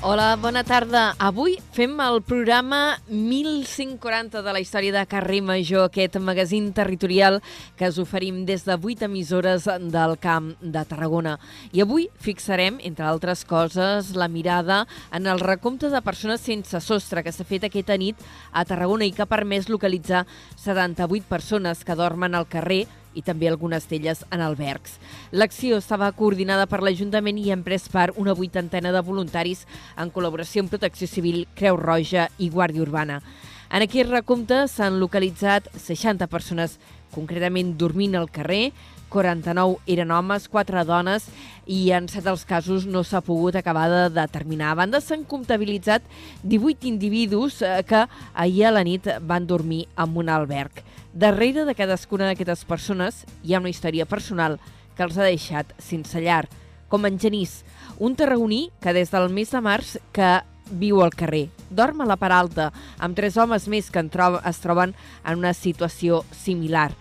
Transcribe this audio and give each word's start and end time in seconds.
Hola, 0.00 0.36
bona 0.38 0.60
tarda. 0.62 1.16
Avui 1.18 1.56
fem 1.74 1.96
el 1.98 2.20
programa 2.22 3.00
1140 3.10 4.44
de 4.46 4.52
la 4.54 4.60
història 4.62 4.92
de 4.94 5.00
Carrer 5.10 5.40
Major, 5.42 5.88
aquest 5.88 6.20
magazín 6.22 6.68
territorial 6.72 7.40
que 7.74 7.88
us 7.90 7.98
oferim 7.98 8.44
des 8.46 8.62
de 8.62 8.76
8 8.78 9.08
emissores 9.08 9.66
del 9.66 10.14
Camp 10.22 10.52
de 10.62 10.84
Tarragona. 10.86 11.34
I 11.74 11.82
avui 11.82 12.06
fixarem, 12.22 12.78
entre 12.86 13.08
altres 13.10 13.42
coses, 13.42 14.14
la 14.14 14.30
mirada 14.30 14.84
en 15.10 15.26
el 15.26 15.42
recompte 15.42 15.90
de 15.90 16.02
persones 16.06 16.46
sense 16.46 16.78
sostre 16.78 17.26
que 17.26 17.34
s'ha 17.34 17.42
fet 17.42 17.66
aquesta 17.66 17.98
nit 17.98 18.22
a 18.52 18.62
Tarragona 18.64 19.02
i 19.02 19.10
que 19.10 19.26
ha 19.26 19.30
permès 19.34 19.66
localitzar 19.66 20.28
78 20.62 21.26
persones 21.26 21.82
que 21.82 21.98
dormen 21.98 22.38
al 22.38 22.46
carrer 22.46 22.84
i 23.14 23.22
també 23.22 23.48
algunes 23.48 23.88
d'elles 23.88 24.24
en 24.30 24.42
albergs. 24.44 24.98
L'acció 25.32 25.78
estava 25.78 26.10
coordinada 26.12 26.66
per 26.66 26.82
l'Ajuntament 26.82 27.38
i 27.38 27.50
han 27.52 27.64
pres 27.66 27.88
part 27.92 28.16
una 28.16 28.34
vuitantena 28.34 28.92
de 28.92 29.04
voluntaris 29.04 29.64
en 29.96 30.12
col·laboració 30.14 30.64
amb 30.64 30.74
Protecció 30.74 31.08
Civil, 31.08 31.46
Creu 31.54 31.76
Roja 31.80 32.28
i 32.38 32.50
Guàrdia 32.50 32.84
Urbana. 32.84 33.22
En 33.68 33.84
aquest 33.84 34.08
recompte 34.08 34.62
s'han 34.72 35.00
localitzat 35.00 35.68
60 35.76 36.26
persones 36.32 36.78
concretament 37.12 37.74
dormint 37.80 38.14
al 38.16 38.30
carrer, 38.32 38.72
49 39.08 39.78
eren 39.88 40.10
homes, 40.12 40.48
4 40.52 40.84
dones 40.84 41.28
i 41.66 41.90
en 41.96 42.08
7 42.08 42.26
dels 42.28 42.44
casos 42.48 42.86
no 42.86 43.02
s'ha 43.04 43.22
pogut 43.24 43.56
acabar 43.56 43.88
de 43.90 44.02
determinar. 44.12 44.72
A 44.72 44.78
banda, 44.82 45.00
s'han 45.00 45.24
comptabilitzat 45.24 46.04
18 46.44 46.88
individus 46.88 47.62
eh, 47.62 47.82
que 47.88 48.04
ahir 48.34 48.66
a 48.66 48.72
la 48.72 48.84
nit 48.84 49.08
van 49.20 49.46
dormir 49.46 49.86
en 49.96 50.16
un 50.16 50.28
alberg. 50.28 50.84
Darrere 51.14 51.64
de 51.64 51.74
cadascuna 51.74 52.26
d'aquestes 52.28 52.66
persones 52.68 53.22
hi 53.42 53.54
ha 53.54 53.60
una 53.62 53.70
història 53.72 54.04
personal 54.06 54.58
que 54.94 55.06
els 55.06 55.16
ha 55.16 55.24
deixat 55.24 55.70
sense 55.80 56.20
llar, 56.20 56.44
com 56.88 57.06
en 57.08 57.16
Genís, 57.18 57.62
un 57.98 58.14
tarragoní 58.14 58.68
que 58.82 58.92
des 58.92 59.10
del 59.10 59.30
mes 59.32 59.50
de 59.50 59.62
març 59.64 59.96
que 60.12 60.42
viu 60.70 61.00
al 61.00 61.14
carrer. 61.16 61.48
Dorm 61.70 62.02
a 62.02 62.08
la 62.08 62.18
part 62.20 62.34
alta, 62.36 62.72
amb 62.98 63.16
tres 63.16 63.38
homes 63.40 63.68
més 63.68 63.88
que 63.90 64.04
es 64.04 64.60
troben 64.60 64.94
en 65.24 65.38
una 65.38 65.54
situació 65.54 66.24
similar. 66.30 66.92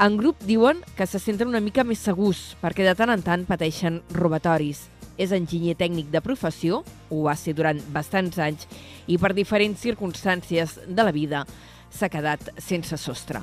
En 0.00 0.16
grup 0.16 0.40
diuen 0.42 0.80
que 0.96 1.06
se 1.06 1.20
senten 1.20 1.48
una 1.48 1.60
mica 1.60 1.84
més 1.84 2.00
segurs 2.00 2.56
perquè 2.62 2.82
de 2.82 2.96
tant 2.96 3.12
en 3.12 3.22
tant 3.22 3.44
pateixen 3.44 4.00
robatoris. 4.10 4.88
És 5.16 5.30
enginyer 5.30 5.76
tècnic 5.76 6.08
de 6.10 6.20
professió, 6.20 6.82
ho 7.10 7.22
va 7.22 7.36
ser 7.36 7.54
durant 7.54 7.78
bastants 7.92 8.38
anys, 8.38 8.66
i 9.06 9.18
per 9.18 9.34
diferents 9.34 9.78
circumstàncies 9.78 10.80
de 10.88 11.04
la 11.04 11.12
vida 11.12 11.44
s'ha 11.94 12.10
quedat 12.10 12.50
sense 12.58 12.98
sostre. 12.98 13.42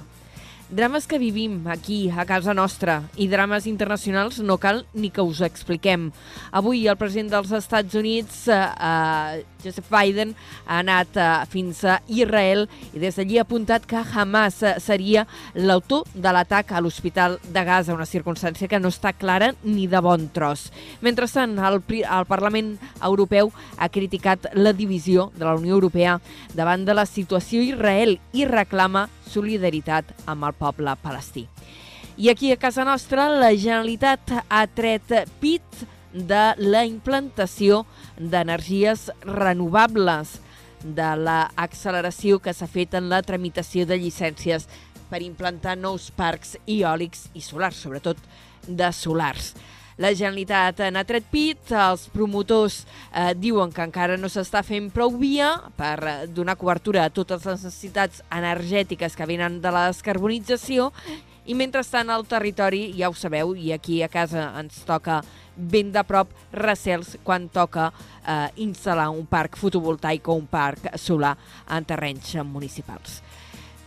Drames 0.72 1.06
que 1.06 1.20
vivim 1.20 1.68
aquí, 1.68 2.10
a 2.10 2.24
casa 2.24 2.54
nostra, 2.56 3.02
i 3.20 3.26
drames 3.28 3.66
internacionals 3.68 4.38
no 4.40 4.56
cal 4.56 4.86
ni 4.96 5.10
que 5.12 5.20
us 5.20 5.42
expliquem. 5.44 6.14
Avui 6.56 6.86
el 6.88 6.96
president 6.96 7.28
dels 7.34 7.52
Estats 7.52 7.98
Units, 8.00 8.46
eh, 8.48 8.56
eh, 8.56 9.44
Joseph 9.66 9.92
Biden, 9.92 10.32
ha 10.64 10.80
anat 10.80 11.20
eh, 11.20 11.28
fins 11.52 11.84
a 11.84 12.00
Israel 12.08 12.70
i 12.94 13.04
des 13.04 13.20
d'allí 13.20 13.38
ha 13.38 13.44
apuntat 13.44 13.84
que 13.84 14.00
Hamas 14.00 14.62
eh, 14.64 14.78
seria 14.80 15.26
l'autor 15.56 16.08
de 16.14 16.32
l'atac 16.32 16.72
a 16.72 16.80
l'Hospital 16.80 17.36
de 17.44 17.66
Gaza, 17.68 17.92
una 17.94 18.08
circumstància 18.08 18.72
que 18.72 18.80
no 18.80 18.96
està 18.96 19.12
clara 19.12 19.52
ni 19.64 19.90
de 19.92 20.00
bon 20.00 20.30
tros. 20.32 20.70
Mentrestant, 21.02 21.60
el, 21.60 21.82
el 22.00 22.30
Parlament 22.32 22.78
Europeu 23.04 23.52
ha 23.76 23.92
criticat 23.92 24.54
la 24.56 24.72
divisió 24.72 25.34
de 25.36 25.50
la 25.50 25.60
Unió 25.60 25.76
Europea 25.76 26.22
davant 26.56 26.88
de 26.88 26.96
la 26.96 27.06
situació 27.06 27.60
Israel 27.60 28.22
i 28.32 28.48
reclama 28.48 29.10
solidaritat 29.32 30.12
amb 30.28 30.48
el 30.48 30.56
poble 30.62 30.94
palestí. 31.02 31.48
I 32.22 32.30
aquí 32.30 32.52
a 32.52 32.60
casa 32.60 32.86
nostra 32.86 33.26
la 33.34 33.50
Generalitat 33.56 34.34
ha 34.48 34.62
tret 34.70 35.10
pit 35.42 35.84
de 36.14 36.44
la 36.60 36.84
implantació 36.86 37.86
d'energies 38.20 39.10
renovables, 39.26 40.38
de 40.82 41.10
l'acceleració 41.18 42.40
que 42.42 42.54
s'ha 42.54 42.68
fet 42.68 42.96
en 42.98 43.10
la 43.10 43.22
tramitació 43.22 43.86
de 43.86 44.00
llicències 44.02 44.68
per 45.12 45.22
implantar 45.22 45.76
nous 45.78 46.10
parcs 46.16 46.56
eòlics 46.66 47.28
i 47.38 47.44
solars, 47.46 47.78
sobretot 47.84 48.18
de 48.68 48.90
solars. 48.96 49.54
La 50.00 50.14
Generalitat 50.16 50.80
n'ha 50.94 51.04
tret 51.08 51.26
pit, 51.32 51.74
els 51.76 52.06
promotors 52.14 52.82
eh, 53.12 53.34
diuen 53.36 53.74
que 53.76 53.84
encara 53.84 54.16
no 54.20 54.30
s'està 54.32 54.62
fent 54.64 54.88
prou 54.94 55.18
via 55.20 55.52
per 55.78 56.28
donar 56.32 56.56
cobertura 56.60 57.04
a 57.06 57.12
totes 57.12 57.44
les 57.46 57.66
necessitats 57.66 58.24
energètiques 58.32 59.18
que 59.18 59.28
venen 59.28 59.60
de 59.62 59.74
la 59.74 59.90
descarbonització. 59.90 60.92
I 61.50 61.58
mentrestant 61.58 62.12
al 62.14 62.24
territori, 62.30 62.86
ja 62.96 63.10
ho 63.10 63.18
sabeu, 63.18 63.56
i 63.58 63.74
aquí 63.76 64.00
a 64.06 64.10
casa 64.12 64.52
ens 64.62 64.84
toca 64.88 65.20
ben 65.56 65.92
de 65.92 66.04
prop 66.08 66.32
recels 66.56 67.18
quan 67.26 67.50
toca 67.52 67.90
eh, 67.92 68.48
instal·lar 68.64 69.10
un 69.12 69.28
parc 69.28 69.60
fotovoltaic 69.60 70.30
o 70.32 70.38
un 70.40 70.48
parc 70.48 70.94
solar 71.02 71.36
en 71.68 71.86
terrenys 71.90 72.38
municipals 72.48 73.20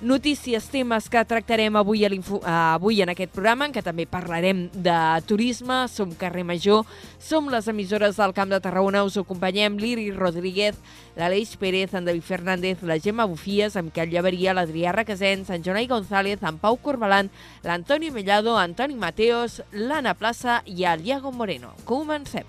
notícies, 0.04 0.68
temes 0.70 1.08
que 1.10 1.22
tractarem 1.24 1.74
avui, 1.76 2.04
a 2.04 2.74
avui 2.74 3.00
en 3.02 3.10
aquest 3.10 3.32
programa, 3.34 3.66
en 3.66 3.74
què 3.74 3.82
també 3.82 4.06
parlarem 4.06 4.66
de 4.72 4.96
turisme, 5.28 5.84
som 5.88 6.12
Carrer 6.14 6.44
Major, 6.46 6.84
som 7.18 7.48
les 7.50 7.68
emissores 7.68 8.20
del 8.20 8.34
Camp 8.36 8.52
de 8.52 8.60
Tarragona, 8.62 9.04
us 9.04 9.18
acompanyem 9.18 9.78
l'Iri 9.80 10.10
Rodríguez, 10.12 10.78
l'Aleix 11.16 11.56
Pérez, 11.56 11.94
en 11.94 12.04
David 12.04 12.22
Fernández, 12.22 12.82
la 12.82 13.00
Gemma 13.00 13.26
Bufies, 13.26 13.76
amb 13.76 13.90
Miquel 13.90 14.12
Llaveria, 14.12 14.54
l'Adrià 14.54 14.92
Requesens, 14.94 15.50
en 15.50 15.64
Jonai 15.64 15.88
González, 15.90 16.42
en 16.42 16.58
Pau 16.62 16.76
Corbalan, 16.76 17.32
l'Antoni 17.64 18.10
Mellado, 18.10 18.58
Antoni 18.58 18.94
Mateos, 18.94 19.62
l'Anna 19.72 20.14
Plaça 20.14 20.62
i 20.66 20.84
el 20.84 21.06
Iago 21.08 21.32
Moreno. 21.32 21.74
Comencem. 21.84 22.44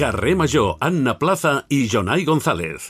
Carrer 0.00 0.34
Major, 0.34 0.78
Anna 0.80 1.12
Plaza 1.18 1.66
i 1.68 1.82
Jonai 1.84 2.22
González. 2.24 2.86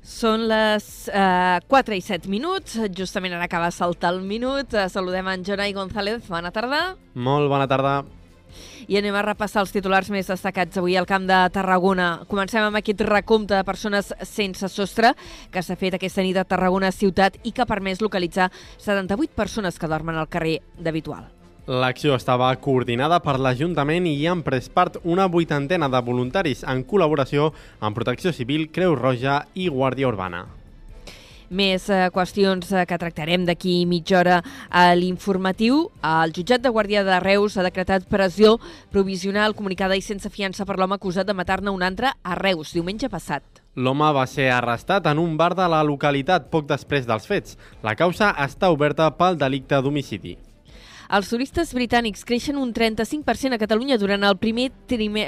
Són 0.00 0.46
les 0.48 0.86
eh, 1.12 1.60
4 1.68 1.98
i 1.98 2.00
7 2.00 2.32
minuts, 2.32 2.78
justament 2.96 3.36
ara 3.36 3.44
acaba 3.44 3.68
de 3.68 3.76
saltar 3.76 4.14
el 4.14 4.22
minut. 4.24 4.72
Eh, 4.72 4.88
saludem 4.88 5.28
en 5.34 5.44
Jonai 5.44 5.76
González, 5.76 6.24
bona 6.32 6.48
tarda. 6.48 6.80
Molt 7.12 7.52
bona 7.52 7.68
tarda. 7.68 7.98
I 8.88 8.98
anem 9.00 9.16
a 9.16 9.24
repassar 9.26 9.64
els 9.64 9.72
titulars 9.74 10.10
més 10.10 10.30
destacats 10.30 10.78
avui 10.80 10.96
al 10.96 11.08
Camp 11.08 11.26
de 11.28 11.40
Tarragona. 11.54 12.10
Comencem 12.30 12.64
amb 12.66 12.80
aquest 12.80 13.02
recompte 13.06 13.56
de 13.56 13.66
persones 13.66 14.12
sense 14.26 14.68
sostre 14.68 15.14
que 15.50 15.62
s'ha 15.62 15.78
fet 15.80 15.98
aquesta 15.98 16.24
nit 16.26 16.38
a 16.40 16.46
Tarragona 16.48 16.92
ciutat 16.92 17.40
i 17.42 17.52
que 17.52 17.64
ha 17.64 17.70
permès 17.70 18.00
localitzar 18.00 18.50
78 18.78 19.36
persones 19.36 19.78
que 19.78 19.90
dormen 19.90 20.16
al 20.16 20.28
carrer 20.28 20.60
d'habitual. 20.78 21.28
L'acció 21.70 22.16
estava 22.16 22.48
coordinada 22.58 23.20
per 23.22 23.36
l'Ajuntament 23.38 24.08
i 24.08 24.16
hi 24.18 24.24
han 24.26 24.40
pres 24.42 24.66
part 24.74 24.96
una 25.04 25.28
vuitantena 25.30 25.90
de 25.92 26.00
voluntaris 26.02 26.64
en 26.66 26.82
col·laboració 26.82 27.52
amb 27.78 27.94
Protecció 27.94 28.32
Civil, 28.34 28.70
Creu 28.74 28.96
Roja 28.98 29.44
i 29.54 29.68
Guàrdia 29.70 30.08
Urbana. 30.10 30.59
Més 31.50 31.88
eh, 31.90 32.04
qüestions 32.14 32.68
eh, 32.70 32.84
que 32.86 32.98
tractarem 33.02 33.42
d'aquí 33.42 33.80
mitja 33.90 34.20
hora 34.20 34.36
a 34.70 34.84
l'informatiu. 34.94 35.88
El 36.06 36.30
jutjat 36.36 36.62
de 36.62 36.70
Guàrdia 36.70 37.02
de 37.02 37.16
Reus 37.24 37.56
ha 37.58 37.64
decretat 37.66 38.06
pressió 38.06 38.52
provisional 38.94 39.56
comunicada 39.58 39.98
i 39.98 40.04
sense 40.04 40.30
fiança 40.30 40.62
per 40.64 40.76
l'home 40.78 40.94
acusat 40.94 41.26
de 41.26 41.34
matar-ne 41.34 41.74
un 41.74 41.82
altre 41.82 42.12
a 42.22 42.36
Reus 42.38 42.70
diumenge 42.76 43.10
passat. 43.10 43.42
L'home 43.74 44.12
va 44.14 44.28
ser 44.30 44.46
arrestat 44.54 45.08
en 45.10 45.18
un 45.18 45.34
bar 45.40 45.56
de 45.58 45.66
la 45.66 45.82
localitat 45.82 46.46
poc 46.54 46.70
després 46.70 47.10
dels 47.10 47.26
fets. 47.26 47.58
La 47.82 47.96
causa 47.98 48.30
està 48.46 48.70
oberta 48.70 49.10
pel 49.18 49.38
delicte 49.42 49.82
d'homicidi. 49.82 50.36
Els 51.10 51.26
turistes 51.26 51.72
britànics 51.74 52.22
creixen 52.22 52.58
un 52.60 52.70
35% 52.70 53.56
a 53.56 53.58
Catalunya 53.58 53.96
durant 53.98 54.22
el 54.22 54.36
primer 54.38 54.68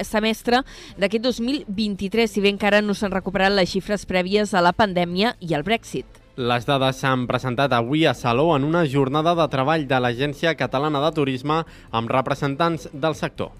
semestre 0.06 0.60
d'aquest 0.94 1.24
2023, 1.26 2.30
si 2.30 2.42
bé 2.44 2.52
encara 2.52 2.78
no 2.86 2.94
s'han 2.94 3.10
recuperat 3.10 3.50
les 3.50 3.72
xifres 3.72 4.06
prèvies 4.06 4.54
a 4.54 4.62
la 4.62 4.70
pandèmia 4.78 5.34
i 5.42 5.56
al 5.58 5.66
Brexit. 5.66 6.06
Les 6.38 6.64
dades 6.64 7.02
s'han 7.02 7.26
presentat 7.26 7.74
avui 7.74 8.06
a 8.06 8.14
Saló 8.14 8.52
en 8.54 8.62
una 8.64 8.84
jornada 8.86 9.34
de 9.34 9.48
treball 9.50 9.88
de 9.90 9.98
l'Agència 9.98 10.54
Catalana 10.54 11.02
de 11.02 11.10
Turisme 11.18 11.58
amb 11.90 12.14
representants 12.14 12.86
del 12.94 13.18
sector. 13.18 13.50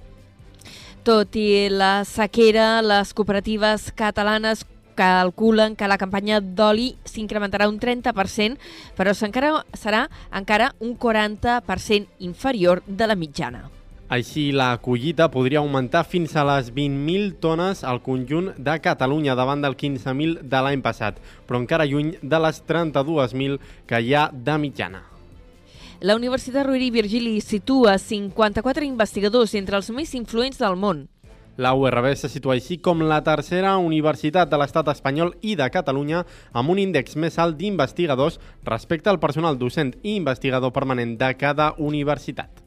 Tot 1.03 1.35
i 1.35 1.67
la 1.75 2.05
sequera, 2.07 2.79
les 2.87 3.11
cooperatives 3.19 3.91
catalanes 3.99 4.63
calculen 4.95 5.77
que 5.77 5.89
la 5.89 5.99
campanya 5.99 6.41
d'oli 6.41 6.93
s'incrementarà 7.05 7.69
un 7.69 7.79
30%, 7.81 8.59
però 8.97 9.13
encara 9.27 9.53
serà 9.73 10.09
encara 10.33 10.73
un 10.81 10.97
40% 10.99 12.07
inferior 12.19 12.83
de 12.87 13.07
la 13.07 13.17
mitjana. 13.17 13.69
Així, 14.13 14.51
la 14.53 14.75
collita 14.77 15.31
podria 15.33 15.63
augmentar 15.63 16.03
fins 16.05 16.35
a 16.37 16.43
les 16.45 16.67
20.000 16.75 17.39
tones 17.41 17.81
al 17.81 18.03
conjunt 18.05 18.51
de 18.59 18.75
Catalunya 18.85 19.33
davant 19.39 19.63
del 19.65 19.73
15.000 19.73 20.43
de 20.53 20.61
l'any 20.61 20.83
passat, 20.85 21.17
però 21.49 21.63
encara 21.63 21.87
lluny 21.89 22.19
de 22.21 22.43
les 22.45 22.61
32.000 22.69 23.57
que 23.89 24.03
hi 24.05 24.13
ha 24.13 24.27
de 24.33 24.59
mitjana. 24.61 25.01
La 26.03 26.17
Universitat 26.19 26.67
Rovira 26.67 26.85
i 26.85 26.91
Virgili 26.91 27.41
situa 27.41 27.97
54 27.97 28.85
investigadors 28.85 29.55
entre 29.55 29.81
els 29.81 29.89
més 29.95 30.13
influents 30.19 30.61
del 30.61 30.77
món. 30.77 31.07
La 31.57 31.75
URB 31.77 32.15
se 32.17 32.31
situa 32.33 32.55
així 32.57 32.79
com 32.81 33.03
la 33.05 33.19
tercera 33.25 33.75
universitat 33.77 34.49
de 34.49 34.57
l'estat 34.57 34.89
espanyol 34.89 35.35
i 35.45 35.53
de 35.61 35.69
Catalunya 35.69 36.23
amb 36.57 36.73
un 36.73 36.81
índex 36.81 37.19
més 37.21 37.37
alt 37.37 37.59
d'investigadors 37.59 38.39
respecte 38.65 39.13
al 39.13 39.21
personal 39.21 39.59
docent 39.61 39.93
i 40.03 40.17
investigador 40.17 40.73
permanent 40.73 41.19
de 41.21 41.29
cada 41.37 41.75
universitat. 41.77 42.63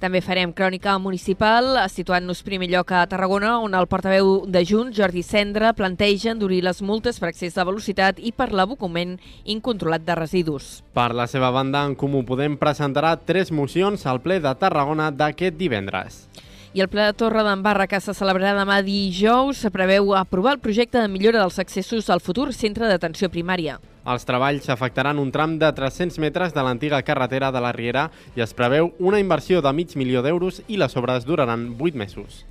També 0.00 0.22
farem 0.24 0.52
crònica 0.56 0.94
municipal, 0.96 1.74
situant-nos 1.92 2.40
primer 2.44 2.70
lloc 2.72 2.92
a 2.96 3.02
Tarragona, 3.08 3.58
on 3.60 3.74
el 3.76 3.88
portaveu 3.88 4.46
de 4.48 4.62
Junts, 4.64 4.96
Jordi 4.96 5.20
Cendra, 5.24 5.74
planteja 5.76 6.32
endurir 6.32 6.62
les 6.64 6.80
multes 6.80 7.20
per 7.20 7.28
excés 7.28 7.56
de 7.56 7.66
velocitat 7.68 8.20
i 8.20 8.32
per 8.32 8.48
l'abocament 8.52 9.18
incontrolat 9.44 10.04
de 10.04 10.16
residus. 10.16 10.70
Per 10.96 11.10
la 11.12 11.28
seva 11.28 11.52
banda, 11.52 11.84
en 11.84 11.96
Comú 12.00 12.24
Podem 12.24 12.56
presentarà 12.56 13.12
tres 13.16 13.52
mocions 13.52 14.06
al 14.08 14.22
ple 14.24 14.40
de 14.40 14.54
Tarragona 14.56 15.10
d'aquest 15.12 15.60
divendres. 15.60 16.24
I 16.72 16.84
el 16.84 16.86
ple 16.86 17.02
de 17.02 17.14
Torre 17.18 17.42
d'Embarra, 17.42 17.88
que 17.90 17.98
se 17.98 18.12
celebrarà 18.14 18.52
demà 18.54 18.76
dijous, 18.86 19.64
preveu 19.74 20.12
aprovar 20.14 20.52
el 20.54 20.60
projecte 20.62 21.00
de 21.02 21.08
millora 21.10 21.40
dels 21.40 21.58
accessos 21.58 22.06
al 22.14 22.22
futur 22.22 22.52
centre 22.54 22.86
d'atenció 22.86 23.26
primària. 23.26 23.80
Els 24.06 24.22
treballs 24.22 24.68
afectaran 24.70 25.18
un 25.18 25.32
tram 25.34 25.56
de 25.58 25.66
300 25.74 26.20
metres 26.22 26.54
de 26.54 26.62
l'antiga 26.62 27.00
carretera 27.02 27.48
de 27.50 27.62
la 27.64 27.72
Riera 27.74 28.04
i 28.38 28.44
es 28.46 28.54
preveu 28.54 28.92
una 29.00 29.18
inversió 29.18 29.58
de 29.66 29.72
mig 29.74 29.96
milió 29.98 30.22
d'euros 30.22 30.60
i 30.68 30.78
les 30.78 30.94
obres 30.94 31.26
duraran 31.26 31.72
8 31.74 31.98
mesos. 31.98 32.44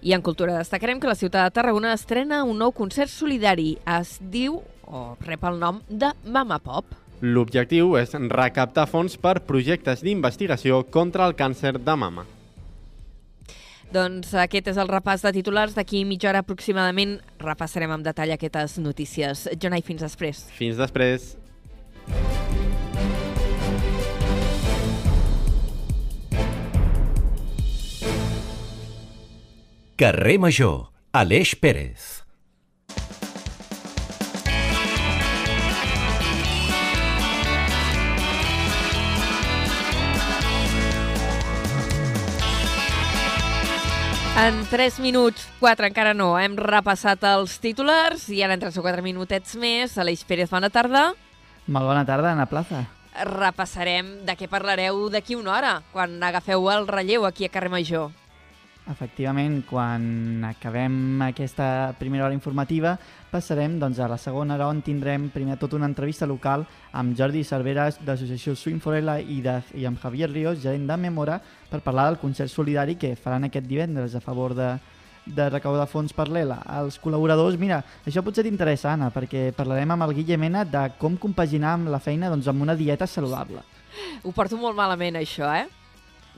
I 0.00 0.16
en 0.16 0.24
cultura 0.24 0.56
destacarem 0.56 0.96
que 0.96 1.12
la 1.12 1.18
ciutat 1.18 1.44
de 1.44 1.52
Tarragona 1.60 1.92
estrena 1.92 2.40
un 2.48 2.56
nou 2.56 2.72
concert 2.72 3.12
solidari. 3.12 3.76
Es 3.84 4.16
diu, 4.32 4.62
o 4.88 5.04
rep 5.26 5.44
el 5.44 5.60
nom, 5.60 5.84
de 5.90 6.14
Mama 6.24 6.56
Pop. 6.56 6.96
L'objectiu 7.20 7.98
és 8.00 8.16
recaptar 8.32 8.88
fons 8.88 9.20
per 9.20 9.42
projectes 9.44 10.00
d'investigació 10.00 10.86
contra 10.88 11.28
el 11.28 11.36
càncer 11.36 11.76
de 11.76 12.00
mama. 12.00 12.24
Doncs 13.88 14.34
aquest 14.36 14.68
és 14.68 14.78
el 14.80 14.90
repàs 14.90 15.24
de 15.24 15.32
titulars. 15.32 15.74
D'aquí 15.76 16.04
mitja 16.04 16.28
hora 16.30 16.42
aproximadament 16.44 17.16
repassarem 17.40 17.92
amb 17.94 18.04
detall 18.04 18.34
aquestes 18.36 18.76
notícies. 18.84 19.46
Jonai, 19.56 19.80
fins 19.86 20.04
després. 20.04 20.44
Fins 20.58 20.76
després. 20.76 21.36
Carrer 29.98 30.36
Major, 30.38 30.92
Aleix 31.10 31.56
Pérez. 31.58 32.22
En 44.38 44.64
3 44.70 45.00
minuts, 45.00 45.48
4 45.58 45.88
encara 45.88 46.12
no, 46.14 46.28
hem 46.38 46.52
repassat 46.54 47.24
els 47.26 47.56
titulars 47.58 48.28
i 48.30 48.38
ara 48.46 48.54
en 48.54 48.60
3 48.62 48.76
o 48.78 48.84
4 48.84 49.02
minutets 49.02 49.56
més. 49.58 49.96
Aleix 49.98 50.22
Pérez, 50.28 50.46
bona 50.52 50.70
tarda. 50.70 51.08
Molt 51.66 51.90
bona 51.90 52.04
tarda, 52.06 52.30
Ana 52.36 52.46
Plaza. 52.46 52.84
Repassarem 53.26 54.12
de 54.28 54.36
què 54.38 54.46
parlareu 54.46 55.08
d'aquí 55.10 55.34
una 55.34 55.56
hora, 55.56 55.72
quan 55.90 56.14
agafeu 56.22 56.70
el 56.70 56.86
relleu 56.86 57.26
aquí 57.26 57.48
a 57.48 57.50
Carrer 57.50 57.72
Major. 57.74 58.12
Efectivament, 58.88 59.66
quan 59.68 60.44
acabem 60.48 61.20
aquesta 61.26 61.92
primera 61.98 62.24
hora 62.24 62.32
informativa, 62.32 62.94
passarem 63.28 63.74
doncs, 63.76 63.98
a 64.00 64.08
la 64.08 64.16
segona 64.16 64.54
hora 64.56 64.70
on 64.72 64.80
tindrem 64.80 65.26
primer 65.28 65.58
tot 65.60 65.74
una 65.76 65.84
entrevista 65.84 66.24
local 66.26 66.64
amb 66.96 67.12
Jordi 67.18 67.42
Cerveras 67.44 67.98
d'associació 68.00 68.54
Swing 68.56 68.80
Forella 68.80 69.18
i, 69.20 69.42
de, 69.44 69.58
i 69.76 69.84
amb 69.84 70.00
Javier 70.00 70.30
Ríos, 70.32 70.62
gerent 70.62 70.88
de 70.88 70.96
Memora, 70.96 71.36
per 71.68 71.82
parlar 71.84 72.06
del 72.08 72.20
concert 72.22 72.48
solidari 72.48 72.96
que 72.96 73.12
faran 73.16 73.44
aquest 73.44 73.68
divendres 73.68 74.16
a 74.16 74.24
favor 74.24 74.56
de, 74.56 74.70
de 75.26 75.50
recaudar 75.52 75.84
fons 75.90 76.16
per 76.16 76.30
l'ELA. 76.32 76.62
Els 76.80 76.96
col·laboradors, 77.02 77.60
mira, 77.60 77.82
això 78.08 78.24
potser 78.24 78.46
t'interessa, 78.46 78.94
Anna, 78.94 79.12
perquè 79.12 79.50
parlarem 79.56 79.92
amb 79.92 80.08
el 80.08 80.16
Guille 80.16 80.40
Mena 80.40 80.64
de 80.64 80.86
com 80.96 81.20
compaginar 81.20 81.76
amb 81.76 81.92
la 81.92 82.00
feina 82.00 82.32
doncs, 82.32 82.48
amb 82.48 82.64
una 82.64 82.78
dieta 82.78 83.06
saludable. 83.06 83.60
Ho 84.24 84.32
porto 84.32 84.56
molt 84.56 84.78
malament, 84.78 85.20
això, 85.20 85.52
eh? 85.52 85.66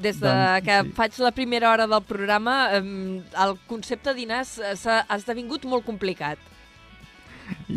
Des 0.00 0.16
de 0.16 0.26
Doncs, 0.26 0.64
que 0.64 0.76
sí. 0.82 0.92
faig 0.96 1.18
la 1.20 1.32
primera 1.36 1.70
hora 1.70 1.86
del 1.90 2.02
programa, 2.08 2.54
el 2.76 3.56
concepte 3.68 4.14
dinars 4.16 4.56
s'ha 4.80 5.02
ha 5.04 5.18
esdevingut 5.20 5.66
molt 5.68 5.84
complicat. 5.84 6.40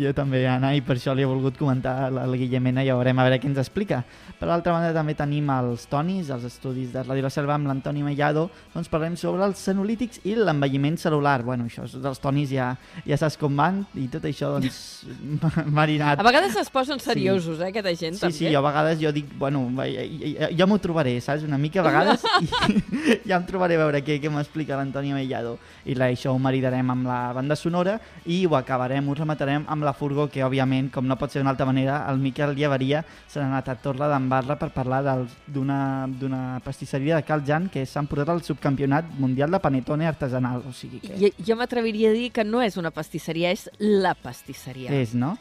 Jo 0.00 0.10
també, 0.16 0.42
Anna, 0.48 0.72
i 0.74 0.80
per 0.84 0.96
això 0.96 1.12
li 1.14 1.22
he 1.22 1.28
volgut 1.28 1.56
comentar 1.60 2.06
al 2.08 2.18
al 2.18 2.32
Guille 2.38 2.58
Mena 2.60 2.82
i 2.82 2.88
ja 2.88 2.96
veurem 2.96 3.18
a 3.20 3.24
veure 3.26 3.38
què 3.38 3.46
ens 3.50 3.58
explica. 3.62 4.02
Per 4.38 4.48
l'altra 4.48 4.72
banda 4.74 4.92
també 4.96 5.14
tenim 5.14 5.48
els 5.54 5.84
Tonis, 5.90 6.30
els 6.34 6.44
estudis 6.48 6.92
de 6.92 7.02
Ràdio 7.04 7.22
La 7.22 7.30
Selva 7.30 7.54
amb 7.54 7.68
l'Antoni 7.70 8.02
Mellado, 8.02 8.48
doncs 8.74 8.88
parlem 8.90 9.14
sobre 9.20 9.44
els 9.46 9.58
senolítics 9.62 10.20
i 10.24 10.34
l'envelliment 10.34 10.96
celular. 10.98 11.42
Bueno, 11.46 11.68
això 11.68 11.84
dels 12.02 12.18
Tonis 12.22 12.50
ja, 12.50 12.72
ja 13.06 13.18
saps 13.20 13.36
com 13.38 13.54
van 13.56 13.84
i 13.94 14.08
tot 14.12 14.24
això 14.26 14.50
doncs 14.56 15.04
marinat. 15.78 16.18
A 16.18 16.26
vegades 16.26 16.56
es 16.56 16.70
posen 16.70 16.98
seriosos, 17.00 17.60
eh, 17.60 17.68
aquesta 17.70 17.94
gent, 17.94 18.14
Sí, 18.16 18.20
també. 18.24 18.36
sí, 18.38 18.48
jo 18.52 18.58
a 18.58 18.64
vegades 18.66 18.98
jo 19.00 19.12
dic, 19.12 19.30
bueno, 19.38 19.62
ja, 19.84 20.48
ja 20.50 20.66
m'ho 20.66 20.78
trobaré, 20.82 21.16
saps? 21.20 21.44
Una 21.46 21.58
mica 21.58 21.80
a 21.80 21.86
vegades 21.86 22.24
i 22.44 22.48
ja 23.28 23.36
em 23.38 23.46
trobaré 23.46 23.76
a 23.78 23.84
veure 23.84 24.02
què, 24.04 24.18
què 24.22 24.30
m'explica 24.32 24.76
l'Antoni 24.80 25.12
Mellado. 25.14 25.58
I 25.84 25.94
la, 25.94 26.08
això 26.10 26.32
ho 26.34 26.38
maridarem 26.40 26.90
amb 26.90 27.06
la 27.06 27.20
banda 27.36 27.56
sonora 27.56 27.98
i 28.26 28.42
ho 28.46 28.56
acabarem, 28.58 29.06
ho 29.08 29.14
rematarem 29.14 29.64
amb 29.68 29.83
la 29.84 29.92
furgó, 29.94 30.26
que 30.32 30.42
òbviament, 30.44 30.90
com 30.92 31.06
no 31.06 31.16
pot 31.20 31.30
ser 31.30 31.42
d'una 31.42 31.52
altra 31.52 31.66
manera, 31.68 32.00
el 32.10 32.18
Miquel 32.18 32.54
Llevaria 32.56 33.04
se 33.28 33.38
n'ha 33.40 33.46
anat 33.52 33.68
a 33.68 33.76
Torla 33.76 34.08
d'Embarra 34.10 34.56
per 34.58 34.70
parlar 34.74 35.02
d'una 35.46 36.60
pastisseria 36.64 37.16
de 37.16 37.22
Cal 37.28 37.44
Jan 37.46 37.68
que 37.72 37.84
s'ha 37.86 38.00
emportat 38.02 38.28
al 38.34 38.42
subcampionat 38.42 39.08
mundial 39.18 39.50
de 39.50 39.60
panetone 39.60 40.06
artesanal. 40.08 40.62
O 40.68 40.72
sigui 40.72 41.00
que 41.00 41.16
Jo, 41.20 41.30
jo 41.38 41.56
m'atreviria 41.56 42.10
a 42.10 42.16
dir 42.16 42.30
que 42.32 42.44
no 42.44 42.62
és 42.62 42.76
una 42.80 42.90
pastisseria, 42.90 43.50
és 43.50 43.68
la 43.78 44.14
pastisseria. 44.14 44.90
és, 44.92 45.14
no? 45.14 45.36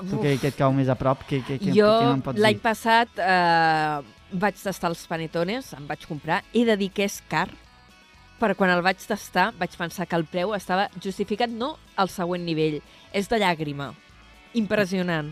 Tu 0.00 0.16
Uf. 0.16 0.22
que, 0.22 0.36
que 0.40 0.48
et 0.48 0.56
cau 0.56 0.72
més 0.72 0.88
a 0.88 0.94
prop, 0.96 1.26
què, 1.28 1.42
què, 1.44 1.58
què, 1.60 1.72
jo 1.76 1.84
què 1.84 2.06
me'n 2.08 2.22
pots 2.24 2.40
l'any 2.40 2.56
dir? 2.56 2.62
passat 2.62 3.18
eh, 3.20 4.00
vaig 4.32 4.56
tastar 4.56 4.88
els 4.88 5.02
panetones, 5.10 5.74
em 5.76 5.86
vaig 5.86 6.06
comprar, 6.08 6.42
he 6.54 6.64
de 6.64 6.76
dir 6.80 6.88
que 6.94 7.04
és 7.04 7.18
car, 7.28 7.48
però 8.40 8.56
quan 8.56 8.72
el 8.72 8.82
vaig 8.84 9.02
tastar 9.06 9.50
vaig 9.60 9.76
pensar 9.78 10.08
que 10.08 10.18
el 10.18 10.26
preu 10.28 10.54
estava 10.56 10.88
justificat 11.02 11.52
no 11.52 11.74
al 12.00 12.10
següent 12.12 12.44
nivell, 12.46 12.80
és 13.12 13.28
de 13.28 13.40
llàgrima. 13.42 13.92
Impressionant. 14.58 15.30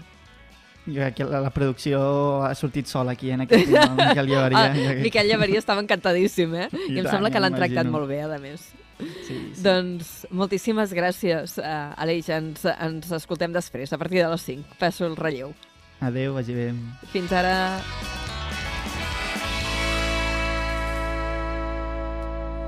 Jo 0.88 1.02
crec 1.02 1.18
que 1.18 1.26
la, 1.28 1.42
la 1.44 1.52
producció 1.52 2.00
ha 2.46 2.54
sortit 2.56 2.88
sola 2.88 3.12
aquí 3.12 3.30
en 3.34 3.44
aquest 3.44 3.68
tema, 3.68 3.88
el 3.90 3.96
Miquel 4.08 4.30
Llevaria. 4.30 4.64
Ah, 4.64 4.74
crec 4.74 5.02
Miquel 5.04 5.28
Llevaria 5.28 5.60
estava 5.60 5.84
encantadíssim, 5.84 6.54
eh? 6.54 6.68
I, 6.72 6.84
I 6.84 7.00
em 7.00 7.02
tant, 7.02 7.14
sembla 7.16 7.32
que 7.32 7.42
l'han 7.42 7.56
tractat 7.56 7.90
molt 7.92 8.08
bé, 8.10 8.22
a 8.24 8.38
més. 8.42 8.70
Sí, 8.98 9.34
sí. 9.54 9.62
Doncs 9.62 10.12
moltíssimes 10.34 10.94
gràcies, 10.96 11.58
uh, 11.62 11.94
Aleix. 12.02 12.30
Ens, 12.34 12.64
ens 12.74 13.12
escoltem 13.20 13.54
després, 13.54 13.92
a 13.92 14.00
partir 14.00 14.24
de 14.24 14.30
les 14.32 14.48
5. 14.52 14.78
Passo 14.80 15.06
el 15.06 15.18
relleu. 15.18 15.52
Adéu, 16.00 16.38
vagi 16.38 16.56
bé. 16.56 16.72
Fins 17.12 17.34
ara... 17.34 18.17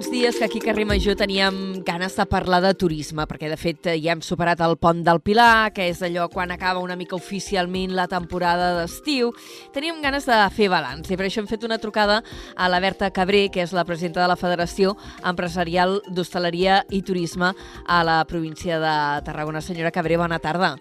Uns 0.00 0.10
dies 0.10 0.38
que 0.38 0.44
aquí 0.46 0.58
a 0.60 0.64
Carrer 0.64 0.86
Major 0.86 1.14
teníem 1.14 1.82
ganes 1.84 2.16
de 2.16 2.24
parlar 2.24 2.62
de 2.64 2.72
turisme, 2.72 3.26
perquè 3.28 3.50
de 3.52 3.58
fet 3.60 3.84
eh, 3.84 3.98
ja 4.00 4.14
hem 4.14 4.22
superat 4.24 4.62
el 4.64 4.78
pont 4.80 5.02
del 5.04 5.20
Pilar, 5.20 5.74
que 5.76 5.90
és 5.92 6.00
allò 6.00 6.24
quan 6.32 6.54
acaba 6.54 6.80
una 6.80 6.96
mica 6.96 7.18
oficialment 7.18 7.92
la 7.92 8.06
temporada 8.08 8.70
d'estiu. 8.78 9.34
Teníem 9.74 10.00
ganes 10.00 10.24
de 10.24 10.38
fer 10.56 10.70
balanç 10.72 11.12
i 11.12 11.20
per 11.20 11.28
això 11.28 11.44
hem 11.44 11.50
fet 11.52 11.68
una 11.68 11.76
trucada 11.76 12.22
a 12.56 12.70
la 12.72 12.80
Berta 12.80 13.12
Cabré, 13.12 13.50
que 13.52 13.60
és 13.60 13.76
la 13.76 13.84
presidenta 13.84 14.24
de 14.24 14.32
la 14.32 14.40
Federació 14.40 14.96
Empresarial 15.20 15.98
d'Hostaleria 16.08 16.80
i 16.88 17.04
Turisme 17.04 17.52
a 17.84 18.00
la 18.00 18.22
província 18.24 18.80
de 18.80 18.96
Tarragona. 19.28 19.60
Senyora 19.60 19.92
Cabré, 19.92 20.16
bona 20.16 20.40
tarda. 20.40 20.78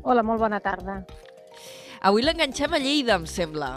Hola, 0.00 0.24
molt 0.24 0.40
bona 0.40 0.64
tarda. 0.64 1.02
Avui 2.00 2.24
l'enganxem 2.24 2.72
a 2.72 2.80
Lleida, 2.80 3.20
em 3.20 3.28
sembla. 3.28 3.74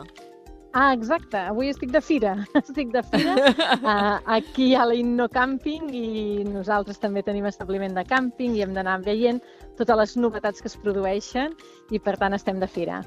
Ah, 0.74 0.94
exacte. 0.94 1.36
Avui 1.52 1.68
estic 1.68 1.92
de 1.92 2.00
fira. 2.02 2.36
Estic 2.62 2.94
de 2.94 3.02
fira. 3.04 3.34
Uh, 3.82 4.20
aquí 4.38 4.70
ha 4.76 4.86
l'Inno 4.88 5.28
Camping 5.30 5.90
i 5.92 6.46
nosaltres 6.48 7.02
també 7.02 7.24
tenim 7.28 7.50
establiment 7.50 7.98
de 7.98 8.06
càmping 8.08 8.56
i 8.56 8.64
hem 8.64 8.72
d'anar 8.78 9.02
veient 9.04 9.42
totes 9.80 10.00
les 10.04 10.16
novetats 10.16 10.64
que 10.64 10.72
es 10.72 10.78
produeixen 10.80 11.58
i, 11.92 12.00
per 12.00 12.16
tant, 12.22 12.38
estem 12.38 12.64
de 12.64 12.72
fira. 12.72 13.02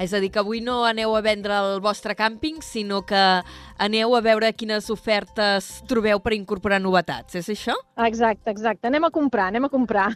És 0.00 0.12
a 0.12 0.20
dir, 0.22 0.30
que 0.32 0.40
avui 0.40 0.60
no 0.64 0.82
aneu 0.88 1.14
a 1.16 1.22
vendre 1.24 1.56
el 1.58 1.80
vostre 1.84 2.14
càmping, 2.18 2.62
sinó 2.64 3.02
que 3.06 3.20
aneu 3.82 4.14
a 4.16 4.20
veure 4.24 4.52
quines 4.54 4.88
ofertes 4.92 5.82
trobeu 5.90 6.20
per 6.22 6.34
incorporar 6.36 6.78
novetats, 6.82 7.36
és 7.38 7.48
això? 7.52 7.74
Exacte, 8.06 8.50
exacte. 8.52 8.88
Anem 8.88 9.08
a 9.08 9.10
comprar, 9.14 9.48
anem 9.50 9.66
a 9.66 9.70
comprar. 9.72 10.08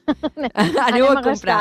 aneu 0.89 1.09
a, 1.11 1.19
a 1.19 1.23
comprar. 1.25 1.61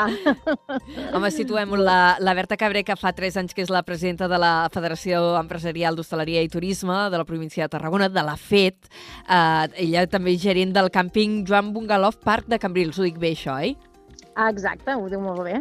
Home, 1.14 1.30
situem 1.34 1.76
la, 1.80 2.16
la 2.22 2.36
Berta 2.38 2.58
Cabré, 2.60 2.84
que 2.86 2.96
fa 2.98 3.12
3 3.16 3.40
anys 3.42 3.56
que 3.56 3.64
és 3.64 3.72
la 3.72 3.82
presidenta 3.86 4.30
de 4.30 4.40
la 4.40 4.54
Federació 4.74 5.34
Empresarial 5.40 5.98
d'Hostaleria 5.98 6.44
i 6.44 6.52
Turisme 6.52 7.06
de 7.12 7.20
la 7.20 7.26
província 7.28 7.66
de 7.66 7.72
Tarragona, 7.72 8.08
de 8.12 8.24
la 8.26 8.36
FET. 8.36 8.90
Uh, 9.26 9.66
ella 9.82 10.06
també 10.10 10.36
és 10.36 10.42
gerent 10.42 10.74
del 10.76 10.92
càmping 10.94 11.42
Joan 11.48 11.72
Bungalov 11.74 12.20
Parc 12.24 12.50
de 12.52 12.60
Cambrils. 12.62 12.98
Ho 13.00 13.06
dic 13.06 13.20
bé, 13.22 13.34
això, 13.36 13.58
oi? 13.58 13.76
Ah, 14.36 14.50
exacte, 14.50 14.94
ho 14.94 15.08
diu 15.08 15.22
molt 15.22 15.46
bé. 15.46 15.60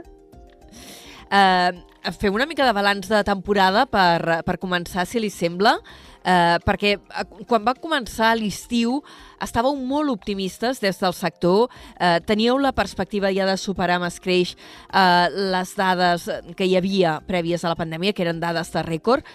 Uh, 1.25 1.73
fem 2.13 2.33
una 2.35 2.45
mica 2.45 2.65
de 2.65 2.73
balanç 2.73 3.07
de 3.09 3.21
temporada 3.25 3.85
per, 3.89 4.41
per 4.45 4.57
començar, 4.61 5.05
si 5.09 5.21
li 5.21 5.31
sembla, 5.33 5.75
eh, 6.21 6.57
perquè 6.65 6.95
eh, 6.97 7.25
quan 7.49 7.65
va 7.65 7.75
començar 7.77 8.33
l'estiu 8.37 8.99
estàveu 9.41 9.77
molt 9.77 10.13
optimistes 10.13 10.81
des 10.83 10.99
del 11.01 11.15
sector, 11.17 11.69
eh, 11.99 12.19
teníeu 12.25 12.59
la 12.61 12.73
perspectiva 12.75 13.31
ja 13.33 13.47
de 13.49 13.57
superar 13.57 13.99
amb 13.99 14.09
escreix 14.09 14.55
eh, 14.55 15.27
les 15.55 15.75
dades 15.77 16.29
que 16.57 16.67
hi 16.67 16.77
havia 16.77 17.19
prèvies 17.27 17.65
a 17.65 17.73
la 17.73 17.79
pandèmia, 17.79 18.13
que 18.13 18.25
eren 18.25 18.43
dades 18.43 18.73
de 18.73 18.85
rècord. 18.85 19.25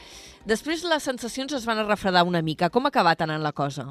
Després 0.46 0.86
les 0.88 1.02
sensacions 1.02 1.52
es 1.52 1.66
van 1.68 1.82
refredar 1.86 2.24
una 2.24 2.42
mica. 2.42 2.70
Com 2.70 2.86
ha 2.86 2.94
acabat 2.94 3.26
anant 3.26 3.42
la 3.44 3.52
cosa? 3.52 3.90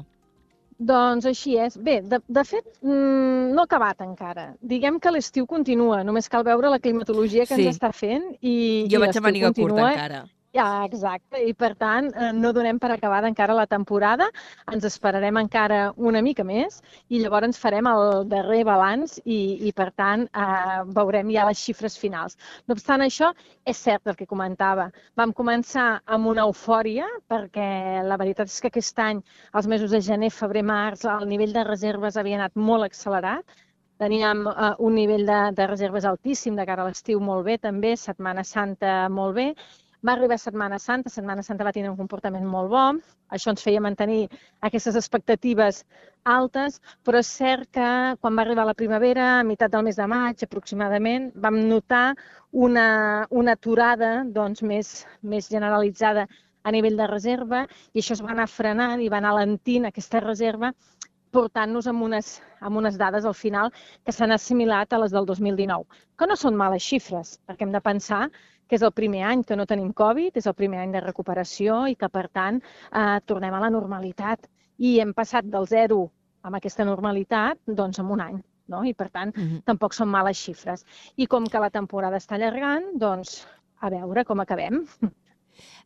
Doncs 0.80 1.26
així 1.28 1.58
és. 1.60 1.76
Bé, 1.76 1.98
de, 2.00 2.18
de 2.24 2.44
fet, 2.48 2.64
mmm, 2.80 3.52
no 3.52 3.60
ha 3.62 3.68
acabat 3.68 4.00
encara. 4.04 4.46
Diguem 4.64 4.96
que 5.02 5.12
l'estiu 5.12 5.46
continua, 5.46 6.00
només 6.08 6.30
cal 6.32 6.44
veure 6.46 6.72
la 6.72 6.80
climatologia 6.80 7.44
que 7.44 7.58
sí. 7.58 7.66
ens 7.66 7.76
està 7.76 7.92
fent 7.92 8.30
i, 8.40 8.54
jo 8.88 8.96
i 8.96 9.02
vaig 9.04 9.18
a 9.20 9.24
maniga 9.26 9.52
curta 9.56 9.84
encara. 9.90 10.22
Ja, 10.56 10.64
exacte, 10.82 11.38
i 11.46 11.52
per 11.54 11.68
tant 11.78 12.08
eh, 12.10 12.28
no 12.34 12.50
donem 12.50 12.78
per 12.82 12.88
acabada 12.90 13.28
encara 13.30 13.54
la 13.54 13.68
temporada, 13.70 14.26
ens 14.74 14.86
esperarem 14.88 15.36
encara 15.38 15.76
una 16.10 16.22
mica 16.26 16.42
més 16.48 16.80
i 17.06 17.20
llavors 17.22 17.46
ens 17.46 17.58
farem 17.64 17.86
el 17.86 18.24
darrer 18.32 18.64
balanç 18.66 19.20
i, 19.22 19.36
i 19.68 19.70
per 19.80 19.86
tant 20.02 20.24
eh, 20.26 20.80
veurem 20.96 21.28
ja 21.30 21.44
les 21.46 21.60
xifres 21.62 21.94
finals. 22.02 22.34
No 22.66 22.74
obstant 22.74 23.04
això, 23.04 23.28
és 23.72 23.78
cert 23.78 24.10
el 24.10 24.18
que 24.18 24.26
comentava. 24.32 24.88
Vam 25.20 25.30
començar 25.40 25.84
amb 26.16 26.26
una 26.32 26.48
eufòria 26.50 27.06
perquè 27.30 27.68
la 28.08 28.18
veritat 28.18 28.50
és 28.50 28.58
que 28.58 28.72
aquest 28.72 28.98
any, 29.04 29.20
els 29.54 29.68
mesos 29.70 29.94
de 29.94 30.00
gener, 30.08 30.32
febrer, 30.34 30.64
març, 30.66 31.04
el 31.12 31.30
nivell 31.30 31.54
de 31.54 31.62
reserves 31.68 32.18
havia 32.18 32.40
anat 32.40 32.58
molt 32.58 32.88
accelerat, 32.88 33.62
teníem 34.02 34.42
uh, 34.50 34.72
un 34.82 34.98
nivell 34.98 35.22
de, 35.28 35.38
de 35.54 35.70
reserves 35.70 36.10
altíssim 36.10 36.58
de 36.58 36.66
cara 36.66 36.82
a 36.82 36.88
l'estiu 36.90 37.22
molt 37.22 37.46
bé 37.46 37.58
també, 37.68 37.94
Setmana 38.00 38.42
Santa 38.48 39.04
molt 39.12 39.38
bé, 39.38 39.46
va 40.06 40.12
arribar 40.12 40.38
Setmana 40.40 40.78
Santa, 40.78 41.10
Setmana 41.12 41.42
Santa 41.42 41.64
va 41.66 41.72
tenir 41.76 41.90
un 41.90 41.96
comportament 41.98 42.46
molt 42.48 42.70
bo, 42.72 42.84
això 43.36 43.52
ens 43.52 43.64
feia 43.64 43.82
mantenir 43.84 44.22
aquestes 44.68 44.96
expectatives 44.96 45.82
altes, 46.34 46.78
però 47.04 47.20
és 47.20 47.32
cert 47.40 47.68
que 47.76 47.88
quan 48.20 48.36
va 48.36 48.44
arribar 48.46 48.66
la 48.68 48.76
primavera, 48.76 49.26
a 49.38 49.46
meitat 49.46 49.72
del 49.72 49.84
mes 49.88 49.98
de 50.00 50.06
maig 50.08 50.44
aproximadament, 50.44 51.30
vam 51.36 51.58
notar 51.68 52.14
una, 52.66 53.26
una 53.30 53.56
aturada 53.58 54.12
doncs, 54.24 54.62
més, 54.62 54.94
més 55.22 55.50
generalitzada 55.52 56.26
a 56.62 56.72
nivell 56.72 56.96
de 56.96 57.08
reserva 57.08 57.64
i 57.92 58.00
això 58.00 58.16
es 58.16 58.24
va 58.24 58.32
anar 58.34 58.48
frenant 58.52 59.00
i 59.00 59.08
va 59.08 59.20
anar 59.20 59.34
alentint 59.34 59.88
aquesta 59.88 60.20
reserva 60.24 60.72
portant-nos 61.30 61.86
amb 61.86 62.02
unes, 62.02 62.30
amb 62.60 62.80
unes 62.80 62.96
dades 62.98 63.24
al 63.24 63.36
final 63.38 63.70
que 64.04 64.12
s'han 64.12 64.34
assimilat 64.34 64.92
a 64.92 64.98
les 64.98 65.12
del 65.14 65.28
2019, 65.28 65.86
que 66.18 66.26
no 66.26 66.36
són 66.36 66.58
males 66.58 66.82
xifres, 66.82 67.36
perquè 67.46 67.66
hem 67.66 67.76
de 67.76 67.82
pensar 67.84 68.24
que 68.70 68.78
és 68.78 68.86
el 68.86 68.94
primer 68.94 69.24
any 69.26 69.42
que 69.46 69.58
no 69.58 69.66
tenim 69.66 69.90
Covid, 69.98 70.36
és 70.38 70.46
el 70.46 70.54
primer 70.54 70.78
any 70.84 70.94
de 70.94 71.02
recuperació 71.02 71.82
i 71.90 71.96
que, 71.98 72.08
per 72.08 72.28
tant, 72.30 72.60
eh, 72.62 73.18
tornem 73.26 73.56
a 73.56 73.62
la 73.64 73.70
normalitat. 73.74 74.46
I 74.78 75.00
hem 75.02 75.10
passat 75.16 75.48
del 75.50 75.66
zero 75.66 76.04
amb 76.46 76.56
aquesta 76.56 76.86
normalitat 76.86 77.58
doncs, 77.66 77.98
en 77.98 78.14
un 78.14 78.22
any. 78.24 78.38
No? 78.70 78.84
I, 78.86 78.94
per 78.94 79.08
tant, 79.10 79.34
uh 79.34 79.42
-huh. 79.42 79.62
tampoc 79.66 79.92
són 79.92 80.08
males 80.08 80.38
xifres. 80.38 80.86
I 81.16 81.26
com 81.26 81.46
que 81.46 81.58
la 81.58 81.70
temporada 81.70 82.16
està 82.16 82.36
allargant, 82.36 82.86
doncs, 82.94 83.46
a 83.80 83.90
veure 83.90 84.24
com 84.24 84.40
acabem. 84.40 84.86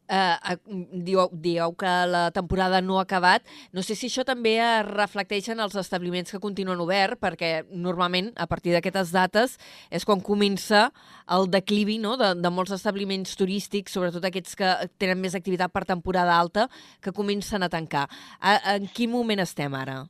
Eh, 0.09 0.57
dieu, 0.93 1.29
dieu 1.33 1.75
que 1.79 1.93
la 2.07 2.31
temporada 2.31 2.81
no 2.81 2.99
ha 2.99 3.03
acabat. 3.03 3.45
No 3.73 3.83
sé 3.83 3.95
si 3.95 4.09
això 4.11 4.25
també 4.27 4.57
es 4.63 4.87
reflecteix 4.89 5.51
en 5.53 5.61
els 5.65 5.77
establiments 5.81 6.31
que 6.33 6.43
continuen 6.43 6.81
obert, 6.81 7.19
perquè 7.21 7.65
normalment 7.71 8.33
a 8.37 8.47
partir 8.47 8.75
d'aquestes 8.75 9.13
dates 9.15 9.59
és 9.91 10.05
quan 10.05 10.21
comença 10.21 10.91
el 11.31 11.49
declivi 11.51 11.99
no? 11.99 12.17
de, 12.21 12.35
de 12.37 12.51
molts 12.51 12.75
establiments 12.77 13.37
turístics, 13.37 13.95
sobretot 13.95 14.25
aquests 14.25 14.59
que 14.59 14.73
tenen 14.99 15.21
més 15.21 15.35
activitat 15.35 15.73
per 15.73 15.87
temporada 15.89 16.37
alta, 16.39 16.69
que 17.01 17.13
comencen 17.13 17.63
a 17.63 17.71
tancar. 17.73 18.09
A, 18.41 18.59
en 18.77 18.91
quin 18.93 19.13
moment 19.13 19.41
estem 19.45 19.75
ara? 19.75 20.05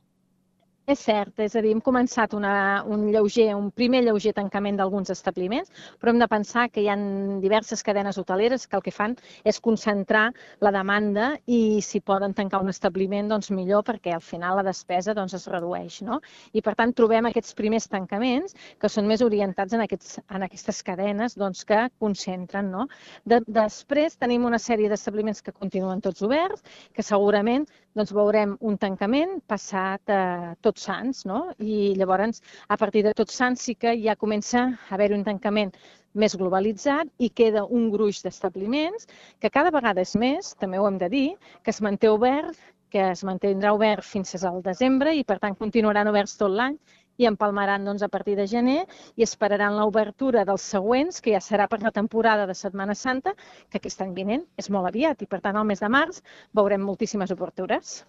És 0.85 0.99
cert, 1.01 1.39
és 1.41 1.55
a 1.57 1.61
dir, 1.65 1.71
hem 1.73 1.79
començat 1.81 2.35
una, 2.37 2.83
un, 2.93 3.07
lleuger, 3.09 3.47
un 3.57 3.71
primer 3.73 4.03
lleuger 4.05 4.35
tancament 4.37 4.75
d'alguns 4.77 5.09
establiments, 5.09 5.71
però 5.97 6.11
hem 6.11 6.19
de 6.21 6.27
pensar 6.29 6.67
que 6.69 6.83
hi 6.83 6.89
ha 6.93 6.97
diverses 7.41 7.81
cadenes 7.87 8.19
hoteleres 8.21 8.67
que 8.69 8.77
el 8.77 8.83
que 8.85 8.93
fan 8.93 9.15
és 9.49 9.57
concentrar 9.67 10.27
la 10.61 10.71
demanda 10.75 11.31
i 11.49 11.81
si 11.81 12.03
poden 12.05 12.35
tancar 12.37 12.59
un 12.61 12.69
establiment, 12.69 13.31
doncs 13.33 13.49
millor, 13.49 13.81
perquè 13.87 14.13
al 14.13 14.21
final 14.21 14.59
la 14.59 14.65
despesa 14.67 15.15
doncs, 15.17 15.33
es 15.33 15.47
redueix. 15.49 16.03
No? 16.05 16.19
I 16.53 16.61
per 16.61 16.75
tant 16.77 16.93
trobem 16.93 17.31
aquests 17.31 17.57
primers 17.57 17.89
tancaments 17.89 18.53
que 18.77 18.91
són 18.97 19.09
més 19.09 19.25
orientats 19.25 19.73
en, 19.73 19.81
aquests, 19.87 20.19
en 20.29 20.45
aquestes 20.45 20.83
cadenes 20.85 21.33
doncs, 21.33 21.65
que 21.65 21.87
concentren. 21.97 22.69
No? 22.75 22.85
De, 23.25 23.41
després 23.49 24.21
tenim 24.21 24.45
una 24.45 24.61
sèrie 24.61 24.93
d'establiments 24.93 25.41
que 25.41 25.55
continuen 25.55 26.05
tots 26.05 26.21
oberts, 26.29 26.61
que 26.93 27.09
segurament 27.09 27.65
doncs, 27.95 28.11
veurem 28.15 28.57
un 28.69 28.77
tancament 28.77 29.37
passat 29.47 30.11
eh, 30.11 30.53
tot 30.61 30.75
tots 30.75 30.87
sants, 30.89 31.23
no? 31.29 31.53
I 31.63 31.93
llavors, 31.95 32.41
a 32.67 32.75
partir 32.77 33.05
de 33.05 33.13
tots 33.15 33.37
sants 33.39 33.61
sí 33.63 33.75
que 33.79 33.93
ja 34.01 34.17
comença 34.19 34.65
a 34.65 34.95
haver 34.97 35.13
un 35.15 35.23
tancament 35.23 35.71
més 36.13 36.35
globalitzat 36.35 37.07
i 37.23 37.29
queda 37.29 37.65
un 37.77 37.89
gruix 37.93 38.21
d'establiments 38.23 39.07
que 39.39 39.51
cada 39.51 39.71
vegada 39.71 40.03
és 40.03 40.15
més, 40.19 40.53
també 40.59 40.79
ho 40.79 40.87
hem 40.89 40.99
de 40.99 41.09
dir, 41.11 41.27
que 41.63 41.71
es 41.71 41.81
manté 41.87 42.11
obert, 42.11 42.59
que 42.91 43.09
es 43.13 43.23
mantindrà 43.27 43.73
obert 43.75 44.03
fins 44.03 44.35
al 44.43 44.61
desembre 44.63 45.15
i, 45.15 45.23
per 45.23 45.39
tant, 45.39 45.55
continuaran 45.59 46.11
oberts 46.11 46.35
tot 46.39 46.51
l'any 46.51 46.77
i 47.17 47.27
empalmaran 47.29 47.85
doncs, 47.85 48.03
a 48.03 48.09
partir 48.11 48.35
de 48.39 48.47
gener 48.47 48.81
i 49.15 49.23
esperaran 49.23 49.77
l'obertura 49.79 50.45
dels 50.47 50.65
següents, 50.75 51.21
que 51.21 51.35
ja 51.35 51.41
serà 51.43 51.69
per 51.71 51.81
la 51.83 51.93
temporada 51.95 52.47
de 52.47 52.55
Setmana 52.55 52.95
Santa, 52.95 53.35
que 53.69 53.79
aquest 53.79 54.01
any 54.01 54.13
vinent 54.17 54.45
és 54.57 54.69
molt 54.69 54.89
aviat 54.91 55.21
i, 55.21 55.29
per 55.29 55.41
tant, 55.41 55.57
al 55.57 55.67
mes 55.67 55.81
de 55.83 55.89
març 55.89 56.21
veurem 56.53 56.83
moltíssimes 56.83 57.31
obertures. 57.35 58.03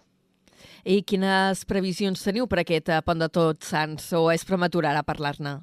I 0.87 1.01
quines 1.05 1.63
previsions 1.69 2.23
teniu 2.23 2.47
per 2.49 2.61
aquest 2.63 2.89
eh, 2.89 3.01
pont 3.05 3.19
de 3.21 3.29
tots 3.29 3.73
sants 3.73 4.11
o 4.17 4.27
és 4.33 4.45
prematur 4.47 4.87
ara 4.89 5.03
parlar-ne? 5.05 5.59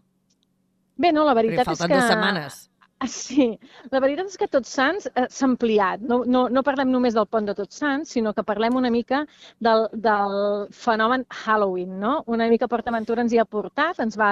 Bé, 0.96 1.10
no, 1.10 1.24
la 1.26 1.34
veritat 1.34 1.64
és 1.64 1.66
que... 1.66 1.74
falten 1.74 1.96
dues 1.96 2.10
setmanes. 2.12 2.60
Ah, 3.00 3.08
sí, 3.10 3.58
la 3.92 3.98
veritat 4.00 4.30
és 4.30 4.38
que 4.40 4.46
Tots 4.48 4.70
Sants 4.78 5.08
eh, 5.10 5.24
s'ha 5.28 5.44
ampliat. 5.44 6.00
No, 6.08 6.20
no, 6.24 6.44
no 6.48 6.62
parlem 6.64 6.88
només 6.92 7.12
del 7.16 7.26
pont 7.28 7.44
de 7.44 7.52
Tots 7.58 7.76
Sants, 7.82 8.12
sinó 8.14 8.32
que 8.32 8.44
parlem 8.46 8.78
una 8.78 8.88
mica 8.88 9.24
del, 9.66 9.88
del 10.06 10.36
fenomen 10.72 11.26
Halloween. 11.28 11.98
No? 12.00 12.12
Una 12.30 12.46
mica 12.48 12.68
PortAventura 12.70 13.20
ens 13.26 13.34
hi 13.34 13.40
ha 13.42 13.44
portat, 13.44 13.98
ens 14.00 14.16
va, 14.16 14.30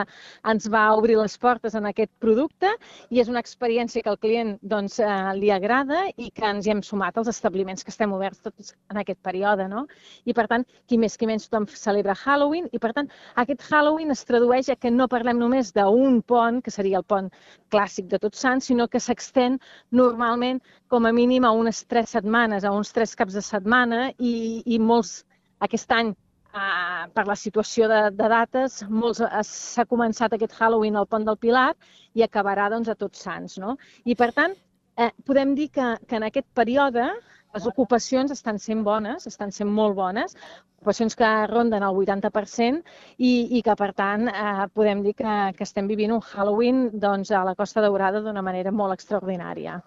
ens 0.49 0.69
va 0.73 0.85
obrir 0.97 1.19
les 1.19 1.35
portes 1.43 1.75
en 1.77 1.91
aquest 1.91 2.13
producte 2.23 2.71
i 3.11 3.21
és 3.21 3.29
una 3.29 3.43
experiència 3.45 4.01
que 4.07 4.13
al 4.15 4.21
client 4.23 4.55
doncs, 4.63 4.97
eh, 5.03 5.11
li 5.37 5.53
agrada 5.53 6.07
i 6.17 6.31
que 6.31 6.47
ens 6.49 6.65
hi 6.65 6.73
hem 6.73 6.81
sumat 6.87 7.19
als 7.19 7.29
establiments 7.35 7.85
que 7.85 7.93
estem 7.93 8.15
oberts 8.17 8.41
tots 8.47 8.73
en 8.95 9.03
aquest 9.03 9.21
període. 9.21 9.69
No? 9.69 9.85
I 10.25 10.33
per 10.39 10.47
tant, 10.49 10.65
qui 10.87 10.97
més 11.03 11.19
qui 11.19 11.29
menys 11.29 11.51
tothom 11.51 11.69
celebra 11.75 12.17
Halloween 12.23 12.71
i 12.73 12.81
per 12.81 12.95
tant 12.97 13.11
aquest 13.45 13.69
Halloween 13.69 14.17
es 14.17 14.25
tradueix 14.25 14.73
a 14.73 14.79
que 14.81 14.95
no 14.95 15.11
parlem 15.13 15.43
només 15.43 15.75
d'un 15.77 16.23
pont, 16.23 16.63
que 16.63 16.73
seria 16.73 17.03
el 17.03 17.05
pont 17.05 17.29
clàssic 17.73 18.09
de 18.09 18.19
Tots 18.23 18.39
Sants, 18.39 18.52
setmanes, 18.53 18.65
sinó 18.65 18.89
que 18.89 19.01
s'extén 19.01 19.59
normalment 19.91 20.61
com 20.89 21.07
a 21.07 21.13
mínim 21.13 21.45
a 21.45 21.53
unes 21.53 21.85
tres 21.87 22.11
setmanes, 22.11 22.65
a 22.65 22.71
uns 22.73 22.93
tres 22.93 23.15
caps 23.15 23.35
de 23.35 23.43
setmana 23.43 24.13
i, 24.19 24.63
i 24.67 24.79
molts 24.79 25.25
aquest 25.61 25.91
any 25.93 26.15
Uh, 26.53 27.09
per 27.17 27.25
la 27.25 27.35
situació 27.35 27.87
de, 27.89 28.11
de 28.13 28.27
dates, 28.29 28.83
molts 28.85 29.23
s'ha 29.49 29.87
començat 29.89 30.35
aquest 30.35 30.53
Halloween 30.53 30.99
al 31.01 31.07
Pont 31.09 31.25
del 31.25 31.39
Pilar 31.41 31.73
i 32.13 32.21
acabarà 32.21 32.69
doncs, 32.69 32.91
a 32.93 32.95
Tots 32.95 33.23
Sants. 33.25 33.57
No? 33.57 33.79
I, 34.05 34.13
per 34.13 34.35
tant, 34.37 34.53
eh, 35.01 35.09
podem 35.25 35.55
dir 35.57 35.71
que, 35.73 35.97
que 36.05 36.19
en 36.19 36.27
aquest 36.29 36.45
període 36.53 37.07
les 37.55 37.67
ocupacions 37.69 38.33
estan 38.35 38.59
sent 38.65 38.83
bones, 38.87 39.27
estan 39.31 39.53
sent 39.53 39.71
molt 39.79 39.97
bones, 39.99 40.37
ocupacions 40.81 41.17
que 41.21 41.31
ronden 41.51 41.85
el 41.87 41.99
80% 42.03 42.81
i, 43.19 43.33
i 43.59 43.63
que, 43.67 43.77
per 43.83 43.91
tant, 43.99 44.29
eh, 44.33 44.67
podem 44.75 45.03
dir 45.07 45.15
que, 45.19 45.35
que 45.59 45.67
estem 45.69 45.91
vivint 45.91 46.17
un 46.17 46.25
Halloween 46.33 46.87
doncs, 47.07 47.31
a 47.31 47.45
la 47.49 47.57
Costa 47.59 47.85
Daurada 47.85 48.25
d'una 48.25 48.45
manera 48.51 48.73
molt 48.83 48.97
extraordinària. 48.97 49.79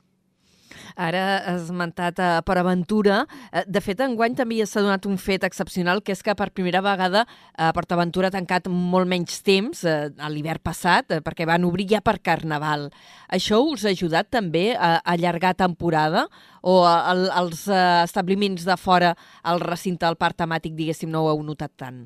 Ara 0.95 1.23
has 1.39 1.65
esmentat 1.67 2.19
a 2.19 2.29
Port 2.45 2.61
Aventura. 2.61 3.23
Eh, 3.51 3.63
de 3.67 3.81
fet, 3.83 4.01
enguany 4.05 4.35
també 4.37 4.61
s'ha 4.65 4.83
donat 4.85 5.05
un 5.09 5.17
fet 5.21 5.43
excepcional, 5.47 6.01
que 6.03 6.15
és 6.15 6.23
que 6.23 6.35
per 6.35 6.51
primera 6.51 6.81
vegada 6.85 7.25
a 7.57 7.71
Port 7.73 7.91
Aventura 7.91 8.31
ha 8.31 8.35
tancat 8.35 8.69
molt 8.71 9.09
menys 9.11 9.41
temps 9.45 9.83
eh, 9.83 10.09
a 10.17 10.31
l'hivern 10.31 10.63
passat, 10.63 11.11
eh, 11.11 11.21
perquè 11.25 11.47
van 11.49 11.67
obrir 11.67 11.87
ja 11.95 12.01
per 12.01 12.19
Carnaval. 12.21 12.89
Això 13.29 13.61
us 13.65 13.85
ha 13.85 13.93
ajudat 13.93 14.31
també 14.31 14.73
a 14.75 14.97
allargar 15.03 15.55
temporada 15.55 16.27
o 16.61 16.81
el, 16.87 17.27
els 17.29 17.67
establiments 17.69 18.65
de 18.65 18.77
fora 18.77 19.15
al 19.43 19.61
recinte 19.61 20.05
del 20.05 20.17
parc 20.17 20.41
temàtic, 20.41 20.75
diguéssim, 20.75 21.11
no 21.11 21.25
ho 21.25 21.33
heu 21.33 21.43
notat 21.45 21.73
tant? 21.77 22.05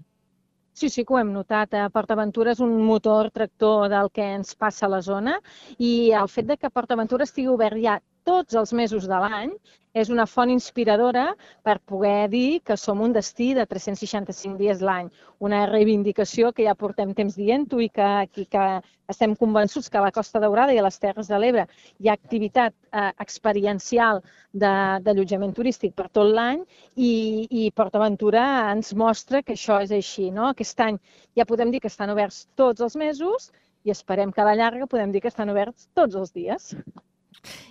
Sí, 0.80 0.88
sí 0.88 1.04
que 1.04 1.14
ho 1.14 1.18
hem 1.20 1.32
notat. 1.36 1.74
Port 1.92 2.12
Aventura 2.14 2.54
és 2.56 2.60
un 2.64 2.78
motor 2.88 3.30
tractor 3.36 3.90
del 3.92 4.10
que 4.16 4.28
ens 4.38 4.54
passa 4.56 4.86
a 4.88 4.90
la 4.94 5.02
zona 5.08 5.34
i 5.78 5.90
el 6.16 6.30
fet 6.32 6.48
de 6.48 6.56
que 6.62 6.70
Port 6.72 6.94
Aventura 6.96 7.28
estigui 7.28 7.50
obert 7.52 7.76
ja 7.84 7.98
tots 8.30 8.58
els 8.60 8.74
mesos 8.78 9.10
de 9.10 9.18
l'any 9.24 9.54
és 9.98 10.10
una 10.14 10.26
font 10.30 10.52
inspiradora 10.54 11.24
per 11.66 11.80
poder 11.92 12.28
dir 12.30 12.60
que 12.66 12.76
som 12.78 13.00
un 13.02 13.14
destí 13.16 13.48
de 13.58 13.66
365 13.66 14.60
dies 14.60 14.84
l'any. 14.86 15.08
Una 15.48 15.64
reivindicació 15.70 16.52
que 16.54 16.68
ja 16.68 16.76
portem 16.78 17.16
temps 17.18 17.38
dient-ho 17.40 17.80
i 17.82 17.88
que, 17.90 18.10
i 18.38 18.46
que 18.54 18.66
estem 19.10 19.34
convençuts 19.40 19.90
que 19.90 19.98
a 19.98 20.04
la 20.06 20.14
Costa 20.14 20.42
Daurada 20.44 20.76
i 20.76 20.82
a 20.82 20.86
les 20.86 21.02
Terres 21.02 21.32
de 21.32 21.40
l'Ebre 21.42 21.66
hi 21.98 22.12
ha 22.12 22.18
activitat 22.20 22.76
eh, 22.76 23.10
experiencial 23.26 24.22
d'allotjament 24.54 25.56
turístic 25.58 25.98
per 25.98 26.10
tot 26.14 26.30
l'any 26.38 26.62
i, 26.96 27.12
i 27.50 27.66
PortAventura 27.74 28.46
ens 28.76 28.94
mostra 28.94 29.42
que 29.42 29.58
això 29.58 29.82
és 29.88 29.96
així. 29.96 30.30
No? 30.30 30.52
Aquest 30.54 30.86
any 30.86 31.02
ja 31.34 31.50
podem 31.50 31.74
dir 31.74 31.82
que 31.82 31.90
estan 31.90 32.14
oberts 32.14 32.46
tots 32.60 32.86
els 32.86 33.00
mesos 33.08 33.50
i 33.88 33.96
esperem 33.96 34.32
que 34.32 34.46
a 34.46 34.52
la 34.52 34.58
llarga 34.60 34.92
podem 34.92 35.10
dir 35.16 35.26
que 35.26 35.34
estan 35.34 35.50
oberts 35.50 35.90
tots 35.98 36.20
els 36.20 36.36
dies. 36.36 36.76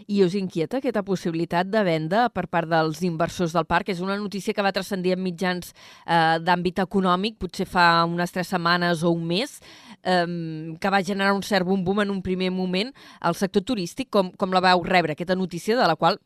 I 0.09 0.23
us 0.25 0.35
inquieta 0.39 0.79
aquesta 0.79 1.03
possibilitat 1.07 1.69
de 1.71 1.83
venda 1.85 2.27
per 2.33 2.47
part 2.51 2.69
dels 2.71 3.03
inversors 3.07 3.55
del 3.57 3.67
parc? 3.69 3.91
És 3.93 4.01
una 4.05 4.17
notícia 4.17 4.55
que 4.55 4.65
va 4.65 4.73
transcendir 4.73 5.15
en 5.17 5.23
mitjans 5.25 5.73
eh, 6.07 6.39
d'àmbit 6.45 6.83
econòmic, 6.85 7.39
potser 7.43 7.69
fa 7.69 8.05
unes 8.09 8.33
tres 8.35 8.51
setmanes 8.55 9.05
o 9.05 9.13
un 9.15 9.27
mes, 9.29 9.59
eh, 10.03 10.25
que 10.81 10.95
va 10.95 11.05
generar 11.05 11.37
un 11.37 11.45
cert 11.45 11.67
bum-bum 11.69 12.03
en 12.05 12.11
un 12.15 12.23
primer 12.23 12.51
moment 12.55 12.93
al 13.21 13.37
sector 13.39 13.63
turístic. 13.63 14.11
Com, 14.11 14.33
com 14.33 14.53
la 14.55 14.65
vau 14.65 14.85
rebre, 14.87 15.17
aquesta 15.17 15.37
notícia 15.37 15.77
de 15.77 15.87
la 15.87 15.97
qual 15.97 16.19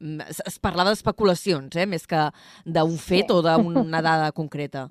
mm, 0.00 0.28
es, 0.28 0.44
es 0.46 0.58
parlava 0.58 0.92
d'especulacions, 0.92 1.76
eh, 1.76 1.86
més 1.86 2.06
que 2.06 2.28
d'un 2.66 2.96
fet 2.98 3.28
sí. 3.28 3.36
o 3.36 3.42
d'una 3.42 4.02
dada 4.08 4.32
concreta. 4.32 4.88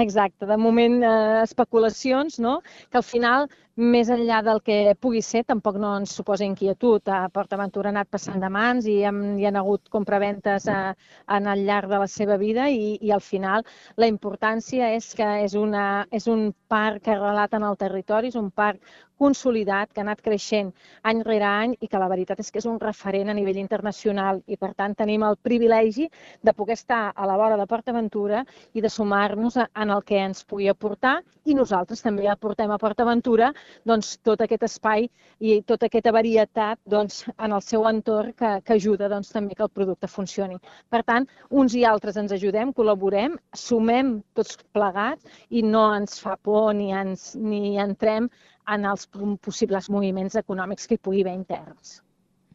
Exacte, 0.00 0.46
de 0.48 0.56
moment 0.56 1.02
eh, 1.04 1.42
especulacions, 1.42 2.38
no? 2.40 2.62
que 2.90 2.96
al 2.96 3.04
final 3.04 3.50
més 3.76 4.10
enllà 4.12 4.42
del 4.44 4.60
que 4.60 4.94
pugui 5.00 5.22
ser, 5.24 5.42
tampoc 5.48 5.78
no 5.80 5.94
ens 5.96 6.12
suposa 6.18 6.44
inquietud. 6.44 7.08
A 7.08 7.28
PortAventura 7.32 7.88
ha 7.88 7.92
anat 7.94 8.08
passant 8.12 8.40
de 8.40 8.50
mans 8.52 8.86
i 8.86 8.98
hem, 9.08 9.22
hi 9.38 9.46
ha 9.46 9.52
hagut 9.60 9.88
compraventes 9.88 10.68
a, 10.68 10.94
en 11.36 11.46
el 11.46 11.64
llarg 11.64 11.88
de 11.88 11.98
la 12.02 12.06
seva 12.06 12.36
vida 12.36 12.68
i, 12.68 12.98
i 13.00 13.12
al 13.12 13.24
final 13.24 13.64
la 13.96 14.10
importància 14.12 14.92
és 14.96 15.14
que 15.14 15.28
és, 15.46 15.54
una, 15.54 16.06
és 16.10 16.28
un 16.28 16.52
parc 16.68 17.02
que 17.08 17.16
relata 17.16 17.56
en 17.56 17.64
el 17.64 17.76
territori, 17.80 18.28
és 18.28 18.36
un 18.36 18.50
parc 18.50 18.80
consolidat, 19.22 19.92
que 19.92 20.00
ha 20.00 20.06
anat 20.06 20.22
creixent 20.24 20.72
any 21.08 21.22
rere 21.26 21.46
any 21.46 21.76
i 21.80 21.88
que 21.90 22.00
la 22.00 22.08
veritat 22.10 22.40
és 22.42 22.50
que 22.50 22.58
és 22.62 22.66
un 22.70 22.80
referent 22.82 23.30
a 23.30 23.36
nivell 23.38 23.60
internacional 23.60 24.40
i 24.50 24.58
per 24.58 24.72
tant 24.78 24.96
tenim 24.98 25.22
el 25.26 25.38
privilegi 25.48 26.08
de 26.42 26.54
poder 26.58 26.76
estar 26.78 27.02
a 27.14 27.28
la 27.30 27.36
vora 27.40 27.58
de 27.60 27.68
PortAventura 27.70 28.42
i 28.74 28.82
de 28.84 28.90
sumar-nos 28.90 29.60
en 29.62 29.94
el 29.96 30.02
que 30.08 30.18
ens 30.24 30.42
pugui 30.48 30.68
aportar 30.72 31.20
i 31.44 31.54
nosaltres 31.58 32.02
també 32.02 32.26
aportem 32.30 32.70
a 32.70 32.80
PortAventura 32.82 33.52
doncs, 33.88 34.16
tot 34.26 34.42
aquest 34.44 34.66
espai 34.68 35.08
i 35.40 35.58
tota 35.66 35.88
aquesta 35.88 36.12
varietat 36.14 36.80
doncs, 36.94 37.22
en 37.38 37.56
el 37.56 37.62
seu 37.64 37.86
entorn 37.88 38.34
que, 38.38 38.52
que 38.66 38.76
ajuda 38.76 39.10
doncs, 39.12 39.32
també 39.34 39.56
que 39.58 39.66
el 39.66 39.72
producte 39.72 40.10
funcioni. 40.10 40.58
Per 40.92 41.02
tant, 41.08 41.26
uns 41.50 41.74
i 41.78 41.84
altres 41.88 42.16
ens 42.20 42.32
ajudem, 42.32 42.72
col·laborem, 42.76 43.36
sumem 43.56 44.20
tots 44.38 44.58
plegats 44.76 45.44
i 45.50 45.62
no 45.66 45.88
ens 45.96 46.20
fa 46.22 46.36
por 46.36 46.72
ni, 46.78 46.92
ens, 46.92 47.32
ni 47.36 47.76
entrem 47.78 48.30
en 48.70 48.86
els 48.86 49.08
possibles 49.42 49.90
moviments 49.90 50.38
econòmics 50.38 50.86
que 50.86 50.98
hi 50.98 51.02
pugui 51.02 51.22
haver 51.26 51.34
interns. 51.34 52.00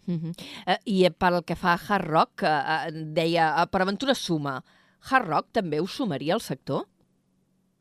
Uh 0.08 0.15
-huh. 0.15 0.34
uh, 0.67 0.78
I 0.86 1.10
pel 1.10 1.43
que 1.43 1.56
fa 1.56 1.74
a 1.74 1.80
Hard 1.88 2.08
Rock, 2.08 2.41
uh, 2.41 2.48
uh, 2.48 3.13
deia, 3.13 3.62
uh, 3.62 3.67
per 3.70 3.82
aventura 3.82 4.15
suma, 4.15 4.63
Hard 5.10 5.28
Rock 5.28 5.48
també 5.52 5.82
us 5.82 5.91
sumaria 5.91 6.34
al 6.34 6.41
sector? 6.41 6.88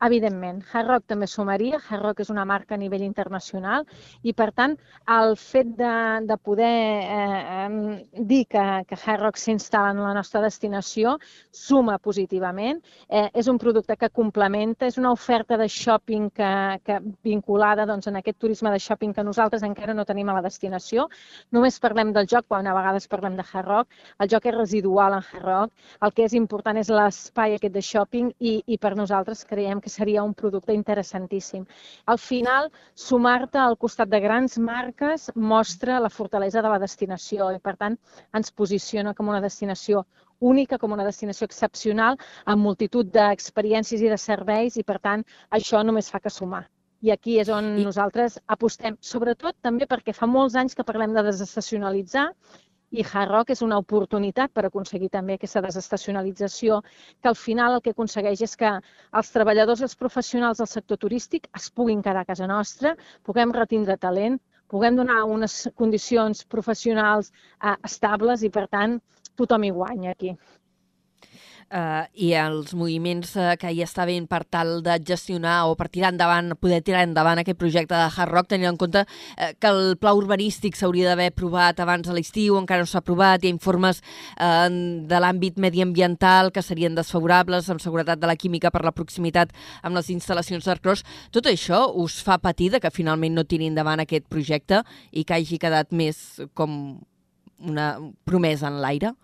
Evidentment, 0.04 0.58
Hard 0.72 0.90
Rock 0.90 1.04
també 1.08 1.24
sumaria. 1.26 1.78
Hard 1.80 2.02
Rock 2.02 2.18
és 2.20 2.28
una 2.28 2.44
marca 2.44 2.74
a 2.74 2.76
nivell 2.76 3.00
internacional 3.00 3.86
i, 4.20 4.34
per 4.36 4.50
tant, 4.52 4.74
el 5.08 5.36
fet 5.40 5.70
de, 5.78 5.92
de 6.28 6.36
poder 6.36 6.68
eh, 6.68 8.02
dir 8.28 8.42
que, 8.44 8.64
que 8.90 8.98
Hard 8.98 9.22
Rock 9.24 9.40
s'instal·la 9.40 9.94
en 9.94 10.02
la 10.04 10.12
nostra 10.12 10.42
destinació 10.44 11.14
suma 11.48 11.96
positivament. 11.96 12.82
Eh, 13.08 13.30
és 13.32 13.48
un 13.48 13.56
producte 13.62 13.96
que 13.96 14.10
complementa, 14.12 14.84
és 14.84 14.98
una 15.00 15.14
oferta 15.16 15.56
de 15.56 15.68
shopping 15.72 16.28
que, 16.28 16.52
que 16.84 17.00
vinculada 17.24 17.88
doncs, 17.88 18.10
en 18.12 18.20
aquest 18.20 18.38
turisme 18.44 18.74
de 18.74 18.82
shopping 18.84 19.16
que 19.16 19.24
nosaltres 19.24 19.64
encara 19.64 19.96
no 19.96 20.04
tenim 20.04 20.28
a 20.28 20.36
la 20.36 20.44
destinació. 20.44 21.08
Només 21.56 21.80
parlem 21.80 22.12
del 22.12 22.28
joc 22.28 22.50
quan 22.52 22.68
a 22.68 22.76
vegades 22.76 23.08
parlem 23.08 23.40
de 23.40 23.48
Hard 23.48 23.72
Rock. 23.72 23.96
El 24.20 24.28
joc 24.28 24.52
és 24.52 24.58
residual 24.60 25.16
en 25.16 25.24
Hard 25.24 25.48
Rock. 25.48 25.90
El 26.04 26.12
que 26.12 26.28
és 26.28 26.36
important 26.36 26.76
és 26.76 26.92
l'espai 26.92 27.56
aquest 27.56 27.72
de 27.72 27.86
shopping 27.88 28.30
i, 28.44 28.58
i 28.66 28.76
per 28.76 28.92
nosaltres 28.92 29.46
creiem 29.48 29.80
que 29.86 29.95
seria 29.96 30.24
un 30.26 30.34
producte 30.34 30.76
interessantíssim. 30.76 31.64
Al 32.12 32.20
final, 32.20 32.70
sumar-te 33.06 33.58
al 33.62 33.78
costat 33.80 34.12
de 34.12 34.20
grans 34.20 34.58
marques 34.58 35.30
mostra 35.34 35.98
la 36.04 36.12
fortalesa 36.12 36.62
de 36.62 36.72
la 36.74 36.82
destinació 36.82 37.50
i, 37.54 37.60
per 37.62 37.76
tant, 37.80 37.98
ens 38.36 38.52
posiciona 38.52 39.14
com 39.14 39.32
una 39.32 39.42
destinació 39.44 40.04
única, 40.40 40.78
com 40.78 40.92
una 40.92 41.04
destinació 41.04 41.48
excepcional, 41.48 42.18
amb 42.44 42.62
multitud 42.62 43.08
d'experiències 43.12 44.02
i 44.04 44.12
de 44.12 44.18
serveis 44.20 44.76
i, 44.76 44.84
per 44.84 44.98
tant, 45.00 45.24
això 45.50 45.82
només 45.84 46.10
fa 46.12 46.20
que 46.20 46.32
sumar. 46.32 46.66
I 47.04 47.12
aquí 47.12 47.38
és 47.40 47.48
on 47.52 47.74
I... 47.76 47.84
nosaltres 47.84 48.38
apostem, 48.52 48.96
sobretot 49.00 49.56
també 49.62 49.88
perquè 49.88 50.14
fa 50.16 50.28
molts 50.28 50.56
anys 50.56 50.74
que 50.76 50.84
parlem 50.84 51.12
de 51.16 51.24
desestacionalitzar 51.28 52.30
i 52.90 53.04
Hard 53.04 53.30
Rock 53.30 53.52
és 53.54 53.62
una 53.66 53.78
oportunitat 53.82 54.52
per 54.54 54.64
aconseguir 54.66 55.08
també 55.10 55.36
aquesta 55.36 55.62
desestacionalització, 55.64 56.80
que 57.20 57.30
al 57.30 57.38
final 57.38 57.76
el 57.76 57.82
que 57.82 57.94
aconsegueix 57.94 58.42
és 58.46 58.56
que 58.56 58.72
els 59.20 59.32
treballadors 59.34 59.82
i 59.82 59.86
els 59.88 59.96
professionals 60.02 60.62
del 60.62 60.70
sector 60.72 61.00
turístic 61.06 61.48
es 61.60 61.70
puguin 61.70 62.02
quedar 62.02 62.22
a 62.22 62.30
casa 62.30 62.46
nostra, 62.46 62.94
puguem 63.26 63.54
retindre 63.56 63.98
talent, 64.06 64.38
puguem 64.68 64.96
donar 64.98 65.24
unes 65.24 65.66
condicions 65.74 66.44
professionals 66.44 67.32
eh, 67.32 67.74
estables 67.90 68.42
i, 68.42 68.50
per 68.50 68.66
tant, 68.68 69.00
tothom 69.36 69.66
hi 69.66 69.74
guanya 69.80 70.14
aquí 70.14 70.36
eh, 71.70 72.04
i 72.26 72.32
els 72.38 72.72
moviments 72.76 73.34
eh, 73.36 73.54
que 73.60 73.70
hi 73.72 73.82
està 73.84 74.06
ben 74.08 74.26
per 74.30 74.42
tal 74.44 74.80
de 74.84 74.96
gestionar 75.06 75.66
o 75.70 75.74
per 75.78 75.88
tirar 75.92 76.12
endavant, 76.12 76.52
poder 76.60 76.82
tirar 76.86 77.04
endavant 77.06 77.40
aquest 77.42 77.58
projecte 77.58 77.94
de 77.96 78.06
Hard 78.06 78.32
Rock, 78.32 78.50
tenint 78.52 78.70
en 78.70 78.78
compte 78.80 79.02
eh, 79.04 79.52
que 79.58 79.72
el 79.72 79.96
pla 80.00 80.14
urbanístic 80.16 80.78
s'hauria 80.78 81.10
d'haver 81.10 81.30
aprovat 81.32 81.80
abans 81.82 82.06
de 82.06 82.14
l'estiu, 82.16 82.58
encara 82.60 82.84
no 82.84 82.90
s'ha 82.90 83.02
aprovat, 83.02 83.44
hi 83.44 83.50
ha 83.50 83.54
informes 83.54 84.02
eh, 84.36 84.68
de 85.10 85.20
l'àmbit 85.22 85.58
mediambiental 85.62 86.52
que 86.52 86.64
serien 86.64 86.96
desfavorables, 86.96 87.70
amb 87.70 87.82
seguretat 87.82 88.22
de 88.22 88.30
la 88.30 88.38
química 88.38 88.72
per 88.74 88.84
la 88.86 88.94
proximitat 88.94 89.52
amb 89.82 89.98
les 89.98 90.10
instal·lacions 90.14 90.66
d'Arcros. 90.66 91.04
Tot 91.34 91.50
això 91.50 91.86
us 91.94 92.20
fa 92.24 92.38
patir 92.42 92.66
que 92.82 92.90
finalment 92.90 93.36
no 93.36 93.44
tiri 93.46 93.68
endavant 93.70 94.00
aquest 94.02 94.26
projecte 94.28 94.82
i 95.12 95.22
que 95.24 95.36
hagi 95.36 95.58
quedat 95.62 95.92
més 95.94 96.40
com 96.54 96.98
una 97.62 97.94
promesa 98.24 98.68
en 98.68 98.80
l'aire? 98.82 99.14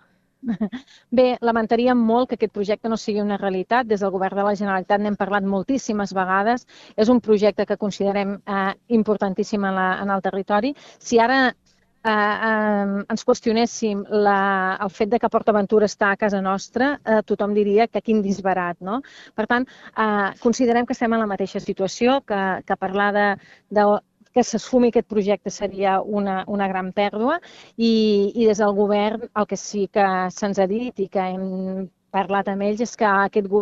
Bé, 1.19 1.27
lamentaríem 1.41 1.99
molt 1.99 2.31
que 2.31 2.39
aquest 2.39 2.55
projecte 2.55 2.91
no 2.91 2.99
sigui 3.01 3.23
una 3.23 3.39
realitat. 3.41 3.89
Des 3.89 4.03
del 4.03 4.13
Govern 4.15 4.41
de 4.41 4.47
la 4.47 4.55
Generalitat 4.59 5.03
n'hem 5.03 5.19
parlat 5.19 5.47
moltíssimes 5.47 6.15
vegades. 6.19 6.67
És 6.97 7.13
un 7.13 7.21
projecte 7.21 7.67
que 7.67 7.79
considerem 7.81 8.39
eh, 8.41 8.73
importantíssim 9.01 9.65
en, 9.65 9.77
la, 9.79 9.89
en 10.03 10.15
el 10.15 10.25
territori. 10.25 10.75
Si 10.99 11.21
ara 11.23 11.43
eh, 11.49 12.11
eh, 12.11 13.05
ens 13.15 13.27
qüestionéssim 13.29 14.05
la, 14.27 14.39
el 14.83 14.91
fet 14.91 15.13
de 15.13 15.21
que 15.23 15.31
PortAventura 15.33 15.89
està 15.91 16.13
a 16.13 16.21
casa 16.21 16.43
nostra, 16.43 16.97
eh, 17.05 17.21
tothom 17.27 17.55
diria 17.55 17.89
que 17.89 18.03
quin 18.03 18.23
disbarat. 18.25 18.81
No? 18.81 19.01
Per 19.39 19.47
tant, 19.51 19.69
eh, 19.97 20.31
considerem 20.43 20.87
que 20.87 20.97
estem 20.99 21.13
en 21.13 21.23
la 21.23 21.31
mateixa 21.31 21.63
situació, 21.63 22.21
que, 22.27 22.43
que 22.67 22.81
parlar 22.81 23.13
de, 23.15 23.29
de 23.71 23.87
que 24.35 24.45
s'esfumi 24.45 24.91
aquest 24.93 25.09
projecte 25.09 25.51
seria 25.51 26.01
una, 26.21 26.43
una 26.47 26.69
gran 26.69 26.93
pèrdua 26.97 27.39
i, 27.77 27.93
i 28.35 28.47
des 28.49 28.63
del 28.63 28.77
govern 28.79 29.27
el 29.29 29.49
que 29.51 29.59
sí 29.61 29.89
que 29.93 30.07
se'ns 30.37 30.63
ha 30.63 30.69
dit 30.71 31.05
i 31.05 31.09
que 31.09 31.27
hem 31.35 31.91
parlat 32.13 32.49
amb 32.53 32.65
ells 32.69 32.81
és 32.85 32.97
que 32.97 33.09
aquest, 33.09 33.53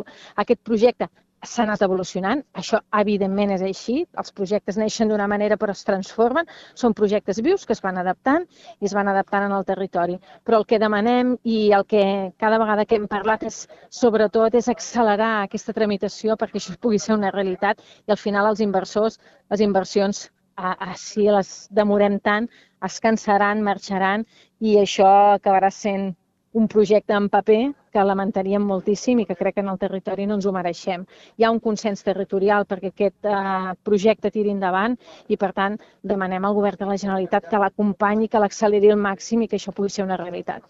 aquest 0.44 0.62
projecte 0.66 1.11
s'ha 1.46 1.62
anat 1.64 1.83
evolucionant. 1.85 2.42
Això, 2.61 2.80
evidentment, 3.00 3.52
és 3.54 3.62
així. 3.64 3.94
Els 4.20 4.33
projectes 4.37 4.76
neixen 4.80 5.09
d'una 5.09 5.28
manera 5.30 5.56
però 5.61 5.72
es 5.76 5.85
transformen. 5.88 6.48
Són 6.76 6.94
projectes 6.96 7.40
vius 7.46 7.64
que 7.66 7.72
es 7.76 7.80
van 7.85 8.00
adaptant 8.00 8.44
i 8.80 8.88
es 8.88 8.94
van 8.96 9.09
adaptant 9.09 9.46
en 9.46 9.54
el 9.56 9.64
territori. 9.70 10.18
Però 10.44 10.61
el 10.61 10.66
que 10.68 10.80
demanem 10.83 11.37
i 11.44 11.61
el 11.76 11.87
que 11.92 12.02
cada 12.38 12.59
vegada 12.61 12.85
que 12.85 12.98
hem 13.00 13.06
parlat 13.09 13.46
és, 13.48 13.62
sobretot, 14.02 14.59
és 14.61 14.68
accelerar 14.68 15.30
aquesta 15.46 15.76
tramitació 15.76 16.37
perquè 16.37 16.61
això 16.61 16.76
pugui 16.80 17.00
ser 17.00 17.16
una 17.16 17.33
realitat 17.33 17.80
i 18.06 18.12
al 18.12 18.20
final 18.20 18.50
els 18.50 18.61
inversors, 18.61 19.18
les 19.50 19.64
inversions 19.64 20.28
a, 20.61 20.77
a, 20.90 20.94
si 21.01 21.27
les 21.33 21.51
demorem 21.81 22.18
tant, 22.20 22.49
es 22.87 23.01
cansaran, 23.05 23.64
marxaran 23.64 24.27
i 24.61 24.77
això 24.81 25.11
acabarà 25.37 25.70
sent 25.75 26.11
un 26.53 26.66
projecte 26.66 27.14
en 27.14 27.29
paper 27.31 27.61
que 27.94 28.03
lamentaríem 28.05 28.62
moltíssim 28.66 29.20
i 29.23 29.27
que 29.27 29.37
crec 29.38 29.57
que 29.57 29.62
en 29.64 29.70
el 29.70 29.79
territori 29.79 30.27
no 30.27 30.37
ens 30.38 30.46
ho 30.46 30.53
mereixem. 30.55 31.05
Hi 31.38 31.46
ha 31.46 31.53
un 31.55 31.61
consens 31.62 32.03
territorial 32.07 32.66
perquè 32.66 32.90
aquest 32.90 33.31
eh, 33.31 33.75
projecte 33.87 34.33
tiri 34.35 34.51
endavant 34.51 34.96
i, 35.29 35.38
per 35.38 35.53
tant, 35.55 35.79
demanem 36.03 36.44
al 36.44 36.57
govern 36.59 36.83
de 36.83 36.90
la 36.90 36.99
Generalitat 36.99 37.46
que 37.51 37.62
l'acompanyi, 37.62 38.29
que 38.29 38.42
l'acceleri 38.42 38.90
al 38.90 38.99
màxim 38.99 39.42
i 39.42 39.51
que 39.51 39.59
això 39.61 39.75
pugui 39.75 39.94
ser 39.94 40.07
una 40.07 40.18
realitat. 40.18 40.66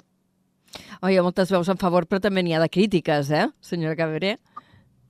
Oh, 1.01 1.09
hi 1.09 1.17
ha 1.17 1.25
moltes 1.25 1.51
veus 1.51 1.69
en 1.73 1.81
favor, 1.81 2.07
però 2.07 2.21
també 2.21 2.45
n'hi 2.45 2.55
ha 2.55 2.61
de 2.63 2.69
crítiques, 2.69 3.33
eh, 3.33 3.49
senyora 3.65 3.97
Cabré? 3.97 4.37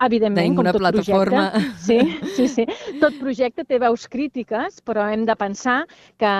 Evidentment, 0.01 0.55
com 0.57 0.65
tot 0.65 0.79
plataforma. 0.81 1.51
projecte. 1.53 1.81
Sí, 1.85 1.99
sí, 2.37 2.47
sí. 2.49 2.65
Tot 3.03 3.19
projecte 3.21 3.67
té 3.69 3.79
veus 3.83 4.07
crítiques, 4.09 4.81
però 4.87 5.05
hem 5.13 5.27
de 5.29 5.37
pensar 5.37 5.83
que, 6.17 6.31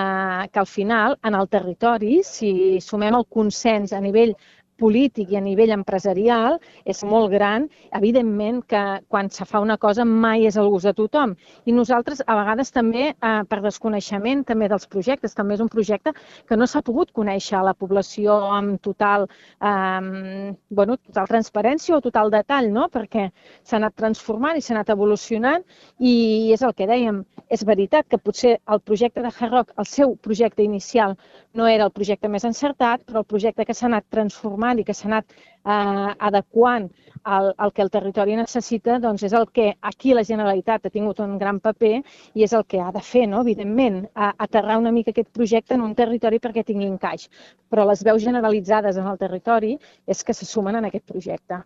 que 0.49 0.63
al 0.63 0.69
final, 0.69 1.17
en 1.27 1.37
el 1.37 1.49
territori, 1.51 2.21
si 2.25 2.81
sumem 2.81 3.19
el 3.19 3.27
consens 3.29 3.93
a 3.93 4.01
nivell 4.01 4.33
polític 4.81 5.31
i 5.31 5.37
a 5.37 5.43
nivell 5.45 5.73
empresarial 5.75 6.57
és 6.85 7.03
molt 7.07 7.31
gran. 7.33 7.67
Evidentment 7.97 8.61
que 8.67 8.81
quan 9.11 9.29
se 9.29 9.45
fa 9.45 9.61
una 9.61 9.77
cosa 9.77 10.05
mai 10.05 10.47
és 10.49 10.57
el 10.57 10.69
gust 10.73 10.89
de 10.89 10.95
tothom. 10.97 11.35
I 11.65 11.75
nosaltres, 11.77 12.23
a 12.25 12.37
vegades 12.39 12.73
també, 12.73 13.11
eh, 13.13 13.33
per 13.49 13.61
desconeixement 13.61 14.43
també 14.47 14.69
dels 14.71 14.87
projectes, 14.87 15.35
també 15.37 15.55
és 15.55 15.63
un 15.63 15.69
projecte 15.69 16.13
que 16.47 16.57
no 16.57 16.67
s'ha 16.67 16.81
pogut 16.81 17.11
conèixer 17.13 17.57
a 17.59 17.63
la 17.69 17.73
població 17.73 18.37
amb 18.57 18.81
total, 18.81 19.27
eh, 19.61 20.55
bueno, 20.69 20.97
total 20.97 21.27
transparència 21.27 21.97
o 21.97 22.01
total 22.01 22.31
detall, 22.31 22.71
no? 22.71 22.87
perquè 22.89 23.29
s'ha 23.63 23.77
anat 23.77 23.95
transformant 23.95 24.57
i 24.57 24.61
s'ha 24.61 24.75
anat 24.75 24.89
evolucionant 24.89 25.63
i 25.99 26.51
és 26.53 26.61
el 26.61 26.73
que 26.73 26.87
dèiem, 26.87 27.23
és 27.49 27.63
veritat 27.67 28.07
que 28.07 28.17
potser 28.17 28.57
el 28.67 28.79
projecte 28.79 29.21
de 29.21 29.31
Hard 29.31 29.53
Rock, 29.53 29.73
el 29.77 29.85
seu 29.85 30.15
projecte 30.15 30.63
inicial, 30.63 31.17
no 31.53 31.67
era 31.67 31.85
el 31.85 31.91
projecte 31.91 32.29
més 32.31 32.45
encertat, 32.47 33.03
però 33.05 33.21
el 33.21 33.29
projecte 33.33 33.65
que 33.65 33.73
s'ha 33.75 33.87
anat 33.89 34.05
transformant 34.09 34.70
i 34.79 34.85
que 34.87 34.93
s'ha 34.93 35.09
anat 35.09 35.33
eh, 35.33 36.13
adequant 36.29 36.87
al, 37.23 37.53
al 37.57 37.73
que 37.73 37.81
el 37.85 37.91
territori 37.93 38.35
necessita, 38.39 38.99
doncs 38.99 39.23
és 39.27 39.33
el 39.33 39.47
que 39.57 39.67
aquí 39.91 40.13
la 40.17 40.25
Generalitat 40.27 40.85
ha 40.85 40.93
tingut 40.93 41.19
un 41.25 41.37
gran 41.41 41.59
paper 41.59 41.93
i 42.33 42.45
és 42.47 42.53
el 42.53 42.65
que 42.65 42.81
ha 42.81 42.91
de 42.91 43.03
fer, 43.11 43.27
no? 43.27 43.41
evidentment, 43.41 44.03
a, 44.15 44.33
aterrar 44.47 44.79
una 44.81 44.91
mica 44.91 45.11
aquest 45.11 45.29
projecte 45.33 45.75
en 45.77 45.85
un 45.89 45.95
territori 45.95 46.39
perquè 46.39 46.65
tingui 46.65 46.89
encaix. 46.89 47.27
Però 47.69 47.85
les 47.87 48.03
veus 48.03 48.23
generalitzades 48.23 48.97
en 48.97 49.07
el 49.07 49.21
territori 49.21 49.77
és 50.07 50.23
que 50.23 50.33
se 50.33 50.45
sumen 50.45 50.81
en 50.81 50.89
aquest 50.89 51.05
projecte. 51.05 51.63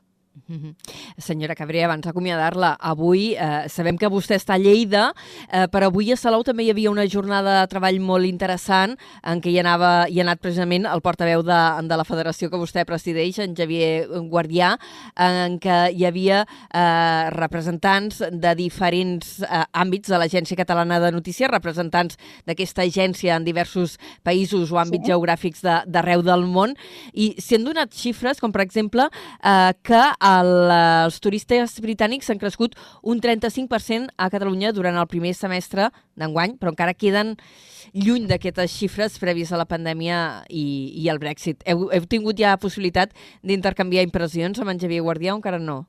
-hmm. 0.47 0.75
Senyora 1.17 1.55
Cabré, 1.55 1.83
abans 1.83 2.03
d'acomiadar-la, 2.03 2.75
avui 2.79 3.35
eh, 3.35 3.67
sabem 3.69 3.97
que 3.97 4.07
vostè 4.07 4.35
està 4.35 4.55
a 4.55 4.57
Lleida, 4.57 5.13
eh, 5.51 5.67
però 5.71 5.87
avui 5.87 6.11
a 6.11 6.17
Salou 6.17 6.43
també 6.43 6.63
hi 6.63 6.71
havia 6.71 6.91
una 6.91 7.07
jornada 7.07 7.61
de 7.61 7.67
treball 7.67 7.99
molt 7.99 8.25
interessant 8.25 8.97
en 9.23 9.41
què 9.41 9.49
hi, 9.49 9.59
anava, 9.59 10.07
hi 10.09 10.19
ha 10.19 10.23
anat 10.23 10.39
precisament 10.39 10.85
el 10.85 11.01
portaveu 11.01 11.43
de, 11.43 11.61
de 11.87 11.95
la 11.95 12.03
federació 12.03 12.49
que 12.49 12.57
vostè 12.57 12.85
presideix, 12.85 13.39
en 13.39 13.55
Javier 13.55 14.07
Guardià, 14.29 14.77
en 15.15 15.59
què 15.59 15.91
hi 15.95 16.05
havia 16.05 16.45
eh, 16.45 17.29
representants 17.35 18.21
de 18.31 18.55
diferents 18.55 19.41
eh, 19.41 19.63
àmbits 19.73 20.09
de 20.09 20.17
l'Agència 20.17 20.57
Catalana 20.57 20.99
de 20.99 21.11
Notícies, 21.11 21.49
representants 21.49 22.17
d'aquesta 22.45 22.83
agència 22.83 23.35
en 23.35 23.45
diversos 23.45 23.97
països 24.23 24.71
o 24.71 24.79
àmbits 24.81 25.05
sí. 25.05 25.13
geogràfics 25.13 25.63
d'arreu 25.63 26.21
de, 26.21 26.31
del 26.31 26.45
món, 26.45 26.75
i 27.13 27.33
s'hi 27.39 27.59
han 27.59 27.67
donat 27.67 27.93
xifres, 27.95 28.41
com 28.41 28.51
per 28.51 28.63
exemple 28.65 29.07
eh, 29.07 29.71
que 29.85 30.03
el, 30.25 30.51
els 31.05 31.19
turistes 31.23 31.77
britànics 31.83 32.29
han 32.31 32.41
crescut 32.41 32.75
un 33.03 33.21
35% 33.21 34.13
a 34.17 34.29
Catalunya 34.33 34.73
durant 34.75 34.97
el 34.97 35.09
primer 35.11 35.35
semestre 35.38 35.89
d'enguany, 36.19 36.57
però 36.59 36.73
encara 36.73 36.95
queden 36.97 37.35
lluny 37.93 38.27
d'aquestes 38.29 38.73
xifres 38.73 39.19
prèvies 39.21 39.51
a 39.53 39.59
la 39.61 39.67
pandèmia 39.69 40.45
i, 40.49 40.91
i 40.99 41.09
el 41.11 41.21
Brexit. 41.21 41.63
Heu, 41.69 41.89
heu 41.93 42.07
tingut 42.09 42.39
ja 42.41 42.57
possibilitat 42.61 43.13
d'intercanviar 43.43 44.05
impressions 44.07 44.59
amb 44.59 44.73
en 44.73 44.81
Javier 44.81 45.03
Guardià 45.05 45.35
o 45.35 45.39
encara 45.39 45.61
no? 45.61 45.83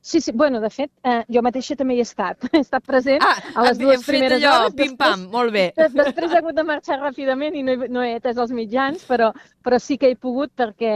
Sí, 0.00 0.20
sí, 0.20 0.30
bueno, 0.32 0.60
de 0.60 0.70
fet, 0.70 0.90
eh, 1.02 1.24
jo 1.32 1.42
mateixa 1.42 1.74
també 1.74 1.96
hi 1.96 2.02
he 2.02 2.06
estat. 2.06 2.38
He 2.54 2.60
estat 2.62 2.84
present 2.86 3.24
ah, 3.26 3.34
a 3.58 3.64
les 3.66 3.80
dues 3.80 4.04
primeres 4.06 4.38
allò, 4.38 4.68
hores. 4.68 4.76
pim-pam, 4.78 5.24
molt 5.32 5.50
bé. 5.54 5.64
Després 5.74 6.30
he 6.30 6.38
hagut 6.38 6.54
de 6.54 6.64
marxar 6.68 7.00
ràpidament 7.00 7.56
i 7.58 7.64
no 7.66 7.74
he, 7.74 7.88
no 7.90 8.04
he 8.06 8.12
atès 8.20 8.38
els 8.38 8.54
mitjans, 8.54 9.02
però, 9.08 9.32
però 9.66 9.80
sí 9.82 9.98
que 9.98 10.12
he 10.12 10.16
pogut 10.16 10.52
perquè, 10.54 10.94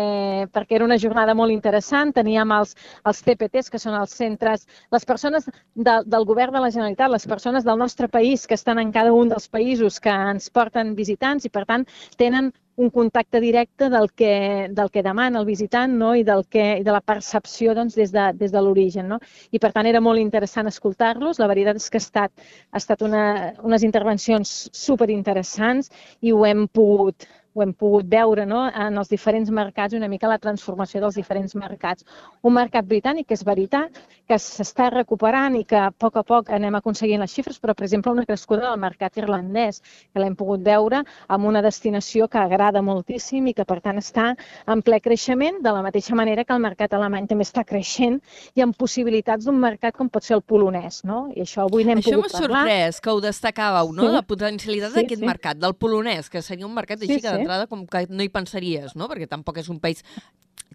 perquè 0.54 0.78
era 0.78 0.86
una 0.86 1.00
jornada 1.02 1.34
molt 1.34 1.50
interessant. 1.50 2.14
Teníem 2.14 2.54
els, 2.54 2.76
els 3.10 3.24
CPTs, 3.26 3.72
que 3.74 3.82
són 3.82 3.98
els 3.98 4.14
centres, 4.14 4.68
les 4.94 5.08
persones 5.08 5.50
de, 5.50 5.98
del 6.06 6.28
govern 6.30 6.54
de 6.54 6.62
la 6.62 6.70
Generalitat, 6.70 7.10
les 7.10 7.26
persones 7.26 7.66
del 7.66 7.82
nostre 7.82 8.06
país 8.08 8.46
que 8.46 8.54
estan 8.54 8.78
en 8.78 8.94
cada 8.94 9.12
un 9.12 9.34
dels 9.34 9.50
països 9.50 9.98
que 9.98 10.14
ens 10.30 10.46
porten 10.54 10.94
visitants 10.94 11.48
i, 11.48 11.50
per 11.50 11.66
tant, 11.66 11.88
tenen 12.22 12.54
un 12.80 12.88
contacte 12.90 13.40
directe 13.40 13.90
del 13.92 14.10
que, 14.16 14.68
del 14.72 14.90
que 14.90 15.02
demana 15.04 15.40
el 15.40 15.46
visitant 15.46 15.92
no? 16.00 16.14
I, 16.16 16.24
del 16.24 16.46
que, 16.48 16.64
i 16.80 16.86
de 16.86 16.94
la 16.94 17.02
percepció 17.04 17.74
doncs, 17.76 17.96
des 17.98 18.12
de, 18.14 18.30
des 18.40 18.54
de 18.54 18.62
l'origen. 18.64 19.10
No? 19.12 19.20
I 19.52 19.60
per 19.60 19.72
tant 19.74 19.88
era 19.90 20.00
molt 20.00 20.22
interessant 20.22 20.70
escoltar-los. 20.70 21.42
La 21.42 21.50
veritat 21.50 21.76
és 21.76 21.90
que 21.90 22.00
ha 22.00 22.04
estat, 22.06 22.48
ha 22.72 22.80
estat 22.80 23.04
una, 23.04 23.24
unes 23.66 23.84
intervencions 23.84 24.54
superinteressants 24.72 25.92
i 26.24 26.32
ho 26.32 26.46
hem 26.48 26.66
pogut 26.72 27.28
ho 27.54 27.62
hem 27.64 27.72
pogut 27.74 28.06
veure 28.10 28.46
no? 28.46 28.62
en 28.68 28.98
els 29.00 29.10
diferents 29.10 29.50
mercats, 29.50 29.94
una 29.98 30.08
mica 30.08 30.30
la 30.30 30.38
transformació 30.38 31.00
dels 31.02 31.18
diferents 31.18 31.56
mercats. 31.58 32.06
Un 32.46 32.54
mercat 32.54 32.86
britànic 32.86 33.28
que 33.28 33.34
és 33.34 33.44
veritat, 33.46 33.98
que 34.30 34.38
s'està 34.38 34.90
recuperant 34.94 35.56
i 35.58 35.64
que 35.66 35.78
a 35.80 35.90
poc 35.90 36.20
a 36.20 36.22
poc 36.26 36.50
anem 36.54 36.76
aconseguint 36.78 37.22
les 37.22 37.32
xifres, 37.34 37.58
però, 37.58 37.74
per 37.74 37.86
exemple, 37.88 38.12
una 38.14 38.26
crescuda 38.28 38.68
del 38.68 38.78
mercat 38.78 39.18
irlandès, 39.18 39.80
que 40.12 40.22
l'hem 40.22 40.36
pogut 40.38 40.62
veure 40.62 41.02
amb 41.28 41.48
una 41.50 41.62
destinació 41.64 42.28
que 42.30 42.38
agrada 42.38 42.82
moltíssim 42.86 43.48
i 43.50 43.54
que, 43.56 43.66
per 43.66 43.80
tant, 43.82 43.98
està 43.98 44.30
en 44.70 44.84
ple 44.86 45.00
creixement, 45.02 45.58
de 45.64 45.74
la 45.74 45.82
mateixa 45.82 46.14
manera 46.14 46.44
que 46.44 46.54
el 46.54 46.62
mercat 46.62 46.94
alemany 46.94 47.26
també 47.30 47.46
està 47.48 47.64
creixent 47.66 48.20
i 48.54 48.62
amb 48.62 48.78
possibilitats 48.78 49.48
d'un 49.48 49.58
mercat 49.58 49.96
com 49.98 50.08
pot 50.08 50.26
ser 50.26 50.36
el 50.38 50.44
polonès. 50.46 51.02
No? 51.04 51.24
I 51.34 51.42
això 51.42 51.66
avui 51.66 51.84
n'hem 51.88 51.98
pogut 52.04 52.30
parlar. 52.30 52.30
Això 52.30 52.46
m'ha 52.46 52.62
sorprès, 52.62 53.02
que 53.02 53.10
ho 53.10 53.24
destacàveu, 53.24 53.92
no? 53.96 54.06
Sí. 54.06 54.14
La 54.14 54.22
potencialitat 54.22 54.94
sí, 54.94 55.00
d'aquest 55.00 55.24
sí. 55.24 55.26
mercat, 55.26 55.58
del 55.58 55.74
polonès, 55.74 56.30
que 56.30 56.42
seria 56.44 56.68
un 56.68 56.74
mercat 56.76 57.02
així 57.02 57.18
sí, 57.18 57.24
que 57.24 57.39
d'entrada 57.40 57.66
com 57.70 57.86
que 57.88 58.06
no 58.08 58.22
hi 58.24 58.30
pensaries, 58.32 58.94
no? 58.96 59.08
Perquè 59.10 59.28
tampoc 59.30 59.58
és 59.62 59.72
un 59.72 59.80
país 59.82 60.04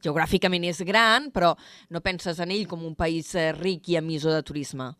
geogràficament 0.03 0.65
és 0.67 0.81
gran, 0.87 1.31
però 1.31 1.53
no 1.89 2.03
penses 2.03 2.41
en 2.43 2.51
ell 2.51 2.67
com 2.67 2.83
un 2.85 2.95
país 2.99 3.33
eh, 3.35 3.51
ric 3.55 3.89
i 3.89 3.99
emissor 4.01 4.35
de 4.35 4.43
turisme. 4.43 4.91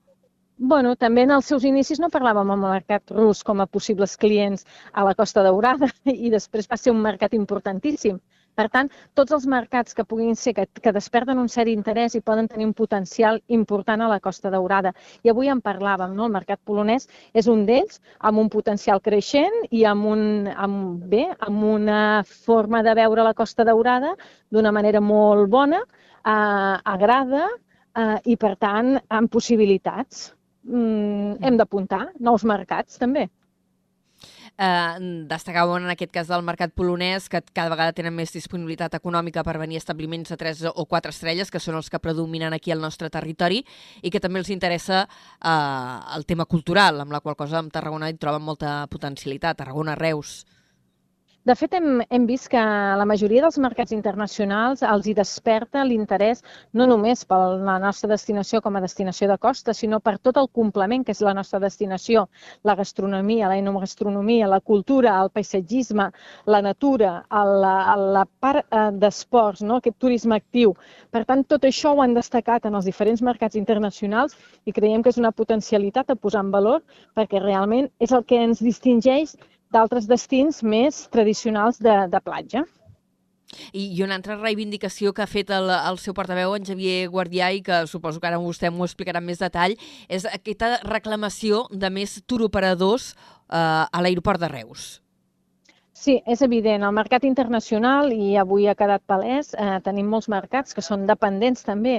Bueno, 0.57 0.93
també 0.95 1.25
en 1.25 1.33
els 1.35 1.49
seus 1.51 1.65
inicis 1.67 1.99
no 1.99 2.07
parlàvem 2.11 2.53
amb 2.53 2.63
el 2.63 2.77
mercat 2.77 3.11
rus 3.11 3.43
com 3.43 3.59
a 3.59 3.67
possibles 3.67 4.15
clients 4.15 4.63
a 4.93 5.03
la 5.03 5.13
Costa 5.13 5.43
Daurada 5.43 5.89
i 6.27 6.31
després 6.31 6.69
va 6.71 6.79
ser 6.79 6.93
un 6.95 7.01
mercat 7.03 7.35
importantíssim. 7.35 8.21
Per 8.55 8.67
tant, 8.71 8.89
tots 9.19 9.35
els 9.35 9.45
mercats 9.51 9.95
que 9.95 10.05
puguin 10.07 10.37
ser, 10.39 10.53
que, 10.55 10.65
que 10.81 10.93
desperten 10.95 11.39
un 11.41 11.49
cert 11.51 11.71
interès 11.71 12.15
i 12.15 12.21
poden 12.23 12.47
tenir 12.51 12.67
un 12.69 12.73
potencial 12.77 13.41
important 13.57 14.01
a 14.01 14.07
la 14.11 14.21
Costa 14.23 14.51
Daurada. 14.53 14.93
I 15.27 15.33
avui 15.33 15.51
en 15.51 15.61
parlàvem, 15.65 16.15
no? 16.15 16.29
el 16.29 16.35
mercat 16.35 16.61
polonès 16.63 17.09
és 17.33 17.49
un 17.51 17.65
d'ells, 17.67 17.99
amb 18.19 18.39
un 18.45 18.49
potencial 18.53 19.03
creixent 19.03 19.59
i 19.71 19.83
amb, 19.89 20.07
un, 20.13 20.23
amb, 20.55 21.03
bé, 21.11 21.25
amb 21.49 21.67
una 21.73 21.99
forma 22.47 22.83
de 22.85 22.95
veure 22.95 23.27
la 23.27 23.35
Costa 23.35 23.67
Daurada 23.67 24.15
d'una 24.51 24.71
manera 24.71 25.03
molt 25.03 25.51
bona, 25.51 25.83
eh, 26.23 26.75
agrada 26.95 27.47
eh, 27.49 28.19
i, 28.23 28.37
per 28.39 28.55
tant, 28.55 28.95
amb 29.09 29.31
possibilitats. 29.31 30.29
Mm, 30.65 31.41
hem 31.45 31.57
d'apuntar 31.59 32.05
nous 32.23 32.47
mercats, 32.47 32.97
també. 33.01 33.27
Eh, 34.55 34.99
destacàveu 35.27 35.75
en 35.75 35.89
aquest 35.91 36.13
cas 36.15 36.29
del 36.31 36.43
mercat 36.47 36.71
polonès 36.71 37.27
que 37.27 37.41
cada 37.51 37.73
vegada 37.73 37.95
tenen 37.95 38.15
més 38.15 38.31
disponibilitat 38.31 38.93
econòmica 38.95 39.43
per 39.43 39.57
venir 39.59 39.75
a 39.75 39.83
establiments 39.83 40.31
de 40.31 40.37
3 40.39 40.63
o 40.71 40.85
4 40.87 41.11
estrelles, 41.11 41.51
que 41.51 41.59
són 41.59 41.75
els 41.75 41.91
que 41.91 41.99
predominen 41.99 42.55
aquí 42.55 42.71
al 42.71 42.79
nostre 42.79 43.11
territori, 43.11 43.65
i 44.01 44.11
que 44.11 44.23
també 44.23 44.39
els 44.39 44.53
interessa 44.55 45.03
eh, 45.03 46.15
el 46.15 46.25
tema 46.25 46.45
cultural, 46.45 47.01
amb 47.03 47.11
la 47.11 47.19
qual 47.19 47.35
cosa 47.35 47.59
en 47.59 47.69
Tarragona 47.69 48.09
hi 48.09 48.15
troben 48.17 48.47
molta 48.47 48.85
potencialitat. 48.87 49.59
Tarragona, 49.59 49.95
Reus... 49.99 50.45
De 51.45 51.53
fet, 51.53 51.75
hem, 51.77 51.99
hem 52.09 52.23
vist 52.25 52.47
que 52.49 52.61
la 52.97 53.05
majoria 53.05 53.43
dels 53.43 53.59
mercats 53.61 53.93
internacionals 53.93 54.79
els 54.81 55.05
hi 55.05 55.11
desperta 55.13 55.83
l'interès 55.85 56.41
no 56.73 56.87
només 56.89 57.21
per 57.29 57.37
la 57.67 57.75
nostra 57.83 58.09
destinació 58.09 58.63
com 58.65 58.79
a 58.79 58.81
destinació 58.81 59.29
de 59.29 59.37
costa, 59.37 59.75
sinó 59.77 59.99
per 60.01 60.15
tot 60.17 60.39
el 60.41 60.49
complement 60.49 61.05
que 61.05 61.13
és 61.13 61.21
la 61.21 61.35
nostra 61.37 61.61
destinació, 61.61 62.25
la 62.65 62.73
gastronomia, 62.81 63.51
la 63.53 63.59
enogastronomia, 63.61 64.49
la 64.49 64.59
cultura, 64.73 65.13
el 65.21 65.29
paisatgisme, 65.37 66.09
la 66.49 66.65
natura, 66.65 67.13
la, 67.29 67.77
la 68.17 68.25
part 68.41 68.65
eh, 68.65 68.89
d'esports, 69.05 69.61
no? 69.61 69.77
aquest 69.77 70.01
turisme 70.01 70.41
actiu. 70.41 70.73
Per 71.13 71.27
tant, 71.29 71.45
tot 71.45 71.69
això 71.69 71.93
ho 71.93 72.01
han 72.01 72.17
destacat 72.17 72.65
en 72.65 72.81
els 72.81 72.89
diferents 72.89 73.21
mercats 73.21 73.61
internacionals 73.61 74.33
i 74.65 74.73
creiem 74.73 75.05
que 75.05 75.13
és 75.13 75.21
una 75.21 75.35
potencialitat 75.43 76.09
a 76.09 76.17
posar 76.17 76.47
en 76.47 76.55
valor 76.57 76.81
perquè 77.13 77.37
realment 77.37 77.93
és 78.01 78.17
el 78.17 78.25
que 78.25 78.41
ens 78.49 78.65
distingeix 78.65 79.37
d'altres 79.75 80.07
destins 80.07 80.63
més 80.63 81.05
tradicionals 81.11 81.81
de, 81.83 81.95
de 82.11 82.23
platja. 82.23 82.63
I, 83.71 83.85
I 83.93 84.03
una 84.03 84.17
altra 84.17 84.37
reivindicació 84.39 85.13
que 85.13 85.23
ha 85.23 85.29
fet 85.29 85.51
el, 85.53 85.69
el 85.69 85.99
seu 86.01 86.15
portaveu, 86.17 86.55
en 86.57 86.65
Xavier 86.67 87.07
Guardià, 87.13 87.51
i 87.53 87.61
que 87.65 87.83
suposo 87.91 88.19
que 88.19 88.29
ara 88.31 88.41
vostè 88.41 88.71
m'ho 88.73 88.87
explicarà 88.87 89.21
en 89.21 89.29
més 89.29 89.41
detall, 89.43 89.77
és 90.09 90.27
aquesta 90.31 90.75
reclamació 90.87 91.65
de 91.71 91.91
més 91.93 92.19
turoperadors 92.27 93.13
eh, 93.13 93.57
a 93.57 94.03
l'aeroport 94.03 94.41
de 94.41 94.51
Reus. 94.51 94.89
Sí, 95.95 96.13
és 96.33 96.41
evident. 96.45 96.83
El 96.83 96.91
mercat 96.95 97.23
internacional, 97.27 98.09
i 98.11 98.33
avui 98.41 98.65
ha 98.67 98.73
quedat 98.79 99.03
palès, 99.11 99.53
eh, 99.65 99.77
tenim 99.85 100.09
molts 100.13 100.27
mercats 100.33 100.75
que 100.75 100.83
són 100.87 101.05
dependents 101.11 101.63
també 101.69 101.93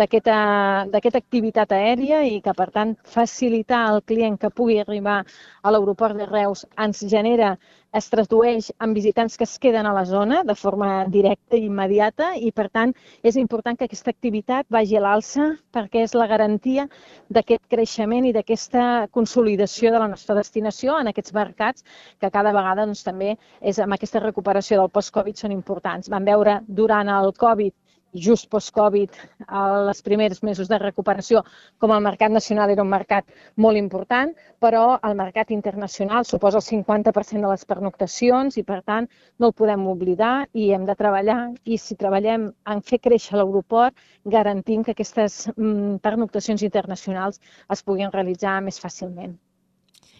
d'aquesta 0.00 1.20
activitat 1.22 1.72
aèria 1.78 2.20
i 2.28 2.42
que, 2.44 2.52
per 2.58 2.68
tant, 2.76 2.92
facilitar 3.16 3.80
al 3.86 4.02
client 4.12 4.36
que 4.42 4.52
pugui 4.60 4.78
arribar 4.82 5.16
a 5.62 5.72
l'aeroport 5.72 6.20
de 6.20 6.28
Reus 6.28 6.66
ens 6.86 7.00
genera 7.14 7.54
es 7.98 8.08
tradueix 8.12 8.70
en 8.84 8.94
visitants 8.94 9.36
que 9.36 9.44
es 9.44 9.56
queden 9.58 9.86
a 9.86 9.92
la 9.92 10.04
zona 10.06 10.42
de 10.46 10.54
forma 10.54 11.04
directa 11.10 11.58
i 11.58 11.66
immediata 11.66 12.30
i, 12.36 12.52
per 12.52 12.68
tant, 12.70 12.94
és 13.26 13.36
important 13.40 13.78
que 13.78 13.88
aquesta 13.88 14.12
activitat 14.14 14.68
vagi 14.70 14.98
a 14.98 15.02
l'alça 15.04 15.48
perquè 15.74 16.04
és 16.06 16.14
la 16.14 16.28
garantia 16.30 16.86
d'aquest 17.28 17.66
creixement 17.74 18.28
i 18.28 18.32
d'aquesta 18.36 19.08
consolidació 19.10 19.92
de 19.92 20.02
la 20.04 20.10
nostra 20.14 20.38
destinació 20.38 20.98
en 21.00 21.10
aquests 21.10 21.34
mercats 21.34 21.84
que 22.20 22.30
cada 22.30 22.54
vegada 22.54 22.86
doncs, 22.86 23.02
també 23.06 23.34
és 23.60 23.82
amb 23.82 23.98
aquesta 23.98 24.22
recuperació 24.24 24.80
del 24.80 24.94
post-Covid 24.94 25.36
són 25.36 25.52
importants. 25.54 26.08
Vam 26.08 26.24
veure 26.24 26.60
durant 26.68 27.10
el 27.18 27.34
Covid 27.36 27.74
just 28.14 28.48
post-Covid, 28.50 29.12
els 29.48 30.02
primers 30.02 30.42
mesos 30.42 30.68
de 30.68 30.78
recuperació, 30.80 31.42
com 31.78 31.92
el 31.92 32.02
mercat 32.04 32.32
nacional 32.32 32.70
era 32.70 32.82
un 32.82 32.90
mercat 32.90 33.26
molt 33.56 33.76
important, 33.76 34.32
però 34.60 34.98
el 35.04 35.16
mercat 35.18 35.52
internacional 35.54 36.24
suposa 36.24 36.58
el 36.62 36.66
50% 36.66 37.44
de 37.44 37.52
les 37.52 37.64
pernoctacions 37.68 38.56
i, 38.56 38.64
per 38.64 38.80
tant, 38.82 39.08
no 39.38 39.50
el 39.50 39.56
podem 39.56 39.86
oblidar 39.86 40.48
i 40.52 40.70
hem 40.72 40.86
de 40.88 40.96
treballar. 40.96 41.38
I 41.64 41.78
si 41.78 41.98
treballem 42.00 42.48
en 42.66 42.82
fer 42.82 43.00
créixer 43.04 43.38
l'aeroport, 43.38 43.94
garantim 44.24 44.84
que 44.84 44.96
aquestes 44.96 45.46
mm, 45.56 46.00
pernoctacions 46.04 46.64
internacionals 46.64 47.40
es 47.70 47.84
puguin 47.84 48.12
realitzar 48.12 48.58
més 48.64 48.80
fàcilment. 48.80 49.36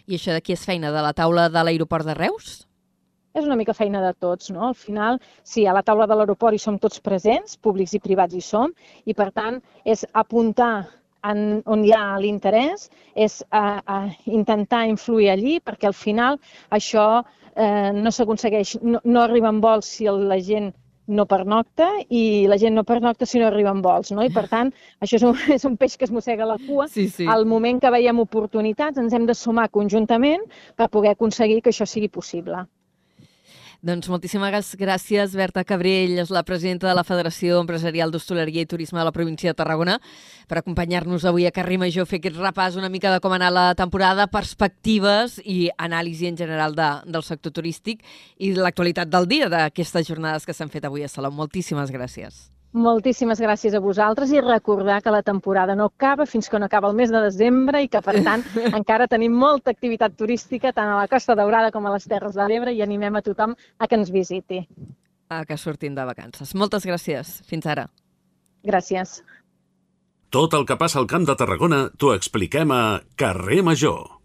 I 0.09 0.17
això 0.17 0.33
de 0.33 0.41
qui 0.41 0.55
és 0.55 0.65
feina? 0.65 0.89
De 0.93 1.03
la 1.05 1.13
taula 1.13 1.49
de 1.53 1.61
l'aeroport 1.63 2.07
de 2.07 2.15
Reus? 2.17 2.68
És 3.33 3.45
una 3.45 3.57
mica 3.59 3.75
feina 3.77 4.01
de 4.03 4.13
tots, 4.13 4.49
no? 4.53 4.67
Al 4.69 4.77
final, 4.77 5.19
sí, 5.43 5.65
a 5.65 5.73
la 5.75 5.83
taula 5.85 6.07
de 6.09 6.17
l'aeroport 6.17 6.55
hi 6.55 6.61
som 6.61 6.79
tots 6.81 7.01
presents, 7.03 7.57
públics 7.57 7.93
i 7.93 8.03
privats 8.03 8.35
hi 8.35 8.41
som, 8.45 8.73
i 9.05 9.13
per 9.13 9.29
tant 9.35 9.59
és 9.85 10.05
apuntar 10.13 10.87
en, 11.23 11.61
on 11.65 11.83
hi 11.85 11.93
ha 11.93 12.03
l'interès, 12.21 12.89
és 13.15 13.41
a, 13.51 13.81
a 13.85 13.99
intentar 14.25 14.85
influir 14.89 15.29
allí, 15.33 15.59
perquè 15.59 15.89
al 15.89 15.97
final 15.97 16.39
això 16.75 17.07
eh, 17.55 17.91
no 17.95 18.11
s'aconsegueix, 18.11 18.77
no, 18.81 19.01
no 19.03 19.23
arriben 19.23 19.59
vols 19.63 19.89
si 19.97 20.07
el, 20.09 20.25
la 20.31 20.39
gent 20.43 20.71
no 21.09 21.25
pernocta 21.25 21.87
i 22.13 22.45
la 22.47 22.57
gent 22.61 22.75
no 22.77 22.83
pernocta 22.85 23.25
si 23.25 23.39
no 23.41 23.47
arriben 23.47 23.81
vols, 23.81 24.11
no? 24.13 24.23
I 24.23 24.29
per 24.33 24.45
tant, 24.49 24.71
això 25.03 25.17
és 25.17 25.25
un, 25.25 25.37
és 25.57 25.65
un 25.65 25.77
peix 25.77 25.97
que 25.97 26.05
es 26.07 26.13
mossega 26.13 26.47
la 26.47 26.59
cua. 26.65 26.87
Sí, 26.87 27.07
sí. 27.09 27.27
Al 27.29 27.47
moment 27.49 27.81
que 27.81 27.91
veiem 27.93 28.21
oportunitats 28.21 29.01
ens 29.01 29.15
hem 29.17 29.25
de 29.29 29.35
sumar 29.37 29.69
conjuntament 29.73 30.45
per 30.77 30.89
poder 30.93 31.15
aconseguir 31.15 31.63
que 31.63 31.73
això 31.73 31.89
sigui 31.89 32.11
possible. 32.13 32.67
Doncs 33.79 34.09
moltíssimes 34.11 34.73
gràcies, 34.75 35.31
Berta 35.39 35.61
Cabrell, 35.63 36.17
és 36.19 36.33
la 36.35 36.41
presidenta 36.43 36.89
de 36.89 36.95
la 36.97 37.05
Federació 37.07 37.61
Empresarial 37.63 38.11
d'Hostaleria 38.11 38.65
i 38.65 38.67
Turisme 38.67 38.99
de 38.99 39.05
la 39.07 39.13
província 39.15 39.53
de 39.53 39.55
Tarragona, 39.55 39.95
per 40.51 40.59
acompanyar-nos 40.59 41.23
avui 41.23 41.47
a 41.47 41.53
Carrer 41.55 41.79
Major, 41.79 42.03
fer 42.03 42.19
aquest 42.19 42.35
repàs 42.43 42.75
una 42.75 42.91
mica 42.91 43.13
de 43.13 43.23
com 43.23 43.31
ha 43.31 43.39
anat 43.39 43.55
la 43.55 43.65
temporada, 43.79 44.27
perspectives 44.27 45.39
i 45.45 45.69
anàlisi 45.79 46.27
en 46.27 46.43
general 46.43 46.75
de, 46.75 46.91
del 47.07 47.23
sector 47.23 47.55
turístic 47.55 48.03
i 48.35 48.51
l'actualitat 48.51 49.07
del 49.07 49.31
dia 49.31 49.47
d'aquestes 49.47 50.11
jornades 50.11 50.43
que 50.43 50.51
s'han 50.51 50.75
fet 50.75 50.83
avui 50.83 51.07
a 51.07 51.07
Salou. 51.07 51.31
Moltíssimes 51.31 51.95
gràcies. 51.95 52.49
Moltíssimes 52.69 53.39
gràcies 53.41 53.73
a 53.73 53.79
vosaltres 53.81 54.29
i 54.29 54.41
recordar 54.45 54.99
que 55.01 55.09
la 55.09 55.23
temporada 55.25 55.73
no 55.75 55.87
acaba 55.89 56.27
fins 56.29 56.49
que 56.49 56.59
no 56.59 56.67
acaba 56.67 56.89
el 56.89 56.95
mes 56.95 57.09
de 57.09 57.21
desembre 57.23 57.81
i 57.81 57.87
que, 57.89 58.01
per 58.05 58.21
tant, 58.21 58.43
encara 58.79 59.07
tenim 59.09 59.33
molta 59.33 59.73
activitat 59.73 60.13
turística 60.13 60.71
tant 60.71 60.91
a 60.91 60.99
la 60.99 61.07
Costa 61.09 61.33
Daurada 61.35 61.71
com 61.71 61.87
a 61.87 61.95
les 61.95 62.05
Terres 62.05 62.37
de 62.37 62.45
l'Ebre 62.45 62.73
i 62.73 62.83
animem 62.85 63.17
a 63.17 63.23
tothom 63.25 63.55
a 63.79 63.87
que 63.87 63.97
ens 63.97 64.13
visiti. 64.13 64.61
A 65.29 65.41
que 65.49 65.57
sortim 65.57 65.97
de 65.97 66.05
vacances. 66.05 66.53
Moltes 66.53 66.85
gràcies. 66.85 67.39
Fins 67.49 67.65
ara. 67.65 67.87
Gràcies. 68.65 69.23
Tot 70.29 70.53
el 70.53 70.67
que 70.69 70.77
passa 70.77 70.99
al 71.01 71.09
Camp 71.09 71.25
de 71.25 71.33
Tarragona 71.33 71.87
t'ho 71.97 72.13
expliquem 72.13 72.69
a 72.69 73.01
Carrer 73.17 73.63
Major. 73.65 74.18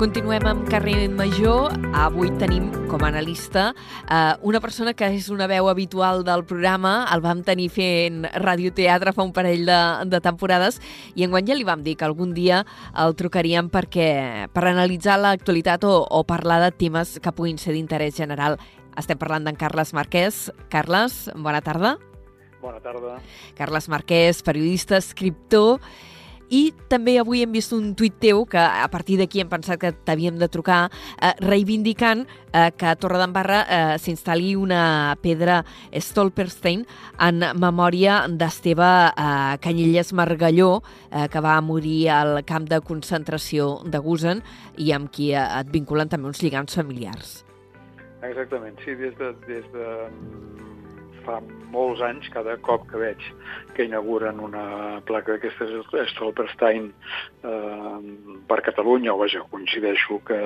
Continuem 0.00 0.46
amb 0.48 0.62
Carrer 0.64 1.10
Major. 1.12 1.74
Avui 1.92 2.30
tenim 2.40 2.70
com 2.88 3.02
a 3.04 3.10
analista 3.10 3.66
eh, 4.08 4.32
una 4.48 4.56
persona 4.64 4.94
que 4.96 5.10
és 5.12 5.26
una 5.28 5.44
veu 5.44 5.68
habitual 5.68 6.22
del 6.24 6.40
programa. 6.48 7.02
El 7.12 7.20
vam 7.20 7.42
tenir 7.44 7.66
fent 7.68 8.22
radioteatre 8.40 9.12
fa 9.12 9.26
un 9.28 9.34
parell 9.36 9.68
de, 9.68 9.78
de 10.08 10.22
temporades 10.24 10.80
i 11.12 11.28
enguany 11.28 11.52
ja 11.52 11.58
li 11.58 11.68
vam 11.68 11.84
dir 11.84 11.98
que 12.00 12.08
algun 12.08 12.32
dia 12.32 12.62
el 12.96 13.12
trucaríem 13.12 13.68
perquè, 13.68 14.48
per 14.48 14.64
analitzar 14.72 15.18
l'actualitat 15.20 15.84
o, 15.84 15.98
o 16.00 16.24
parlar 16.24 16.62
de 16.64 16.72
temes 16.80 17.18
que 17.20 17.36
puguin 17.36 17.60
ser 17.60 17.76
d'interès 17.76 18.16
general. 18.16 18.56
Estem 18.96 19.20
parlant 19.20 19.44
d'en 19.44 19.60
Carles 19.60 19.92
Marquès. 19.92 20.46
Carles, 20.72 21.26
bona 21.36 21.60
tarda. 21.60 21.98
Bona 22.64 22.80
tarda. 22.80 23.18
Carles 23.52 23.92
Marquès, 23.92 24.40
periodista, 24.48 24.96
escriptor 24.96 25.76
i 26.50 26.72
també 26.90 27.16
avui 27.20 27.44
hem 27.44 27.52
vist 27.54 27.72
un 27.72 27.92
tuit 27.94 28.16
teu 28.20 28.44
que 28.50 28.60
a 28.60 28.88
partir 28.90 29.16
d'aquí 29.20 29.40
hem 29.40 29.50
pensat 29.50 29.78
que 29.80 29.92
t'havíem 29.94 30.38
de 30.40 30.48
trucar 30.50 30.80
eh, 31.22 31.32
reivindicant 31.40 32.26
eh, 32.52 32.70
que 32.76 32.90
a 32.90 32.96
Torredembarra 32.98 33.60
eh, 33.62 33.98
s'instal·li 34.02 34.56
una 34.58 35.16
pedra 35.22 35.60
Stolperstein 35.94 36.84
en 37.22 37.44
memòria 37.54 38.24
d'Esteve 38.28 38.90
eh, 39.10 39.58
Canyelles 39.62 40.12
Margalló, 40.12 40.80
eh, 41.10 41.28
que 41.30 41.44
va 41.44 41.60
morir 41.62 42.10
al 42.10 42.42
camp 42.44 42.66
de 42.70 42.80
concentració 42.82 43.80
de 43.86 44.02
Gusen 44.02 44.42
i 44.76 44.90
amb 44.96 45.12
qui 45.14 45.30
eh, 45.34 45.46
et 45.60 45.70
vinculen 45.70 46.10
també 46.10 46.30
uns 46.30 46.42
lligams 46.42 46.74
familiars. 46.74 47.40
Exactament, 48.26 48.76
sí, 48.84 48.92
des 49.00 49.14
de, 49.16 49.30
des 49.46 49.64
de 49.72 49.86
fa 51.24 51.40
molts 51.70 52.02
anys, 52.04 52.28
cada 52.34 52.56
cop 52.64 52.86
que 52.90 53.00
veig 53.00 53.26
que 53.74 53.86
inauguren 53.86 54.40
una 54.42 55.00
placa 55.06 55.36
d'aquestes 55.36 55.70
Stolperstein 56.12 56.90
eh, 56.90 57.98
per 58.48 58.60
Catalunya, 58.66 59.14
o 59.14 59.20
vaja, 59.20 59.44
coincideixo 59.50 60.20
que, 60.26 60.38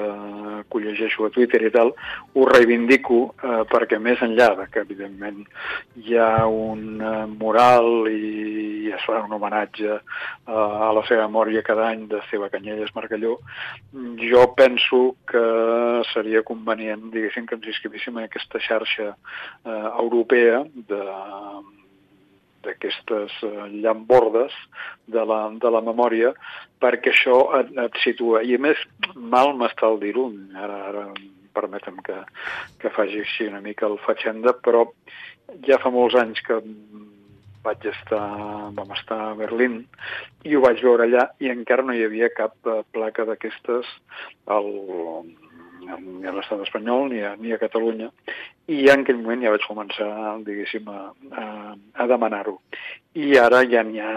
ho 0.74 0.82
llegeixo 0.82 1.26
a 1.26 1.32
Twitter 1.34 1.62
i 1.64 1.70
tal, 1.74 1.92
ho 2.34 2.46
reivindico 2.50 3.20
eh, 3.38 3.62
perquè 3.70 3.98
més 4.02 4.20
enllà 4.26 4.50
de 4.58 4.68
que, 4.70 4.84
evidentment, 4.84 5.42
hi 6.02 6.18
ha 6.18 6.46
un 6.50 7.00
eh, 7.00 7.14
mural 7.30 8.08
i 8.10 8.92
es 8.94 9.04
fa 9.06 9.22
un 9.24 9.32
homenatge 9.34 9.90
eh, 9.94 10.00
a 10.50 10.90
la 10.94 11.04
seva 11.08 11.28
memòria 11.28 11.64
cada 11.66 11.88
any 11.92 12.06
de 12.10 12.20
Seva 12.30 12.50
Canyelles 12.52 12.92
Margalló, 12.96 13.38
jo 14.20 14.46
penso 14.58 15.16
que 15.30 15.44
seria 16.12 16.44
convenient, 16.46 17.08
diguéssim, 17.14 17.46
que 17.46 17.58
ens 17.58 17.70
inscrivíssim 17.72 18.18
en 18.18 18.28
aquesta 18.28 18.60
xarxa 18.62 19.12
eh, 19.14 19.88
europea 19.98 20.63
d'aquestes 22.64 23.32
eh, 23.42 23.68
llambordes 23.84 24.52
de 25.06 25.22
la, 25.28 25.40
de 25.60 25.70
la 25.70 25.82
memòria 25.84 26.30
perquè 26.82 27.10
això 27.12 27.38
et, 27.60 27.68
et 27.86 27.94
situa. 28.04 28.42
I 28.42 28.52
a 28.56 28.60
més, 28.66 28.78
mal 29.16 29.48
m'està 29.58 29.84
el 29.92 29.98
dir-ho, 30.02 30.26
ara, 30.66 30.78
ara 30.90 31.04
permetem 31.54 31.96
que, 32.04 32.18
que 32.82 32.90
faci 32.94 33.18
així 33.22 33.42
una 33.48 33.62
mica 33.64 33.86
el 33.86 33.98
fatxenda, 34.04 34.50
però 34.64 34.80
ja 35.68 35.76
fa 35.82 35.90
molts 35.94 36.16
anys 36.18 36.40
que 36.46 36.56
vaig 37.64 37.86
estar, 37.88 38.24
vam 38.76 38.90
estar 38.92 39.20
a 39.30 39.36
Berlín 39.38 39.74
i 40.44 40.52
ho 40.56 40.60
vaig 40.64 40.82
veure 40.84 41.06
allà 41.06 41.24
i 41.40 41.48
encara 41.52 41.84
no 41.86 41.94
hi 41.96 42.04
havia 42.04 42.28
cap 42.36 42.54
eh, 42.68 42.82
placa 42.92 43.24
d'aquestes 43.28 43.88
al, 44.56 44.68
ni 45.84 46.26
a 46.26 46.32
l'estat 46.34 46.64
espanyol 46.64 47.08
ni 47.12 47.20
a, 47.22 47.34
ni 47.36 47.52
a 47.52 47.60
Catalunya 47.60 48.10
i 48.72 48.88
en 48.88 49.04
aquell 49.04 49.20
moment 49.20 49.44
ja 49.44 49.52
vaig 49.52 49.66
començar, 49.68 50.10
diguéssim, 50.46 50.88
a, 50.88 51.12
a, 51.36 51.46
a 52.00 52.06
demanar-ho. 52.08 52.58
I 53.14 53.36
ara 53.38 53.62
ja 53.68 53.84
n'hi 53.84 54.00
ha 54.00 54.14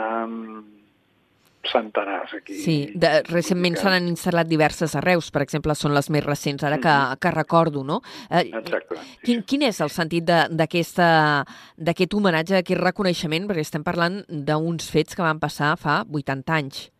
centenars 1.67 2.33
aquí. 2.33 2.55
Sí, 2.55 2.75
de, 2.95 3.09
recentment 3.27 3.75
se 3.75 3.89
n'han 3.91 4.07
instal·lat 4.07 4.47
diverses 4.47 4.95
arreus, 4.95 5.29
per 5.35 5.43
exemple, 5.43 5.75
són 5.75 5.93
les 5.95 6.09
més 6.13 6.23
recents, 6.25 6.63
ara 6.63 6.77
que, 6.77 6.87
mm 6.87 7.11
-hmm. 7.11 7.19
que 7.19 7.31
recordo, 7.31 7.83
no? 7.83 8.01
Eh, 8.31 8.47
Exacte. 8.47 8.95
Sí. 8.95 9.17
Quin, 9.23 9.43
quin 9.43 9.61
és 9.63 9.81
el 9.81 9.89
sentit 9.89 10.23
d'aquest 10.23 12.13
homenatge, 12.13 12.53
d'aquest 12.55 12.81
reconeixement? 12.81 13.47
Perquè 13.47 13.59
estem 13.59 13.83
parlant 13.83 14.23
d'uns 14.29 14.89
fets 14.89 15.15
que 15.15 15.21
van 15.21 15.39
passar 15.39 15.77
fa 15.77 16.05
80 16.09 16.53
anys. 16.53 16.91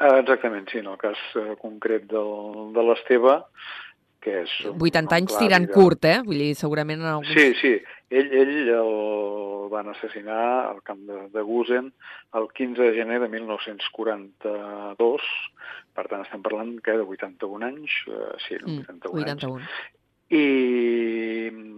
Eh, 0.00 0.18
exactament, 0.20 0.68
sí, 0.70 0.78
en 0.78 0.86
el 0.86 0.96
cas 0.96 1.18
eh, 1.36 1.54
concret 1.60 2.06
del, 2.10 2.72
de 2.74 2.82
l'Esteve, 2.82 3.44
que 4.24 4.40
és... 4.42 4.52
80 4.72 5.18
anys 5.18 5.36
tirant 5.38 5.66
de... 5.68 5.72
curt, 5.74 6.08
eh? 6.08 6.18
Vull 6.26 6.40
dir, 6.40 6.54
segurament 6.58 7.00
en 7.02 7.10
alguns... 7.12 7.34
Sí, 7.36 7.46
sí. 7.60 7.74
Ell, 8.14 8.30
ell 8.40 8.70
el 8.74 8.94
van 9.72 9.88
assassinar 9.90 10.44
al 10.70 10.80
camp 10.86 11.02
de, 11.08 11.18
de 11.34 11.42
Gusen 11.44 11.92
el 12.38 12.48
15 12.54 12.82
de 12.82 12.94
gener 12.98 13.20
de 13.22 13.28
1942, 13.32 15.28
per 15.94 16.06
tant 16.10 16.22
estem 16.24 16.42
parlant 16.44 16.72
que 16.84 16.96
de 16.98 17.04
81 17.16 17.68
anys, 17.68 17.90
eh, 18.08 18.34
sí, 18.46 18.54
Mm, 18.60 18.80
81, 18.86 19.22
81. 19.24 19.54
anys, 19.58 19.68
i 20.34 20.46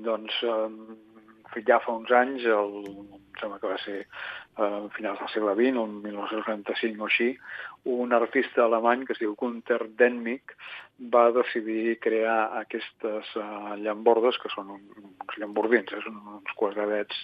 doncs 0.07 0.33
eh, 0.47 1.63
ja 1.67 1.79
fa 1.85 1.93
uns 1.97 2.13
anys, 2.13 2.45
el, 2.45 2.73
em 3.17 3.25
sembla 3.41 3.59
que 3.63 3.73
va 3.73 3.79
ser 3.85 4.01
eh, 4.03 4.09
a 4.57 4.89
finals 4.97 5.21
del 5.21 5.29
segle 5.35 5.55
XX, 5.55 5.77
el 5.83 5.95
1945 6.07 7.03
o 7.03 7.09
així, 7.11 7.29
un 7.93 8.13
artista 8.17 8.65
alemany 8.65 9.05
que 9.07 9.13
es 9.13 9.21
diu 9.21 9.35
Gunther 9.37 9.83
Denmik 9.99 10.55
va 11.13 11.27
decidir 11.37 11.99
crear 12.01 12.39
aquestes 12.63 13.33
uh, 13.37 13.77
llambordes, 13.83 14.39
que 14.41 14.51
són 14.55 14.73
un, 14.79 14.83
uns 15.05 15.39
llambordins, 15.41 15.93
eh, 15.93 16.03
són 16.05 16.23
uns 16.39 16.57
quadradets 16.57 17.21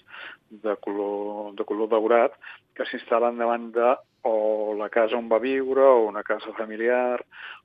de 0.65 0.77
color, 0.85 1.55
de 1.57 1.65
color 1.69 1.89
daurat, 1.95 2.37
que 2.77 2.85
s'instal·len 2.89 3.41
davant 3.41 3.71
de 3.73 3.95
o 4.23 4.75
la 4.79 4.89
casa 4.89 5.17
on 5.19 5.29
va 5.31 5.41
viure, 5.43 5.83
o 5.83 6.07
una 6.07 6.23
casa 6.23 6.53
familiar, 6.55 7.25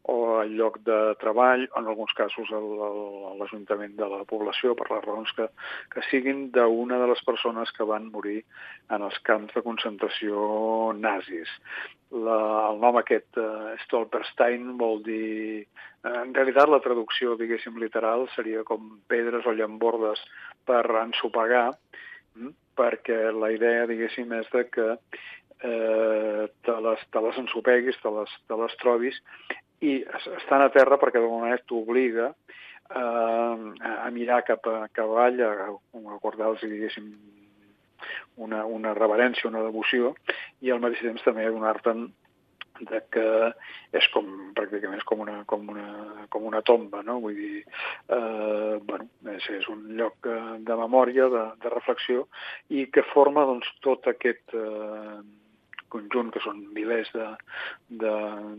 o 0.10 0.41
el 0.41 0.56
lloc 0.58 0.80
de 0.88 1.15
treball, 1.22 1.67
en 1.78 1.86
alguns 1.86 2.13
casos 2.17 2.50
l'Ajuntament 2.50 3.93
de 4.00 4.08
la 4.10 4.24
població, 4.26 4.74
per 4.74 4.88
les 4.89 5.04
raons 5.06 5.34
que, 5.38 5.50
que 5.93 6.04
siguin 6.10 6.48
d'una 6.56 6.98
de 6.98 7.12
les 7.12 7.22
persones 7.28 7.72
que 7.78 7.86
van 7.86 8.10
morir 8.13 8.39
en 8.89 9.06
els 9.06 9.20
camps 9.28 9.54
de 9.54 9.62
concentració 9.62 10.93
nazis. 10.98 11.52
La, 12.10 12.39
el 12.72 12.82
nom 12.82 12.98
aquest, 12.98 13.38
uh, 13.38 13.76
Stolperstein, 13.86 14.78
vol 14.80 15.04
dir... 15.06 15.67
eh, 15.67 16.17
En 16.24 16.34
realitat, 16.34 16.72
la 16.72 16.80
traducció, 16.82 17.36
diguéssim, 17.36 17.78
literal 17.78 18.30
seria 18.34 18.63
com 18.63 18.96
pedres 19.12 19.46
o 19.46 19.54
llambordes 19.54 20.24
per 20.65 20.86
ensopegar, 21.04 21.74
mm, 22.38 22.54
perquè 22.80 23.28
la 23.36 23.52
idea, 23.52 23.86
diguéssim, 23.89 24.32
és 24.39 24.48
de 24.54 24.63
que 24.72 24.88
eh, 25.63 26.48
te, 26.65 26.76
les, 26.88 27.06
te 27.12 27.22
les 27.22 27.38
ensopeguis, 27.43 27.98
te 28.04 28.12
les, 28.13 28.36
te 28.48 28.60
les 28.62 28.78
trobis, 28.82 29.22
i 29.82 30.02
es- 30.02 30.30
estan 30.41 30.62
a 30.65 30.70
terra 30.74 30.98
perquè 30.98 31.20
d'alguna 31.22 31.48
manera 31.48 31.63
t'obliga 31.70 32.30
eh, 32.32 33.56
a, 33.93 34.10
mirar 34.12 34.43
cap, 34.48 34.65
a, 34.67 34.88
cap 34.91 35.06
avall, 35.10 35.41
a, 35.41 35.72
a 35.72 36.20
guardar-los, 36.22 36.62
diguéssim, 36.62 37.10
una, 38.38 38.63
una 38.65 38.93
reverència, 38.93 39.50
una 39.50 39.63
devoció, 39.65 40.13
i 40.62 40.70
al 40.72 40.80
mateix 40.84 41.02
temps 41.06 41.24
també 41.26 41.48
donar-te'n 41.50 42.08
de 42.78 43.00
que 43.10 43.24
és 43.98 44.06
com, 44.13 44.28
pràcticament 44.54 45.00
és 45.00 45.06
com 45.10 45.24
una, 45.24 45.39
com 45.50 45.63
una, 45.74 45.88
com 46.30 46.43
una 46.46 46.60
tomba, 46.62 47.00
no? 47.02 47.15
Vull 47.24 47.34
dir, 47.34 47.63
eh, 48.13 48.76
bueno, 48.86 49.08
és, 49.34 49.48
és 49.50 49.65
un 49.74 49.82
lloc 49.98 50.30
eh, 50.30 50.36
de 50.62 50.76
memòria, 50.78 51.26
de, 51.34 51.41
de 51.63 51.72
reflexió, 51.74 52.28
i 52.70 52.86
que 52.93 53.02
forma 53.15 53.48
doncs, 53.50 53.72
tot 53.82 54.06
aquest 54.13 54.54
eh, 54.54 55.17
conjunt, 55.93 56.32
que 56.34 56.41
són 56.43 56.63
milers 56.76 57.10
de, 57.15 57.28
de, 58.04 58.13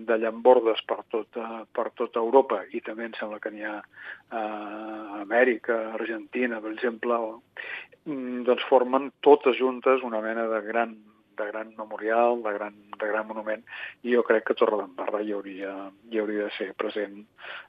de 0.08 0.18
llambordes 0.22 0.80
per 0.88 1.00
tota, 1.12 1.64
per 1.74 1.88
tota 2.00 2.22
Europa, 2.22 2.62
i 2.72 2.82
també 2.84 3.08
em 3.08 3.16
sembla 3.18 3.40
que 3.42 3.52
n'hi 3.54 3.66
ha 3.68 3.76
a 3.78 4.42
Amèrica, 5.22 5.78
Argentina, 5.98 6.62
per 6.64 6.74
exemple, 6.76 7.20
mm, 8.06 8.42
doncs 8.48 8.66
formen 8.70 9.12
totes 9.24 9.58
juntes 9.60 10.04
una 10.06 10.22
mena 10.24 10.48
de 10.52 10.62
gran 10.68 10.96
de 11.38 11.46
gran 11.50 11.74
memorial, 11.76 12.42
de 12.42 12.52
gran, 12.52 12.74
de 12.98 13.06
gran 13.06 13.26
monument, 13.26 13.64
i 14.02 14.14
jo 14.14 14.22
crec 14.26 14.44
que 14.48 14.54
Torredembarra 14.58 15.22
hi 15.22 15.32
hauria, 15.32 15.72
hi 16.10 16.18
hauria 16.18 16.48
de 16.48 16.50
ser 16.58 16.74
present 16.74 17.24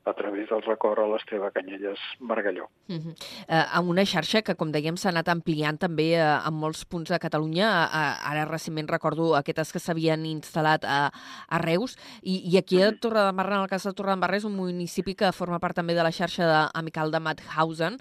a 0.06 0.14
través 0.14 0.50
del 0.50 0.64
record 0.64 1.00
a 1.04 1.08
l'Esteve 1.08 1.52
Canyelles 1.52 2.00
Margalló. 2.20 2.70
Uh 2.88 2.96
-huh. 2.96 3.16
eh, 3.48 3.66
amb 3.72 3.90
una 3.90 4.06
xarxa 4.06 4.42
que, 4.42 4.56
com 4.56 4.72
dèiem, 4.72 4.98
s'ha 4.98 5.10
anat 5.10 5.28
ampliant 5.30 5.78
també 5.78 6.16
eh, 6.16 6.48
en 6.48 6.54
molts 6.54 6.86
punts 6.86 7.10
de 7.10 7.20
Catalunya. 7.20 7.68
Eh, 7.86 8.32
ara 8.32 8.46
recentment 8.46 8.90
recordo 8.90 9.36
aquestes 9.36 9.72
que 9.72 9.80
s'havien 9.80 10.26
instal·lat 10.26 10.84
a, 10.84 11.12
a 11.48 11.58
Reus. 11.58 11.98
I, 12.22 12.42
I 12.54 12.58
aquí 12.58 12.82
a 12.82 12.92
Torredembarra, 12.92 13.56
en 13.56 13.62
el 13.62 13.70
cas 13.70 13.84
de 13.84 13.94
Torredembarra, 13.94 14.38
és 14.38 14.46
un 14.46 14.56
municipi 14.56 15.16
que 15.16 15.32
forma 15.32 15.60
part 15.60 15.76
també 15.76 15.94
de 15.94 16.04
la 16.04 16.12
xarxa 16.12 16.70
amical 16.74 17.12
de 17.12 17.20
Mauthausen. 17.20 17.98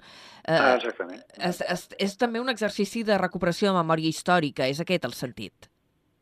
Eh, 0.47 0.57
Ah, 0.59 0.75
exactament. 0.75 1.21
és, 1.37 1.61
és, 1.61 1.87
és 1.99 2.17
també 2.17 2.39
un 2.39 2.49
exercici 2.49 3.03
de 3.03 3.17
recuperació 3.17 3.69
de 3.69 3.77
memòria 3.77 4.09
històrica, 4.09 4.67
és 4.67 4.79
aquest 4.79 5.05
el 5.05 5.13
sentit. 5.13 5.58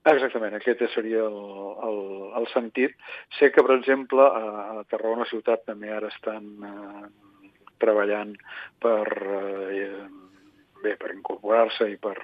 Exactament, 0.08 0.54
aquest 0.56 0.84
seria 0.94 1.24
el, 1.28 1.40
el, 1.88 1.98
el 2.40 2.46
sentit. 2.54 2.94
Sé 3.40 3.50
que, 3.52 3.64
per 3.66 3.76
exemple, 3.76 4.24
a 4.24 4.86
Tarragona 4.92 5.28
ciutat 5.28 5.66
també 5.68 5.92
ara 5.92 6.12
estan 6.14 6.48
eh, 6.64 7.08
treballant 7.84 8.32
per, 8.84 9.04
eh, 9.74 9.98
bé, 10.84 10.96
per 11.00 11.12
incorporar-se 11.14 11.90
i 11.92 11.98
per, 12.02 12.16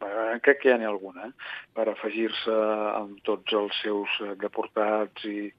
per 0.00 0.12
crec 0.44 0.62
que 0.62 0.70
ja 0.70 0.78
n'hi 0.78 0.88
ha 0.88 0.92
alguna, 0.92 1.28
eh, 1.28 1.50
per 1.76 1.88
afegir-se 1.90 2.56
amb 2.94 3.20
tots 3.26 3.56
els 3.60 3.82
seus 3.84 4.16
eh, 4.24 4.34
deportats 4.40 5.28
i, 5.28 5.50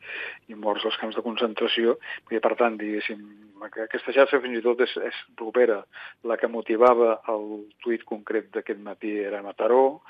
i 0.52 0.58
morts 0.58 0.86
als 0.88 1.00
camps 1.02 1.18
de 1.20 1.26
concentració. 1.26 1.98
I, 2.32 2.40
per 2.44 2.56
tant, 2.60 2.78
diguéssim, 2.82 3.24
que 3.70 3.84
aquesta 3.86 4.14
xarxa 4.16 4.40
fins 4.42 4.58
i 4.58 4.64
tot 4.66 4.80
és, 4.82 4.94
és 5.06 5.18
propera. 5.38 5.82
La 6.26 6.38
que 6.40 6.50
motivava 6.50 7.20
el 7.30 7.66
tuit 7.84 8.04
concret 8.10 8.50
d'aquest 8.56 8.80
matí 8.82 9.14
era 9.22 9.44
Mataró, 9.46 10.02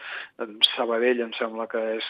Sabadell 0.71 1.23
em 1.25 1.33
sembla 1.35 1.67
que 1.71 1.81
és, 1.97 2.07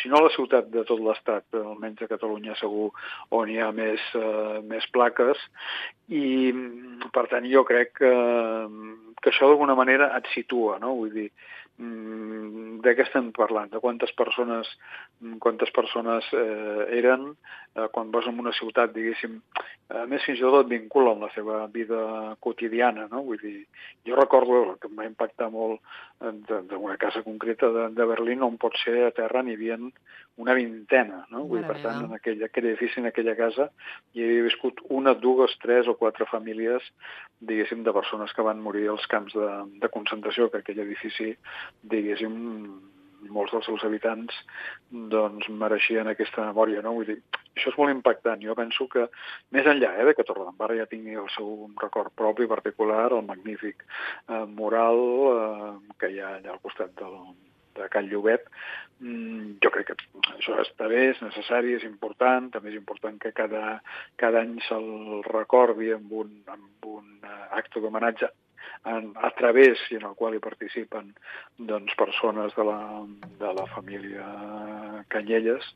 si 0.00 0.12
no 0.12 0.22
la 0.24 0.32
ciutat 0.36 0.70
de 0.72 0.84
tot 0.88 1.02
l'Estat, 1.04 1.48
almenys 1.60 2.04
a 2.06 2.10
Catalunya 2.10 2.56
segur 2.60 2.90
on 3.36 3.50
hi 3.50 3.60
ha 3.60 3.70
més, 3.76 4.04
uh, 4.16 4.60
més 4.64 4.86
plaques, 4.94 5.40
i 6.08 6.52
per 7.14 7.26
tant 7.30 7.46
jo 7.50 7.64
crec 7.68 7.92
que, 8.00 8.14
que 9.20 9.30
això 9.30 9.48
d'alguna 9.48 9.76
manera 9.76 10.10
et 10.16 10.28
situa, 10.34 10.78
no? 10.82 10.94
Vull 10.98 11.12
dir, 11.14 11.28
de 11.80 12.92
què 12.92 13.04
estem 13.06 13.30
parlant, 13.32 13.70
de 13.72 13.80
quantes 13.80 14.10
persones, 14.12 14.68
quantes 15.40 15.70
persones 15.72 16.26
eh, 16.36 16.84
eren 16.98 17.30
eh, 17.30 17.86
quan 17.94 18.10
vas 18.12 18.28
en 18.28 18.40
una 18.42 18.52
ciutat, 18.52 18.92
diguéssim, 18.92 19.38
a 19.96 20.04
més 20.10 20.26
fins 20.26 20.42
i 20.42 20.44
tot 20.44 20.58
et 20.60 20.70
vincula 20.74 21.14
amb 21.14 21.24
la 21.24 21.30
seva 21.32 21.62
vida 21.72 22.36
quotidiana, 22.44 23.06
no? 23.12 23.22
Vull 23.24 23.40
dir, 23.40 23.64
jo 24.04 24.18
recordo 24.18 24.76
que 24.80 24.90
em 24.90 25.00
va 25.00 25.08
impactar 25.08 25.48
molt 25.54 25.80
d'una 26.20 26.98
casa 27.00 27.24
concreta 27.24 27.72
de, 27.72 27.88
de 27.96 28.08
Berlín 28.12 28.44
on 28.44 28.60
pot 28.60 28.76
ser 28.84 29.06
a 29.06 29.14
terra 29.16 29.40
n'hi 29.42 29.56
havia 29.56 29.80
una 30.40 30.54
vintena, 30.56 31.24
no? 31.32 31.44
Vull 31.50 31.64
per 31.68 31.78
tant, 31.82 32.04
en 32.06 32.14
aquell, 32.16 32.42
aquell 32.46 32.70
edifici, 32.72 33.00
en 33.02 33.10
aquella 33.10 33.36
casa, 33.38 33.68
hi 34.14 34.24
havia 34.24 34.46
viscut 34.46 34.80
una, 35.00 35.14
dues, 35.24 35.56
tres 35.64 35.90
o 35.90 35.96
quatre 36.00 36.26
famílies, 36.30 36.86
diguéssim, 37.40 37.84
de 37.86 37.96
persones 37.96 38.32
que 38.36 38.46
van 38.46 38.62
morir 38.64 38.88
als 38.90 39.04
camps 39.12 39.36
de, 39.36 39.50
de 39.82 39.92
concentració, 39.92 40.48
que 40.50 40.62
aquell 40.62 40.80
edifici, 40.86 41.34
diguéssim, 41.94 42.38
molts 43.28 43.52
dels 43.52 43.66
seus 43.68 43.82
habitants 43.84 44.36
doncs 45.12 45.48
mereixien 45.62 46.08
aquesta 46.08 46.46
memòria, 46.48 46.80
no? 46.84 46.94
Vull 46.96 47.10
dir, 47.10 47.18
això 47.56 47.72
és 47.72 47.78
molt 47.78 47.92
impactant. 47.92 48.40
Jo 48.44 48.56
penso 48.58 48.86
que, 48.92 49.06
més 49.54 49.68
enllà 49.68 49.92
eh, 49.98 50.06
de 50.08 50.16
que 50.16 50.24
Torredembarra 50.28 50.78
ja 50.78 50.88
tingui 50.90 51.18
el 51.20 51.28
seu 51.36 51.68
record 51.82 52.14
propi 52.16 52.48
particular, 52.50 53.10
el 53.12 53.26
magnífic 53.28 53.84
eh, 53.84 54.44
mural 54.56 55.04
eh, 55.34 55.70
que 56.00 56.12
hi 56.14 56.20
ha 56.22 56.36
allà 56.38 56.54
al 56.54 56.64
costat 56.64 56.96
del, 57.00 57.18
de 57.78 57.88
Can 57.92 58.08
Llobet, 58.10 58.46
mm, 59.00 59.56
jo 59.64 59.72
crec 59.74 59.90
que 59.90 59.96
això 60.34 60.58
està 60.62 60.88
bé, 60.90 61.10
és 61.14 61.22
necessari, 61.22 61.74
és 61.78 61.86
important, 61.88 62.50
també 62.50 62.74
és 62.74 62.78
important 62.80 63.18
que 63.22 63.32
cada, 63.36 63.80
cada 64.20 64.44
any 64.44 64.58
se'l 64.68 65.22
recordi 65.30 65.92
amb 65.96 66.12
un, 66.24 66.36
amb 66.46 66.92
un 66.96 67.26
acte 67.50 67.80
d'homenatge 67.80 68.30
en, 68.84 69.12
a 69.16 69.30
través 69.36 69.80
i 69.90 69.98
en 69.98 70.06
el 70.08 70.14
qual 70.16 70.34
hi 70.34 70.42
participen 70.42 71.12
doncs, 71.58 71.94
persones 71.98 72.54
de 72.56 72.64
la, 72.64 72.80
de 73.40 73.52
la 73.56 73.66
família 73.74 74.26
Canyelles, 75.12 75.66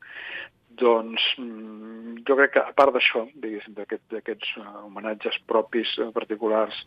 doncs 0.79 1.23
jo 2.25 2.35
crec 2.37 2.55
que 2.55 2.61
a 2.63 2.73
part 2.77 2.95
d'això, 2.95 3.25
diguéssim, 3.41 3.75
d'aquests 3.77 4.17
aquest, 4.19 4.45
homenatges 4.85 5.37
propis, 5.49 5.91
particulars 6.15 6.77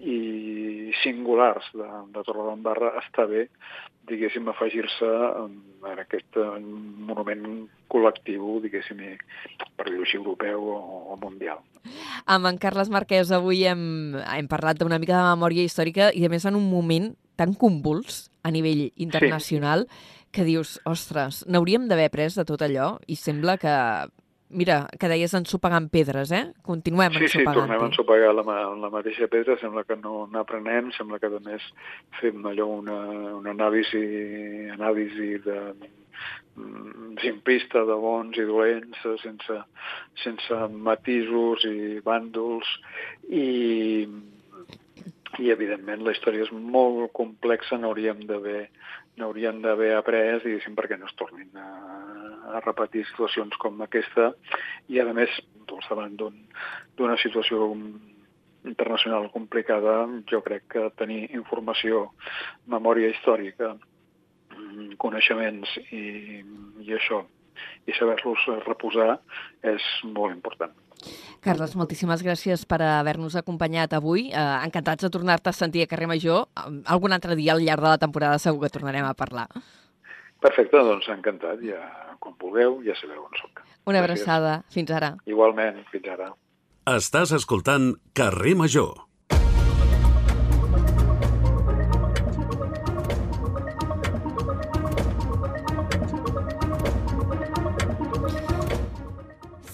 i 0.00 0.92
singulars 1.02 1.66
de, 1.74 1.88
de 2.14 2.24
Torredembarra, 2.26 2.92
està 3.02 3.26
bé, 3.30 3.48
diguéssim, 4.08 4.48
afegir-se 4.52 5.10
en 5.40 6.02
aquest 6.04 6.38
monument 7.10 7.44
col·lectiu, 7.92 8.58
diguéssim, 8.64 9.02
per 9.76 9.88
dir-ho 9.88 10.06
així, 10.06 10.18
europeu 10.20 10.70
o, 10.74 10.80
o 11.14 11.18
mundial. 11.20 11.62
Amb 12.30 12.48
en 12.48 12.58
Carles 12.60 12.90
Marquès 12.92 13.32
avui 13.34 13.64
hem, 13.68 14.16
hem 14.22 14.48
parlat 14.48 14.80
d'una 14.80 15.00
mica 15.02 15.18
de 15.18 15.34
memòria 15.34 15.66
històrica 15.66 16.10
i, 16.14 16.24
a 16.24 16.32
més, 16.32 16.46
en 16.48 16.56
un 16.60 16.68
moment 16.70 17.12
tan 17.36 17.54
convuls 17.58 18.28
a 18.46 18.52
nivell 18.54 18.86
internacional 19.02 19.88
sí. 19.88 20.23
Que 20.34 20.44
dius, 20.46 20.76
ostres, 20.90 21.44
n'hauríem 21.46 21.88
d'haver 21.88 22.10
pres 22.12 22.36
de 22.38 22.44
tot 22.48 22.62
allò 22.66 22.94
i 23.06 23.18
sembla 23.20 23.58
que 23.60 23.74
Mira, 24.54 24.84
que 25.00 25.08
deies 25.10 25.32
ensopegant 25.34 25.88
pedres, 25.90 26.30
eh? 26.30 26.44
Continuem 26.62 27.14
sí, 27.16 27.24
ensopegant. 27.24 27.56
Sí, 27.56 27.58
tornem 27.58 27.80
a 27.80 27.86
ensopegar 27.88 28.28
la, 28.36 28.58
la 28.78 28.90
mateixa 28.92 29.26
pedra, 29.32 29.56
sembla 29.58 29.82
que 29.88 29.96
no 29.98 30.28
n'aprenem, 30.30 30.92
sembla 30.94 31.18
que 31.18 31.26
a 31.32 31.40
més 31.42 31.64
fem 32.20 32.44
allò 32.46 32.68
una, 32.76 32.98
una 33.40 33.50
anàlisi, 33.56 34.04
anàlisi 34.76 35.30
de, 35.42 35.56
simplista 37.24 37.82
de 37.88 37.96
bons 38.04 38.38
i 38.38 38.46
dolents, 38.46 39.00
sense, 39.24 39.58
sense 40.22 40.60
matisos 40.70 41.66
i 41.70 41.98
bàndols, 42.04 42.76
i 43.26 44.06
i 45.42 45.50
evidentment 45.50 46.04
la 46.06 46.12
història 46.14 46.44
és 46.44 46.52
molt 46.54 47.10
complexa, 47.16 47.74
n'hauríem 47.78 48.20
d'haver 48.28 48.68
n'haurien 49.18 49.60
d'haver 49.62 49.92
après, 49.94 50.40
diguéssim, 50.44 50.74
perquè 50.78 50.98
no 50.98 51.08
es 51.08 51.14
tornin 51.18 51.50
a, 51.60 51.68
a 52.56 52.62
repetir 52.64 53.04
situacions 53.10 53.56
com 53.62 53.80
aquesta 53.84 54.32
i, 54.88 55.00
a 55.00 55.06
més, 55.16 55.32
doncs, 55.68 55.88
davant 55.90 56.16
d'una 56.18 57.14
un, 57.14 57.20
situació 57.22 57.70
internacional 58.64 59.30
complicada, 59.32 60.04
jo 60.30 60.40
crec 60.44 60.68
que 60.74 60.86
tenir 60.98 61.26
informació, 61.36 62.06
memòria 62.74 63.10
històrica, 63.12 63.74
mm, 64.56 64.94
coneixements 65.02 65.76
i, 65.90 66.40
i 66.84 66.96
això, 66.96 67.22
i 67.86 67.96
saber-los 67.98 68.48
reposar 68.66 69.18
és 69.74 69.90
molt 70.16 70.34
important. 70.34 70.72
Carles, 71.44 71.74
moltíssimes 71.76 72.22
gràcies 72.24 72.64
per 72.64 72.80
haver-nos 72.82 73.36
acompanyat 73.36 73.92
avui. 73.92 74.30
Eh, 74.32 74.44
encantats 74.64 75.04
de 75.04 75.10
tornar-te 75.12 75.50
a 75.50 75.56
sentir 75.56 75.84
a 75.84 75.86
Carrer 75.90 76.08
Major. 76.08 76.46
Algun 76.86 77.12
altre 77.12 77.36
dia 77.36 77.52
al 77.52 77.60
llarg 77.64 77.84
de 77.84 77.92
la 77.92 78.00
temporada 78.00 78.38
segur 78.38 78.64
que 78.64 78.72
tornarem 78.72 79.04
a 79.04 79.14
parlar. 79.14 79.48
Perfecte, 80.40 80.76
doncs 80.76 81.08
encantat. 81.12 81.60
Ja, 81.64 81.80
quan 82.20 82.36
vulgueu, 82.40 82.80
ja 82.84 82.96
sabeu 83.00 83.22
on 83.24 83.36
soc. 83.40 83.60
Una 83.84 84.00
gràcies. 84.00 84.24
abraçada. 84.24 84.62
Fins 84.72 84.90
ara. 84.90 85.14
Igualment, 85.28 85.84
fins 85.92 86.08
ara. 86.08 86.32
Estàs 86.84 87.32
escoltant 87.32 87.94
Carrer 88.12 88.54
Major. 88.56 89.03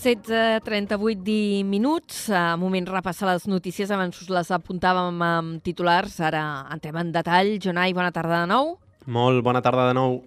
16.38 0.01 1.63
minuts. 1.63 2.31
A 2.31 2.57
moment 2.57 2.87
repassar 2.89 3.35
les 3.35 3.45
notícies. 3.47 3.91
Abans 3.93 4.17
us 4.23 4.31
les 4.33 4.49
apuntàvem 4.49 5.19
amb 5.21 5.59
titulars. 5.61 6.15
Ara 6.25 6.65
entrem 6.73 6.97
en 6.97 7.11
detall. 7.13 7.59
Jonai, 7.61 7.93
bona 7.93 8.09
tarda 8.09 8.39
de 8.41 8.49
nou. 8.49 8.79
Molt 9.05 9.45
bona 9.45 9.61
tarda 9.61 9.91
de 9.91 9.99
nou. 9.99 10.23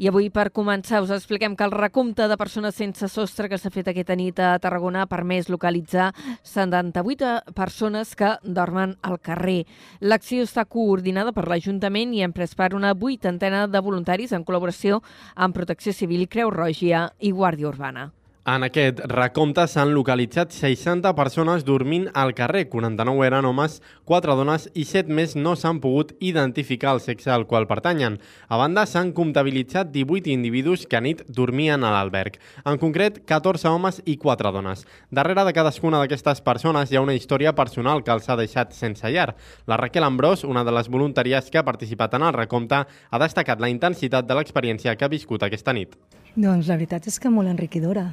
I 0.00 0.08
avui, 0.08 0.30
per 0.32 0.48
començar, 0.56 1.02
us 1.04 1.12
expliquem 1.12 1.52
que 1.52 1.68
el 1.68 1.76
recompte 1.76 2.24
de 2.32 2.40
persones 2.40 2.80
sense 2.80 3.10
sostre 3.12 3.52
que 3.52 3.60
s'ha 3.60 3.70
fet 3.70 3.92
aquesta 3.92 4.16
nit 4.16 4.40
a 4.40 4.56
Tarragona 4.58 5.04
ha 5.04 5.10
permès 5.12 5.52
localitzar 5.52 6.08
78 6.40 7.52
persones 7.52 8.16
que 8.16 8.32
dormen 8.42 8.96
al 9.04 9.20
carrer. 9.20 9.66
L'acció 10.00 10.48
està 10.48 10.64
coordinada 10.64 11.36
per 11.36 11.44
l'Ajuntament 11.44 12.16
i 12.16 12.24
hem 12.24 12.32
pres 12.32 12.56
per 12.56 12.72
una 12.72 12.96
vuitantena 12.96 13.68
de 13.68 13.84
voluntaris 13.84 14.32
en 14.32 14.48
col·laboració 14.48 15.04
amb 15.36 15.54
Protecció 15.54 15.92
Civil, 15.92 16.26
Creu 16.26 16.48
Roja 16.48 17.10
i 17.20 17.36
Guàrdia 17.36 17.68
Urbana. 17.68 18.10
En 18.44 18.60
aquest 18.60 18.98
recompte 19.08 19.62
s'han 19.72 19.94
localitzat 19.96 20.50
60 20.52 21.14
persones 21.16 21.62
dormint 21.64 22.10
al 22.12 22.34
carrer, 22.36 22.66
49 22.68 23.24
eren 23.24 23.46
homes, 23.48 23.78
4 24.04 24.34
dones 24.36 24.66
i 24.76 24.82
7 24.84 25.14
més 25.16 25.32
no 25.32 25.54
s'han 25.56 25.78
pogut 25.80 26.10
identificar 26.20 26.90
el 26.92 26.98
sexe 27.00 27.30
al 27.32 27.46
qual 27.48 27.64
pertanyen. 27.64 28.18
A 28.52 28.58
banda, 28.60 28.84
s'han 28.84 29.14
comptabilitzat 29.16 29.88
18 29.94 30.28
individus 30.28 30.84
que 30.84 30.98
a 30.98 31.00
nit 31.00 31.22
dormien 31.24 31.80
a 31.88 31.92
l'alberg. 31.94 32.36
En 32.68 32.76
concret, 32.76 33.22
14 33.24 33.70
homes 33.70 34.02
i 34.04 34.18
4 34.20 34.52
dones. 34.52 34.84
Darrere 35.08 35.46
de 35.48 35.54
cadascuna 35.56 36.02
d'aquestes 36.02 36.44
persones 36.44 36.92
hi 36.92 37.00
ha 37.00 37.04
una 37.06 37.16
història 37.16 37.54
personal 37.56 38.04
que 38.04 38.12
els 38.12 38.28
ha 38.28 38.36
deixat 38.36 38.76
sense 38.76 39.08
llar. 39.08 39.38
La 39.64 39.78
Raquel 39.80 40.04
Ambrós, 40.04 40.44
una 40.44 40.66
de 40.68 40.74
les 40.76 40.92
voluntàries 40.92 41.48
que 41.48 41.62
ha 41.62 41.64
participat 41.64 42.20
en 42.20 42.28
el 42.28 42.36
recompte, 42.36 42.82
ha 42.84 43.22
destacat 43.24 43.64
la 43.64 43.72
intensitat 43.72 44.28
de 44.28 44.36
l'experiència 44.36 44.98
que 45.00 45.08
ha 45.08 45.14
viscut 45.16 45.48
aquesta 45.48 45.72
nit. 45.72 45.96
Doncs 46.36 46.68
la 46.68 46.76
veritat 46.76 47.08
és 47.08 47.16
que 47.16 47.32
molt 47.32 47.48
enriquidora 47.48 48.10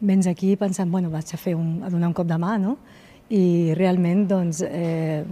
vens 0.00 0.26
aquí 0.26 0.54
pensant, 0.56 0.90
bueno, 0.90 1.10
vaig 1.10 1.32
a, 1.32 1.40
fer 1.40 1.54
un, 1.56 1.80
a 1.84 1.90
donar 1.90 2.10
un 2.10 2.16
cop 2.16 2.28
de 2.28 2.38
mà, 2.40 2.56
no? 2.60 2.76
I 3.32 3.74
realment, 3.74 4.26
doncs, 4.30 4.62
eh, 4.62 5.24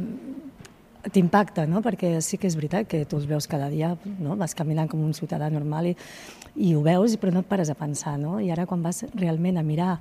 t'impacta, 1.12 1.67
no? 1.69 1.83
Perquè 1.85 2.17
sí 2.25 2.39
que 2.41 2.49
és 2.49 2.57
veritat 2.57 2.89
que 2.89 3.05
tu 3.09 3.19
els 3.21 3.27
veus 3.29 3.49
cada 3.51 3.69
dia, 3.73 3.93
no? 4.19 4.37
Vas 4.41 4.57
caminant 4.57 4.89
com 4.91 5.03
un 5.05 5.12
ciutadà 5.17 5.51
normal 5.53 5.91
i, 5.93 5.97
i 6.57 6.75
ho 6.75 6.83
veus, 6.85 7.19
però 7.21 7.35
no 7.35 7.45
et 7.45 7.51
pares 7.51 7.71
a 7.71 7.77
pensar, 7.79 8.17
no? 8.21 8.39
I 8.41 8.51
ara 8.55 8.67
quan 8.67 8.83
vas 8.83 9.05
realment 9.15 9.61
a 9.61 9.67
mirar, 9.67 9.99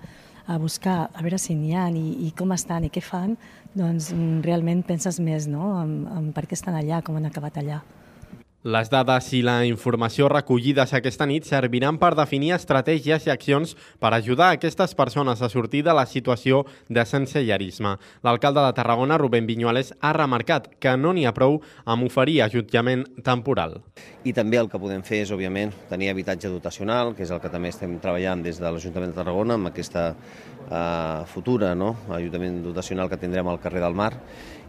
a 0.47 0.57
buscar, 0.59 1.09
a 1.13 1.23
veure 1.23 1.39
si 1.39 1.55
n'hi 1.55 1.73
ha 1.75 1.89
i, 1.91 2.27
i 2.27 2.31
com 2.37 2.51
estan 2.55 2.87
i 2.87 2.91
què 2.91 3.03
fan, 3.03 3.35
doncs 3.75 4.11
realment 4.43 4.83
penses 4.87 5.19
més, 5.23 5.47
no? 5.47 5.73
En, 5.81 5.99
en 6.07 6.31
per 6.35 6.47
què 6.47 6.57
estan 6.59 6.75
allà, 6.79 7.01
com 7.03 7.19
han 7.19 7.29
acabat 7.31 7.59
allà. 7.59 7.81
Les 8.63 8.87
dades 8.87 9.25
i 9.35 9.41
la 9.43 9.57
informació 9.67 10.29
recollides 10.31 10.93
aquesta 10.95 11.25
nit 11.27 11.43
serviran 11.43 11.97
per 11.99 12.13
definir 12.15 12.53
estratègies 12.55 13.25
i 13.27 13.31
accions 13.33 13.73
per 13.99 14.13
ajudar 14.15 14.53
aquestes 14.53 14.93
persones 14.95 15.41
a 15.43 15.49
sortir 15.51 15.81
de 15.83 15.91
la 15.91 16.05
situació 16.07 16.61
de 16.87 17.03
sensellarisme. 17.03 17.97
L'alcalde 18.23 18.63
de 18.63 18.77
Tarragona, 18.77 19.17
Rubén 19.19 19.49
Viñuales, 19.51 19.91
ha 19.99 20.13
remarcat 20.15 20.71
que 20.79 20.95
no 20.95 21.11
n'hi 21.11 21.27
ha 21.27 21.35
prou 21.35 21.59
amb 21.83 22.07
oferir 22.07 22.39
ajutjament 22.45 23.03
temporal. 23.27 23.81
I 24.23 24.31
també 24.31 24.61
el 24.63 24.71
que 24.71 24.79
podem 24.79 25.03
fer 25.03 25.25
és, 25.25 25.35
òbviament, 25.35 25.75
tenir 25.91 26.13
habitatge 26.13 26.47
dotacional, 26.47 27.11
que 27.17 27.27
és 27.27 27.35
el 27.35 27.43
que 27.43 27.51
també 27.51 27.75
estem 27.75 27.99
treballant 27.99 28.47
des 28.47 28.63
de 28.63 28.71
l'Ajuntament 28.71 29.11
de 29.11 29.19
Tarragona 29.19 29.59
amb 29.59 29.73
aquesta 29.73 30.13
eh, 30.15 31.27
futura 31.35 31.75
no? 31.75 31.97
ajutament 32.15 32.63
dotacional 32.63 33.11
que 33.11 33.19
tindrem 33.19 33.51
al 33.51 33.59
carrer 33.59 33.83
del 33.83 33.99
Mar 34.05 34.13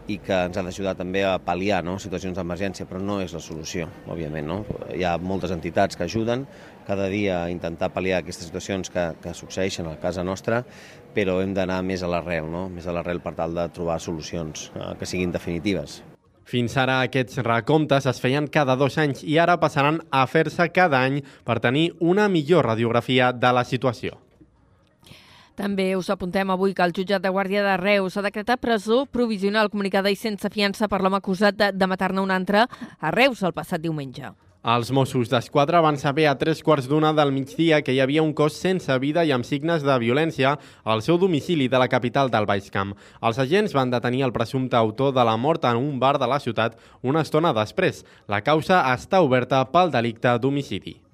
i 0.07 0.17
que 0.21 0.37
ens 0.47 0.57
ha 0.57 0.63
d'ajudar 0.65 0.95
també 0.99 1.23
a 1.25 1.35
pal·liar 1.41 1.81
no? 1.85 1.97
situacions 2.01 2.37
d'emergència, 2.37 2.85
però 2.89 3.01
no 3.01 3.19
és 3.23 3.33
la 3.33 3.41
solució, 3.41 3.87
òbviament. 4.05 4.47
No? 4.47 4.59
Hi 4.93 5.03
ha 5.05 5.15
moltes 5.17 5.53
entitats 5.55 5.97
que 5.97 6.05
ajuden 6.05 6.45
cada 6.85 7.07
dia 7.09 7.43
a 7.43 7.51
intentar 7.53 7.89
pal·liar 7.93 8.21
aquestes 8.21 8.49
situacions 8.51 8.91
que, 8.93 9.07
que 9.23 9.33
succeeixen 9.33 9.89
a 9.89 9.95
casa 10.01 10.23
nostra, 10.23 10.61
però 11.15 11.39
hem 11.41 11.55
d'anar 11.57 11.81
més 11.83 12.03
a 12.03 12.09
l'arrel, 12.11 12.49
no? 12.51 12.67
més 12.69 12.85
a 12.85 12.93
l'arrel 12.93 13.23
per 13.23 13.33
tal 13.39 13.55
de 13.57 13.65
trobar 13.73 13.97
solucions 14.03 14.69
eh, 14.75 14.91
que 14.99 15.09
siguin 15.09 15.33
definitives. 15.33 16.01
Fins 16.45 16.75
ara 16.77 16.99
aquests 17.01 17.39
recomptes 17.41 18.05
es 18.05 18.19
feien 18.21 18.45
cada 18.53 18.75
dos 18.77 18.99
anys 19.01 19.23
i 19.25 19.39
ara 19.41 19.57
passaran 19.57 19.97
a 20.13 20.27
fer-se 20.29 20.67
cada 20.69 21.01
any 21.01 21.23
per 21.47 21.57
tenir 21.63 21.87
una 21.97 22.29
millor 22.29 22.69
radiografia 22.69 23.31
de 23.33 23.53
la 23.57 23.65
situació. 23.65 24.19
També 25.55 25.93
us 25.95 26.09
apuntem 26.11 26.49
avui 26.51 26.73
que 26.75 26.83
el 26.83 26.91
jutjat 26.91 27.23
de 27.23 27.31
Guàrdia 27.31 27.61
de 27.63 27.75
Reus 27.79 28.17
ha 28.17 28.23
decretat 28.25 28.59
presó 28.59 29.05
provisional 29.07 29.69
comunicada 29.71 30.11
i 30.11 30.17
sense 30.19 30.51
fiança 30.51 30.89
per 30.91 30.99
l'home 30.99 31.21
acusat 31.21 31.55
de, 31.55 31.69
de 31.71 31.87
matar-ne 31.87 32.19
un 32.19 32.33
altre 32.35 32.65
a 32.67 33.11
Reus 33.15 33.43
el 33.43 33.55
passat 33.55 33.79
diumenge. 33.79 34.33
Els 34.65 34.89
Mossos 34.89 35.29
d'Esquadra 35.29 35.77
van 35.85 35.99
saber 36.01 36.25
a 36.25 36.33
tres 36.41 36.63
quarts 36.65 36.89
d'una 36.89 37.11
del 37.13 37.31
migdia 37.31 37.83
que 37.85 37.93
hi 37.93 38.01
havia 38.01 38.23
un 38.25 38.33
cos 38.33 38.57
sense 38.57 38.97
vida 38.99 39.23
i 39.23 39.31
amb 39.31 39.45
signes 39.45 39.85
de 39.85 39.95
violència 40.01 40.55
al 40.83 41.05
seu 41.05 41.21
domicili 41.21 41.69
de 41.69 41.79
la 41.79 41.87
capital 41.87 42.33
del 42.33 42.49
Baix 42.49 42.71
Camp. 42.73 42.95
Els 43.21 43.39
agents 43.39 43.77
van 43.77 43.93
detenir 43.93 44.25
el 44.25 44.33
presumpte 44.33 44.75
autor 44.75 45.13
de 45.13 45.23
la 45.23 45.37
mort 45.37 45.69
en 45.69 45.77
un 45.77 46.01
bar 46.01 46.17
de 46.17 46.27
la 46.27 46.41
ciutat 46.41 46.81
una 47.03 47.21
estona 47.21 47.53
després. 47.53 48.03
La 48.27 48.41
causa 48.41 48.81
està 48.97 49.21
oberta 49.21 49.63
pel 49.69 49.93
delicte 49.93 50.33
d'homicidi. 50.41 51.04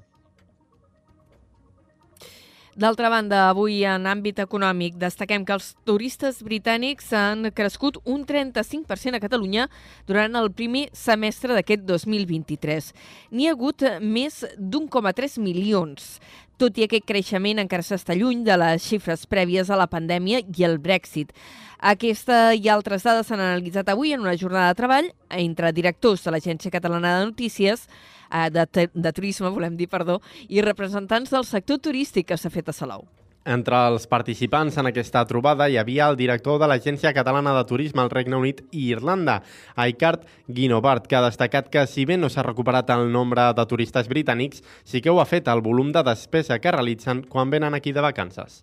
D'altra 2.72 3.10
banda, 3.12 3.50
avui 3.50 3.82
en 3.84 4.06
àmbit 4.08 4.38
econòmic 4.40 4.96
destaquem 4.96 5.44
que 5.44 5.58
els 5.58 5.74
turistes 5.84 6.38
britànics 6.40 7.10
han 7.12 7.50
crescut 7.52 7.98
un 8.08 8.22
35% 8.24 9.18
a 9.18 9.20
Catalunya 9.20 9.66
durant 10.08 10.38
el 10.40 10.48
primer 10.56 10.86
semestre 10.96 11.52
d'aquest 11.52 11.84
2023. 11.84 12.94
N'hi 13.36 13.50
ha 13.50 13.58
hagut 13.58 13.84
més 14.00 14.46
d'1,3 14.56 15.36
milions. 15.44 16.16
Tot 16.62 16.80
i 16.80 16.86
aquest 16.86 17.04
creixement 17.10 17.60
encara 17.60 17.84
s'està 17.84 18.16
lluny 18.16 18.46
de 18.48 18.56
les 18.56 18.88
xifres 18.88 19.28
prèvies 19.28 19.68
a 19.68 19.76
la 19.76 19.90
pandèmia 19.92 20.40
i 20.40 20.64
el 20.64 20.78
Brexit. 20.80 21.36
Aquesta 21.82 22.54
i 22.56 22.70
altres 22.72 23.04
dades 23.04 23.28
s'han 23.28 23.42
analitzat 23.42 23.92
avui 23.92 24.14
en 24.16 24.24
una 24.24 24.38
jornada 24.38 24.72
de 24.72 24.80
treball 24.80 25.12
entre 25.44 25.74
directors 25.76 26.24
de 26.24 26.32
l'Agència 26.32 26.72
Catalana 26.72 27.18
de 27.18 27.32
Notícies, 27.34 27.90
eh, 28.32 28.50
de, 28.52 28.88
de 28.94 29.14
turisme, 29.14 29.50
volem 29.50 29.76
dir, 29.78 29.90
perdó, 29.92 30.22
i 30.50 30.62
representants 30.62 31.32
del 31.32 31.46
sector 31.46 31.80
turístic 31.80 32.32
que 32.32 32.38
s'ha 32.38 32.54
fet 32.54 32.70
a 32.70 32.76
Salou. 32.76 33.06
Entre 33.42 33.74
els 33.90 34.04
participants 34.06 34.76
en 34.78 34.86
aquesta 34.86 35.24
trobada 35.26 35.66
hi 35.66 35.80
havia 35.82 36.12
el 36.12 36.18
director 36.20 36.60
de 36.62 36.68
l'Agència 36.70 37.14
Catalana 37.14 37.56
de 37.58 37.64
Turisme 37.66 38.04
al 38.04 38.12
Regne 38.14 38.38
Unit 38.38 38.62
i 38.70 38.92
Irlanda, 38.94 39.40
Aikard 39.76 40.28
Guinovart, 40.46 41.08
que 41.10 41.18
ha 41.18 41.26
destacat 41.26 41.72
que 41.74 41.88
si 41.90 42.06
bé 42.06 42.20
no 42.22 42.30
s'ha 42.30 42.46
recuperat 42.46 42.94
el 42.94 43.10
nombre 43.12 43.50
de 43.58 43.66
turistes 43.66 44.12
britànics, 44.12 44.62
sí 44.86 45.02
que 45.02 45.10
ho 45.10 45.18
ha 45.20 45.26
fet 45.26 45.50
el 45.50 45.66
volum 45.66 45.90
de 45.92 46.06
despesa 46.06 46.60
que 46.62 46.76
realitzen 46.78 47.26
quan 47.26 47.50
venen 47.50 47.74
aquí 47.74 47.98
de 47.98 48.06
vacances 48.06 48.62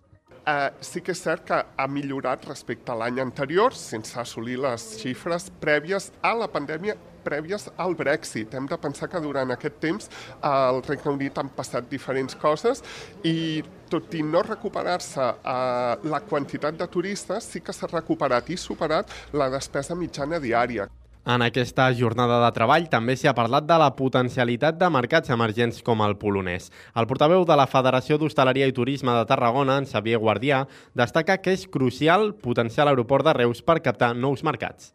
eh, 0.49 0.69
sí 0.81 1.01
que 1.05 1.13
és 1.15 1.21
cert 1.21 1.45
que 1.47 1.59
ha 1.59 1.87
millorat 1.91 2.47
respecte 2.49 2.93
a 2.93 2.97
l'any 2.99 3.21
anterior, 3.23 3.75
sense 3.77 4.17
assolir 4.19 4.57
les 4.63 4.87
xifres 5.01 5.49
prèvies 5.61 6.11
a 6.25 6.33
la 6.37 6.49
pandèmia 6.51 6.97
prèvies 7.23 7.67
al 7.77 7.95
Brexit. 7.99 8.53
Hem 8.55 8.67
de 8.69 8.77
pensar 8.79 9.09
que 9.11 9.21
durant 9.21 9.51
aquest 9.51 9.79
temps 9.83 10.09
al 10.45 10.81
Regne 10.87 11.13
Unit 11.17 11.41
han 11.41 11.51
passat 11.55 11.89
diferents 11.91 12.37
coses 12.39 12.81
i 13.27 13.61
tot 13.91 14.13
i 14.15 14.23
no 14.23 14.43
recuperar-se 14.45 15.25
eh, 15.25 16.07
la 16.13 16.21
quantitat 16.29 16.77
de 16.79 16.87
turistes, 16.87 17.51
sí 17.51 17.61
que 17.61 17.75
s'ha 17.75 17.91
recuperat 17.91 18.49
i 18.49 18.57
superat 18.57 19.11
la 19.33 19.49
despesa 19.53 19.97
mitjana 19.97 20.39
diària. 20.39 20.87
En 21.29 21.43
aquesta 21.45 21.83
jornada 21.93 22.39
de 22.41 22.47
treball 22.55 22.87
també 22.89 23.13
s'hi 23.13 23.27
ha 23.29 23.35
parlat 23.37 23.67
de 23.69 23.75
la 23.77 23.91
potencialitat 23.93 24.79
de 24.79 24.87
mercats 24.89 25.29
emergents 25.29 25.83
com 25.85 26.01
el 26.01 26.15
polonès. 26.17 26.71
El 26.97 27.05
portaveu 27.05 27.43
de 27.45 27.57
la 27.59 27.67
Federació 27.69 28.17
d'Hostaleria 28.17 28.65
i 28.65 28.73
Turisme 28.73 29.13
de 29.13 29.27
Tarragona, 29.29 29.75
en 29.77 29.85
Xavier 29.85 30.17
Guardià, 30.23 30.63
destaca 30.97 31.35
que 31.37 31.53
és 31.53 31.67
crucial 31.69 32.31
potenciar 32.33 32.87
l'aeroport 32.89 33.29
de 33.29 33.35
Reus 33.37 33.61
per 33.61 33.77
captar 33.85 34.15
nous 34.17 34.41
mercats. 34.47 34.89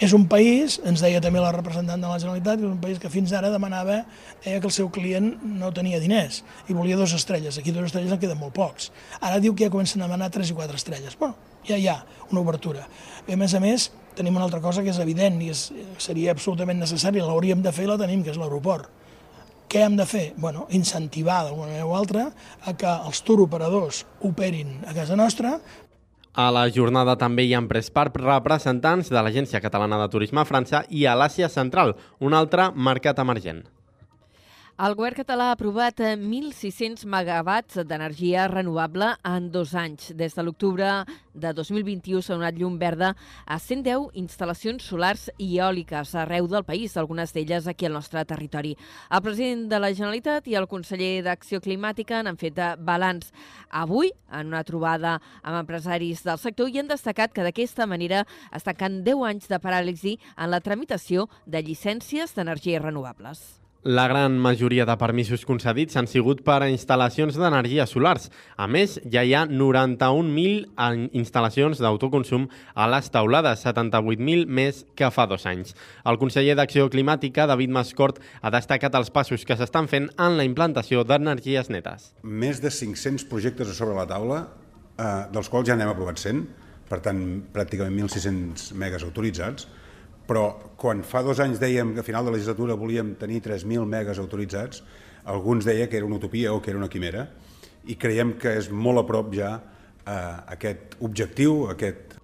És 0.00 0.14
un 0.16 0.24
país, 0.32 0.78
ens 0.88 1.04
deia 1.04 1.20
també 1.24 1.42
la 1.44 1.52
representant 1.52 2.00
de 2.00 2.08
la 2.08 2.16
Generalitat, 2.22 2.62
és 2.64 2.70
un 2.70 2.80
país 2.80 2.96
que 3.02 3.12
fins 3.12 3.34
ara 3.36 3.52
demanava, 3.52 3.98
deia 4.46 4.62
que 4.62 4.70
el 4.70 4.74
seu 4.78 4.88
client 4.92 5.34
no 5.60 5.74
tenia 5.76 6.00
diners 6.00 6.40
i 6.70 6.76
volia 6.78 6.96
dues 6.96 7.12
estrelles. 7.16 7.60
Aquí 7.60 7.72
dues 7.76 7.90
estrelles 7.90 8.16
en 8.16 8.22
queden 8.24 8.40
molt 8.40 8.56
pocs. 8.56 8.88
Ara 9.20 9.44
diu 9.44 9.52
que 9.52 9.68
ja 9.68 9.72
comencen 9.76 10.00
a 10.00 10.08
demanar 10.08 10.32
tres 10.32 10.52
i 10.52 10.56
quatre 10.56 10.80
estrelles. 10.80 11.20
Bueno, 11.20 11.36
ja 11.68 11.78
hi 11.78 11.88
ha 11.90 12.00
una 12.30 12.42
obertura. 12.42 12.86
I 13.26 13.34
a 13.34 13.40
més 13.40 13.54
a 13.54 13.60
més, 13.62 13.90
tenim 14.16 14.36
una 14.36 14.46
altra 14.48 14.62
cosa 14.64 14.82
que 14.82 14.92
és 14.94 15.00
evident 15.02 15.40
i 15.42 15.50
és, 15.52 15.68
seria 16.02 16.32
absolutament 16.34 16.80
necessària, 16.82 17.26
l'hauríem 17.26 17.62
de 17.62 17.72
fer 17.74 17.86
i 17.86 17.90
la 17.90 17.98
tenim, 18.00 18.22
que 18.24 18.32
és 18.32 18.40
l'aeroport. 18.40 18.88
Què 19.66 19.82
hem 19.82 19.96
de 19.98 20.06
fer? 20.06 20.28
Bueno, 20.38 20.68
incentivar 20.70 21.42
d'alguna 21.42 21.72
manera 21.72 21.88
o 21.88 21.96
altra 21.98 22.28
a 22.64 22.76
que 22.78 22.86
els 23.08 23.22
turoperadors 23.26 24.04
operin 24.24 24.78
a 24.86 24.94
casa 24.94 25.18
nostra, 25.18 25.56
a 26.36 26.50
la 26.52 26.66
jornada 26.68 27.14
també 27.16 27.46
hi 27.48 27.54
han 27.56 27.64
pres 27.64 27.86
part 27.88 28.18
representants 28.20 29.08
de 29.08 29.22
l'Agència 29.24 29.62
Catalana 29.64 29.96
de 30.02 30.08
Turisme 30.12 30.42
a 30.42 30.44
França 30.44 30.82
i 30.92 31.06
a 31.08 31.14
l'Àsia 31.16 31.48
Central, 31.48 31.94
un 32.20 32.36
altre 32.36 32.68
mercat 32.76 33.22
emergent. 33.24 33.62
El 34.76 34.92
govern 34.92 35.16
català 35.16 35.46
ha 35.48 35.52
aprovat 35.54 36.02
1.600 36.04 37.06
megawatts 37.08 37.78
d'energia 37.88 38.42
renovable 38.52 39.06
en 39.24 39.46
dos 39.48 39.70
anys. 39.72 40.10
Des 40.12 40.36
de 40.36 40.44
l'octubre 40.44 40.90
de 41.32 41.52
2021 41.56 42.20
s'ha 42.20 42.36
donat 42.36 42.58
llum 42.60 42.76
verda 42.76 43.14
a 43.46 43.56
110 43.56 44.12
instal·lacions 44.20 44.84
solars 44.84 45.30
i 45.38 45.48
eòliques 45.56 46.12
arreu 46.20 46.44
del 46.52 46.68
país, 46.68 46.98
algunes 47.00 47.32
d'elles 47.32 47.72
aquí 47.72 47.88
al 47.88 47.96
nostre 47.96 48.26
territori. 48.28 48.76
El 49.08 49.24
president 49.24 49.64
de 49.72 49.80
la 49.80 49.94
Generalitat 49.96 50.52
i 50.52 50.60
el 50.60 50.68
conseller 50.68 51.24
d'Acció 51.24 51.64
Climàtica 51.64 52.20
han 52.20 52.36
fet 52.36 52.60
balanç 52.76 53.32
avui 53.70 54.12
en 54.28 54.52
una 54.52 54.64
trobada 54.64 55.22
amb 55.40 55.56
empresaris 55.64 56.20
del 56.20 56.36
sector 56.36 56.68
i 56.68 56.84
han 56.84 56.92
destacat 56.92 57.32
que 57.32 57.48
d'aquesta 57.48 57.88
manera 57.88 58.26
es 58.52 58.68
tanquen 58.68 59.06
10 59.08 59.24
anys 59.24 59.48
de 59.48 59.56
paràlisi 59.56 60.18
en 60.36 60.50
la 60.52 60.60
tramitació 60.60 61.30
de 61.46 61.64
llicències 61.64 62.36
d'energies 62.36 62.84
renovables. 62.84 63.64
La 63.86 64.08
gran 64.08 64.36
majoria 64.36 64.82
de 64.82 64.94
permisos 64.98 65.44
concedits 65.46 65.94
han 65.94 66.08
sigut 66.10 66.40
per 66.42 66.56
a 66.58 66.66
instal·lacions 66.72 67.36
d'energia 67.38 67.84
solars. 67.86 68.24
A 68.58 68.66
més, 68.66 68.96
ja 69.14 69.22
hi 69.22 69.30
ha 69.38 69.44
91.000 69.46 71.12
instal·lacions 71.14 71.78
d'autoconsum 71.78 72.48
a 72.74 72.88
les 72.90 73.06
taulades, 73.14 73.62
78.000 73.62 74.50
més 74.50 74.82
que 74.98 75.12
fa 75.14 75.28
dos 75.30 75.46
anys. 75.46 75.76
El 76.02 76.18
conseller 76.18 76.58
d'Acció 76.58 76.88
Climàtica, 76.90 77.46
David 77.46 77.70
Mascort, 77.78 78.18
ha 78.42 78.50
destacat 78.50 78.98
els 78.98 79.14
passos 79.14 79.46
que 79.46 79.54
s'estan 79.54 79.86
fent 79.86 80.10
en 80.18 80.34
la 80.34 80.50
implantació 80.50 81.06
d'energies 81.06 81.70
netes. 81.70 82.10
Més 82.26 82.58
de 82.58 82.74
500 82.74 83.30
projectes 83.30 83.70
a 83.70 83.78
sobre 83.78 83.94
la 83.94 84.10
taula, 84.10 84.48
eh, 84.98 85.30
dels 85.30 85.46
quals 85.46 85.70
ja 85.70 85.78
n'hem 85.78 85.94
aprovat 85.94 86.18
100, 86.18 86.42
per 86.90 87.04
tant, 87.06 87.22
pràcticament 87.54 88.10
1.600 88.10 88.72
megas 88.74 89.06
autoritzats, 89.06 89.70
però 90.26 90.74
quan 90.76 91.02
fa 91.06 91.22
dos 91.22 91.40
anys 91.40 91.60
dèiem 91.62 91.94
que 91.94 92.02
a 92.02 92.06
final 92.06 92.24
de 92.24 92.32
la 92.32 92.36
legislatura 92.36 92.76
volíem 92.78 93.14
tenir 93.20 93.42
3.000 93.44 93.86
megas 93.86 94.18
autoritzats, 94.18 94.82
alguns 95.24 95.64
deia 95.66 95.88
que 95.88 95.96
era 95.96 96.06
una 96.06 96.18
utopia 96.18 96.52
o 96.52 96.60
que 96.62 96.70
era 96.70 96.78
una 96.78 96.90
quimera, 96.90 97.28
i 97.86 97.94
creiem 97.94 98.34
que 98.38 98.56
és 98.58 98.70
molt 98.70 99.02
a 99.02 99.06
prop 99.06 99.32
ja 99.34 99.54
eh, 99.56 100.36
aquest 100.56 100.98
objectiu, 101.00 101.66
aquest 101.70 102.16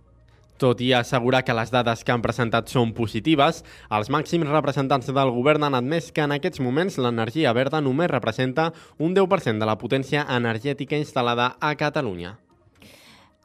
tot 0.63 0.79
i 0.79 0.93
assegurar 0.95 1.41
que 1.43 1.55
les 1.59 1.73
dades 1.75 2.05
que 2.07 2.13
han 2.15 2.23
presentat 2.23 2.71
són 2.71 2.93
positives, 2.95 3.65
els 3.91 4.11
màxims 4.15 4.47
representants 4.47 5.11
del 5.11 5.33
govern 5.35 5.67
han 5.67 5.75
admès 5.75 6.13
que 6.15 6.23
en 6.23 6.37
aquests 6.37 6.63
moments 6.63 7.01
l'energia 7.03 7.51
verda 7.57 7.83
només 7.83 8.13
representa 8.13 8.71
un 9.03 9.17
10% 9.17 9.59
de 9.59 9.67
la 9.67 9.75
potència 9.81 10.23
energètica 10.31 10.95
instal·lada 11.03 11.57
a 11.59 11.75
Catalunya. 11.75 12.37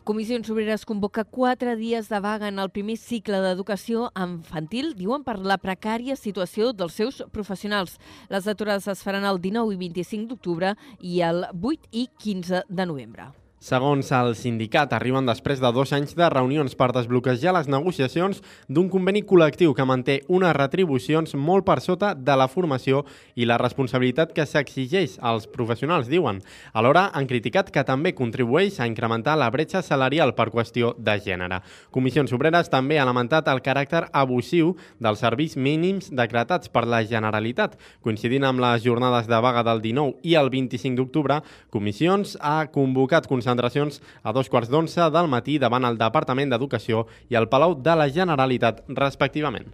Comissions 0.08 0.48
Obreres 0.50 0.86
convoca 0.88 1.26
quatre 1.28 1.74
dies 1.76 2.06
de 2.08 2.20
vaga 2.24 2.48
en 2.48 2.62
el 2.64 2.70
primer 2.72 2.94
cicle 2.96 3.42
d'educació 3.44 4.06
infantil, 4.16 4.94
diuen 4.96 5.26
per 5.26 5.36
la 5.44 5.58
precària 5.60 6.16
situació 6.16 6.70
dels 6.72 6.96
seus 6.96 7.18
professionals. 7.36 7.98
Les 8.32 8.48
aturades 8.48 8.88
es 8.94 9.02
faran 9.04 9.28
el 9.28 9.42
19 9.44 9.76
i 9.76 9.82
25 9.82 10.30
d'octubre 10.32 10.72
i 11.02 11.20
el 11.28 11.44
8 11.52 11.92
i 11.92 12.06
15 12.24 12.64
de 12.70 12.88
novembre. 12.88 13.28
Segons 13.58 14.12
el 14.14 14.36
sindicat, 14.38 14.92
arriben 14.94 15.26
després 15.26 15.58
de 15.58 15.70
dos 15.74 15.90
anys 15.96 16.12
de 16.14 16.28
reunions 16.30 16.76
per 16.78 16.92
desbloquejar 16.94 17.56
les 17.56 17.66
negociacions 17.66 18.44
d'un 18.70 18.86
conveni 18.94 19.24
col·lectiu 19.26 19.72
que 19.74 19.86
manté 19.90 20.20
unes 20.30 20.54
retribucions 20.54 21.34
molt 21.34 21.66
per 21.66 21.80
sota 21.82 22.12
de 22.14 22.36
la 22.38 22.46
formació 22.48 23.02
i 23.34 23.48
la 23.50 23.58
responsabilitat 23.58 24.36
que 24.38 24.46
s'exigeix 24.46 25.16
als 25.26 25.48
professionals, 25.50 26.06
diuen. 26.06 26.44
Alhora, 26.78 27.08
han 27.18 27.26
criticat 27.26 27.72
que 27.74 27.82
també 27.82 28.14
contribueix 28.14 28.78
a 28.78 28.86
incrementar 28.86 29.40
la 29.42 29.50
bretxa 29.50 29.82
salarial 29.82 30.36
per 30.38 30.52
qüestió 30.54 30.94
de 30.94 31.18
gènere. 31.18 31.64
Comissions 31.90 32.36
Obreres 32.38 32.70
també 32.70 33.02
ha 33.02 33.10
lamentat 33.10 33.50
el 33.50 33.64
caràcter 33.66 34.04
abusiu 34.14 34.76
dels 35.02 35.26
serveis 35.26 35.58
mínims 35.58 36.12
decretats 36.14 36.70
per 36.70 36.86
la 36.86 37.02
Generalitat. 37.02 37.74
Coincidint 38.06 38.46
amb 38.46 38.62
les 38.62 38.86
jornades 38.86 39.26
de 39.26 39.42
vaga 39.42 39.66
del 39.66 39.82
19 39.82 40.22
i 40.22 40.38
el 40.38 40.54
25 40.54 41.02
d'octubre, 41.02 41.42
Comissions 41.74 42.38
ha 42.38 42.70
convocat 42.70 43.26
concentracions 43.48 44.02
a 44.24 44.34
dos 44.34 44.50
quarts 44.50 44.70
d'onze 44.70 45.10
del 45.14 45.28
matí 45.32 45.58
davant 45.60 45.86
el 45.88 45.98
Departament 45.98 46.52
d'Educació 46.52 47.06
i 47.32 47.40
el 47.40 47.48
Palau 47.48 47.76
de 47.80 47.96
la 47.96 48.10
Generalitat, 48.12 48.84
respectivament. 48.90 49.72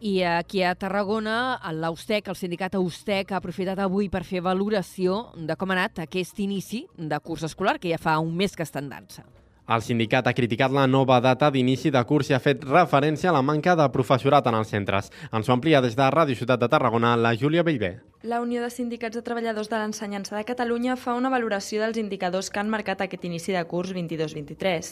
I 0.00 0.22
aquí 0.24 0.62
a 0.64 0.74
Tarragona, 0.74 1.60
l'Austec, 1.76 2.28
el 2.28 2.36
sindicat 2.36 2.74
Austec, 2.78 3.32
ha 3.32 3.40
aprofitat 3.40 3.78
avui 3.78 4.08
per 4.08 4.24
fer 4.24 4.40
valoració 4.40 5.26
de 5.36 5.56
com 5.60 5.70
ha 5.70 5.76
anat 5.76 6.06
aquest 6.06 6.40
inici 6.40 6.86
de 6.96 7.18
curs 7.20 7.44
escolar, 7.44 7.78
que 7.78 7.92
ja 7.92 8.00
fa 8.00 8.18
un 8.18 8.32
mes 8.36 8.56
que 8.56 8.64
està 8.64 8.80
en 8.80 8.88
dansa. 8.88 9.26
El 9.70 9.84
sindicat 9.86 10.26
ha 10.26 10.32
criticat 10.34 10.72
la 10.74 10.82
nova 10.90 11.20
data 11.22 11.46
d'inici 11.54 11.92
de 11.94 12.00
curs 12.02 12.26
i 12.30 12.34
ha 12.34 12.40
fet 12.42 12.64
referència 12.66 13.28
a 13.30 13.34
la 13.36 13.42
manca 13.46 13.76
de 13.78 13.84
professorat 13.94 14.48
en 14.50 14.56
els 14.58 14.72
centres. 14.74 15.12
Ens 15.30 15.46
ho 15.46 15.52
amplia 15.54 15.78
des 15.84 15.94
de 15.94 16.08
Ràdio 16.10 16.34
Ciutat 16.34 16.58
de 16.58 16.68
Tarragona, 16.72 17.12
la 17.14 17.36
Júlia 17.38 17.62
Bellver. 17.62 17.92
La 18.26 18.40
Unió 18.42 18.64
de 18.64 18.70
Sindicats 18.74 19.14
de 19.14 19.22
Treballadors 19.22 19.70
de 19.70 19.78
l'Ensenyança 19.78 20.34
de 20.34 20.42
Catalunya 20.48 20.96
fa 20.98 21.14
una 21.14 21.30
valoració 21.30 21.84
dels 21.84 22.02
indicadors 22.02 22.50
que 22.50 22.58
han 22.58 22.74
marcat 22.74 23.06
aquest 23.06 23.28
inici 23.30 23.54
de 23.54 23.62
curs 23.70 23.94
22-23. 23.94 24.90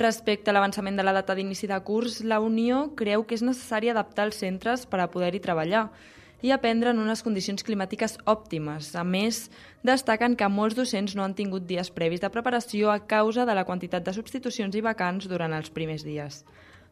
Respecte 0.00 0.48
a 0.48 0.56
l'avançament 0.56 0.96
de 0.96 1.04
la 1.04 1.12
data 1.12 1.36
d'inici 1.36 1.68
de 1.68 1.82
curs, 1.84 2.22
la 2.24 2.40
Unió 2.40 2.94
creu 2.96 3.28
que 3.28 3.36
és 3.36 3.44
necessari 3.44 3.92
adaptar 3.92 4.30
els 4.30 4.40
centres 4.40 4.88
per 4.88 5.04
a 5.04 5.10
poder-hi 5.12 5.44
treballar 5.44 5.90
i 6.44 6.50
aprendre 6.52 6.90
en 6.92 6.98
unes 7.00 7.22
condicions 7.24 7.64
climàtiques 7.64 8.18
òptimes. 8.28 8.90
A 9.00 9.04
més, 9.08 9.46
destaquen 9.80 10.34
que 10.36 10.48
molts 10.52 10.76
docents 10.76 11.14
no 11.16 11.24
han 11.24 11.32
tingut 11.38 11.64
dies 11.64 11.88
previs 11.88 12.20
de 12.20 12.28
preparació 12.28 12.90
a 12.92 12.98
causa 13.08 13.46
de 13.48 13.54
la 13.56 13.64
quantitat 13.64 14.04
de 14.04 14.12
substitucions 14.12 14.76
i 14.76 14.82
vacants 14.84 15.24
durant 15.30 15.56
els 15.56 15.72
primers 15.72 16.04
dies. 16.04 16.42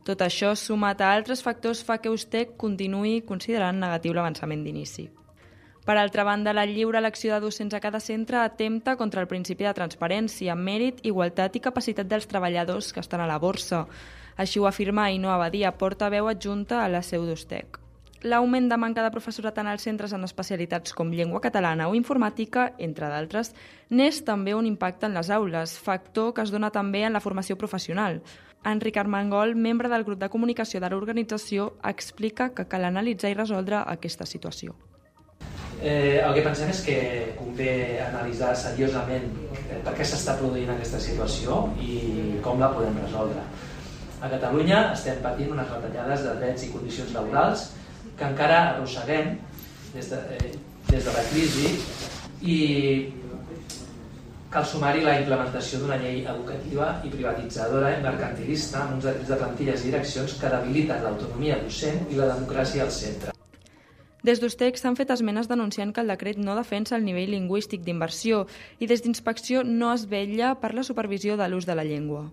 Tot 0.08 0.24
això, 0.24 0.54
sumat 0.56 1.04
a 1.04 1.10
altres 1.12 1.44
factors, 1.44 1.82
fa 1.84 1.98
que 2.00 2.10
Ustec 2.10 2.56
continuï 2.56 3.20
considerant 3.28 3.76
negatiu 3.76 4.16
l'avançament 4.16 4.64
d'inici. 4.64 5.10
Per 5.84 5.98
altra 5.98 6.24
banda, 6.24 6.56
la 6.56 6.64
lliure 6.64 7.02
elecció 7.02 7.34
de 7.34 7.44
docents 7.44 7.76
a 7.76 7.82
cada 7.84 8.00
centre 8.00 8.40
atempta 8.40 8.96
contra 8.96 9.20
el 9.20 9.28
principi 9.28 9.68
de 9.68 9.76
transparència, 9.76 10.56
mèrit, 10.56 11.04
igualtat 11.04 11.60
i 11.60 11.64
capacitat 11.68 12.08
dels 12.08 12.30
treballadors 12.30 12.92
que 12.94 13.04
estan 13.04 13.20
a 13.20 13.28
la 13.28 13.38
borsa. 13.42 13.84
Així 14.40 14.62
ho 14.62 14.70
afirma 14.70 15.10
Ainhoa 15.10 15.36
Badia, 15.44 15.76
portaveu 15.76 16.32
adjunta 16.32 16.84
a 16.86 16.88
la 16.88 17.02
seu 17.04 17.28
d'Ustec. 17.28 17.81
L'augment 18.22 18.68
de 18.70 18.76
manca 18.78 19.02
de 19.02 19.10
professorat 19.10 19.56
en 19.58 19.66
els 19.66 19.82
centres 19.82 20.12
en 20.14 20.22
especialitats 20.22 20.94
com 20.94 21.08
llengua 21.10 21.40
catalana 21.42 21.88
o 21.90 21.96
informàtica, 21.98 22.68
entre 22.78 23.08
d'altres, 23.10 23.50
n'és 23.90 24.20
també 24.22 24.54
un 24.54 24.68
impacte 24.68 25.08
en 25.08 25.16
les 25.18 25.30
aules, 25.34 25.74
factor 25.74 26.30
que 26.36 26.44
es 26.46 26.52
dona 26.54 26.70
també 26.70 27.02
en 27.02 27.18
la 27.18 27.24
formació 27.24 27.58
professional. 27.58 28.20
Enric 28.62 29.00
Armengol, 29.02 29.56
membre 29.58 29.90
del 29.90 30.06
grup 30.06 30.22
de 30.22 30.30
comunicació 30.30 30.78
de 30.78 30.92
l'organització, 30.92 31.72
explica 31.82 32.52
que 32.54 32.68
cal 32.70 32.86
analitzar 32.86 33.32
i 33.32 33.38
resoldre 33.40 33.82
aquesta 33.82 34.24
situació. 34.24 34.78
Eh, 35.82 36.22
el 36.22 36.30
que 36.38 36.46
pensem 36.46 36.70
és 36.70 36.86
que 36.86 36.96
convé 37.34 37.98
analitzar 38.06 38.54
seriosament 38.54 39.26
eh, 39.50 39.82
per 39.82 39.98
què 39.98 40.06
s'està 40.06 40.38
produint 40.38 40.70
aquesta 40.70 41.02
situació 41.02 41.64
i 41.82 42.38
com 42.44 42.62
la 42.62 42.70
podem 42.70 43.02
resoldre. 43.02 43.42
A 44.22 44.30
Catalunya 44.30 44.92
estem 44.92 45.18
patint 45.24 45.50
unes 45.50 45.66
retallades 45.74 46.22
de 46.22 46.38
drets 46.38 46.68
i 46.68 46.70
condicions 46.70 47.16
laborals 47.18 47.72
que 48.18 48.28
encara 48.28 48.60
arrosseguem 48.74 49.36
des 49.94 50.10
de, 50.10 50.20
eh, 50.36 50.52
des 50.90 51.04
de 51.04 51.12
la 51.16 51.24
crisi 51.30 51.74
i 52.42 52.58
cal 54.52 54.66
sumar-hi 54.68 55.00
la 55.04 55.14
implementació 55.20 55.80
d'una 55.80 55.96
llei 56.00 56.24
educativa 56.28 56.88
i 57.06 57.12
privatitzadora 57.12 57.94
i 57.96 58.02
mercantilista 58.04 58.82
amb 58.82 58.98
uns 58.98 59.06
decrets 59.08 59.30
de 59.32 59.38
plantilles 59.40 59.84
i 59.84 59.92
direccions 59.92 60.34
que 60.40 60.50
debiliten 60.52 61.00
l'autonomia 61.04 61.60
docent 61.62 62.04
i 62.10 62.20
la 62.20 62.28
democràcia 62.34 62.84
al 62.84 62.92
centre. 62.92 63.32
Des 64.22 64.38
d'Ustec 64.38 64.76
s'han 64.78 64.94
fet 64.94 65.10
esmenes 65.10 65.48
denunciant 65.50 65.90
que 65.94 66.04
el 66.04 66.12
decret 66.12 66.36
no 66.38 66.54
defensa 66.54 66.94
el 66.98 67.08
nivell 67.08 67.32
lingüístic 67.34 67.82
d'inversió 67.82 68.44
i 68.78 68.86
des 68.86 69.02
d'Inspecció 69.02 69.64
no 69.64 69.90
es 69.96 70.06
vetlla 70.06 70.54
per 70.60 70.74
la 70.76 70.84
supervisió 70.86 71.40
de 71.40 71.48
l'ús 71.48 71.66
de 71.66 71.74
la 71.74 71.88
llengua. 71.88 72.28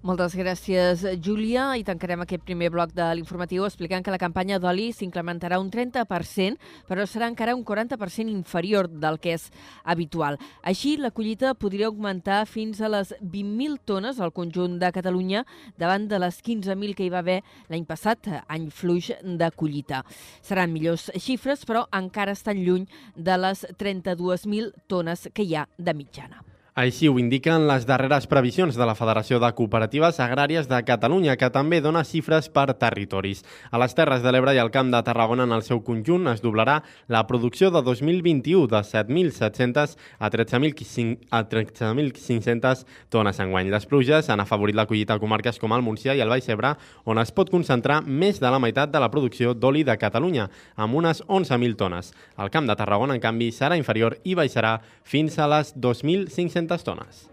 Moltes 0.00 0.32
gràcies, 0.32 1.02
Júlia. 1.20 1.74
I 1.76 1.82
tancarem 1.84 2.22
aquest 2.24 2.40
primer 2.48 2.70
bloc 2.72 2.94
de 2.96 3.04
l'informatiu 3.18 3.66
explicant 3.66 4.00
que 4.00 4.12
la 4.14 4.18
campanya 4.22 4.56
d'oli 4.56 4.86
s'incrementarà 4.96 5.58
un 5.60 5.68
30%, 5.68 6.56
però 6.88 7.04
serà 7.04 7.26
encara 7.28 7.52
un 7.52 7.66
40% 7.68 8.32
inferior 8.32 8.88
del 8.88 9.18
que 9.20 9.34
és 9.36 9.50
habitual. 9.84 10.38
Així, 10.64 10.94
la 10.96 11.10
collita 11.12 11.52
podria 11.52 11.90
augmentar 11.92 12.46
fins 12.48 12.80
a 12.80 12.88
les 12.88 13.12
20.000 13.20 13.76
tones 13.84 14.22
al 14.24 14.32
conjunt 14.32 14.78
de 14.80 14.88
Catalunya 14.88 15.44
davant 15.76 16.08
de 16.08 16.18
les 16.24 16.40
15.000 16.48 16.96
que 16.96 17.04
hi 17.04 17.12
va 17.12 17.20
haver 17.20 17.42
l'any 17.68 17.84
passat, 17.84 18.24
any 18.48 18.70
fluix 18.72 19.12
de 19.20 19.50
collita. 19.52 20.00
Seran 20.40 20.72
millors 20.72 21.10
xifres, 21.18 21.66
però 21.68 21.84
encara 21.92 22.32
estan 22.32 22.64
lluny 22.64 22.88
de 23.16 23.36
les 23.36 23.66
32.000 23.76 24.72
tones 24.88 25.28
que 25.34 25.44
hi 25.44 25.58
ha 25.60 25.68
de 25.76 25.92
mitjana. 25.92 26.49
Així 26.80 27.10
ho 27.10 27.18
indiquen 27.20 27.66
les 27.68 27.82
darreres 27.84 28.24
previsions 28.24 28.72
de 28.78 28.86
la 28.88 28.94
Federació 28.96 29.36
de 29.42 29.50
Cooperatives 29.52 30.16
Agràries 30.24 30.64
de 30.64 30.78
Catalunya, 30.88 31.36
que 31.36 31.52
també 31.52 31.84
dona 31.84 32.00
xifres 32.08 32.48
per 32.48 32.72
territoris. 32.80 33.44
A 33.68 33.76
les 33.82 33.92
Terres 33.98 34.22
de 34.24 34.32
l'Ebre 34.32 34.54
i 34.56 34.60
al 34.62 34.72
Camp 34.72 34.88
de 34.88 35.02
Tarragona 35.04 35.44
en 35.44 35.52
el 35.52 35.60
seu 35.66 35.84
conjunt 35.84 36.24
es 36.32 36.40
doblarà 36.40 36.80
la 37.12 37.20
producció 37.28 37.68
de 37.74 37.82
2021 37.84 38.64
de 38.72 38.80
7.700 38.80 39.92
a 40.16 40.32
13.500 40.32 42.88
tones 43.12 43.36
enguany. 43.44 43.68
Les 43.68 43.84
pluges 43.84 44.32
han 44.32 44.40
afavorit 44.40 44.72
la 44.78 44.88
collita 44.88 45.12
a 45.18 45.20
comarques 45.20 45.60
com 45.60 45.76
el 45.76 45.84
Montsià 45.84 46.16
i 46.16 46.24
el 46.24 46.32
Baix 46.32 46.48
Ebre, 46.48 46.80
on 47.04 47.20
es 47.20 47.28
pot 47.28 47.52
concentrar 47.52 48.00
més 48.06 48.40
de 48.40 48.48
la 48.48 48.62
meitat 48.62 48.88
de 48.88 48.96
la 49.04 49.12
producció 49.12 49.52
d'oli 49.52 49.84
de 49.84 50.00
Catalunya, 50.00 50.48
amb 50.80 50.96
unes 50.96 51.20
11.000 51.28 51.76
tones. 51.76 52.16
El 52.40 52.48
Camp 52.48 52.64
de 52.64 52.72
Tarragona, 52.80 53.20
en 53.20 53.22
canvi, 53.28 53.52
serà 53.52 53.76
inferior 53.76 54.16
i 54.24 54.32
baixarà 54.32 54.80
fins 55.04 55.36
a 55.36 55.44
les 55.58 55.76
2.500 55.76 56.69
200 56.70 56.84
tones. 56.84 57.26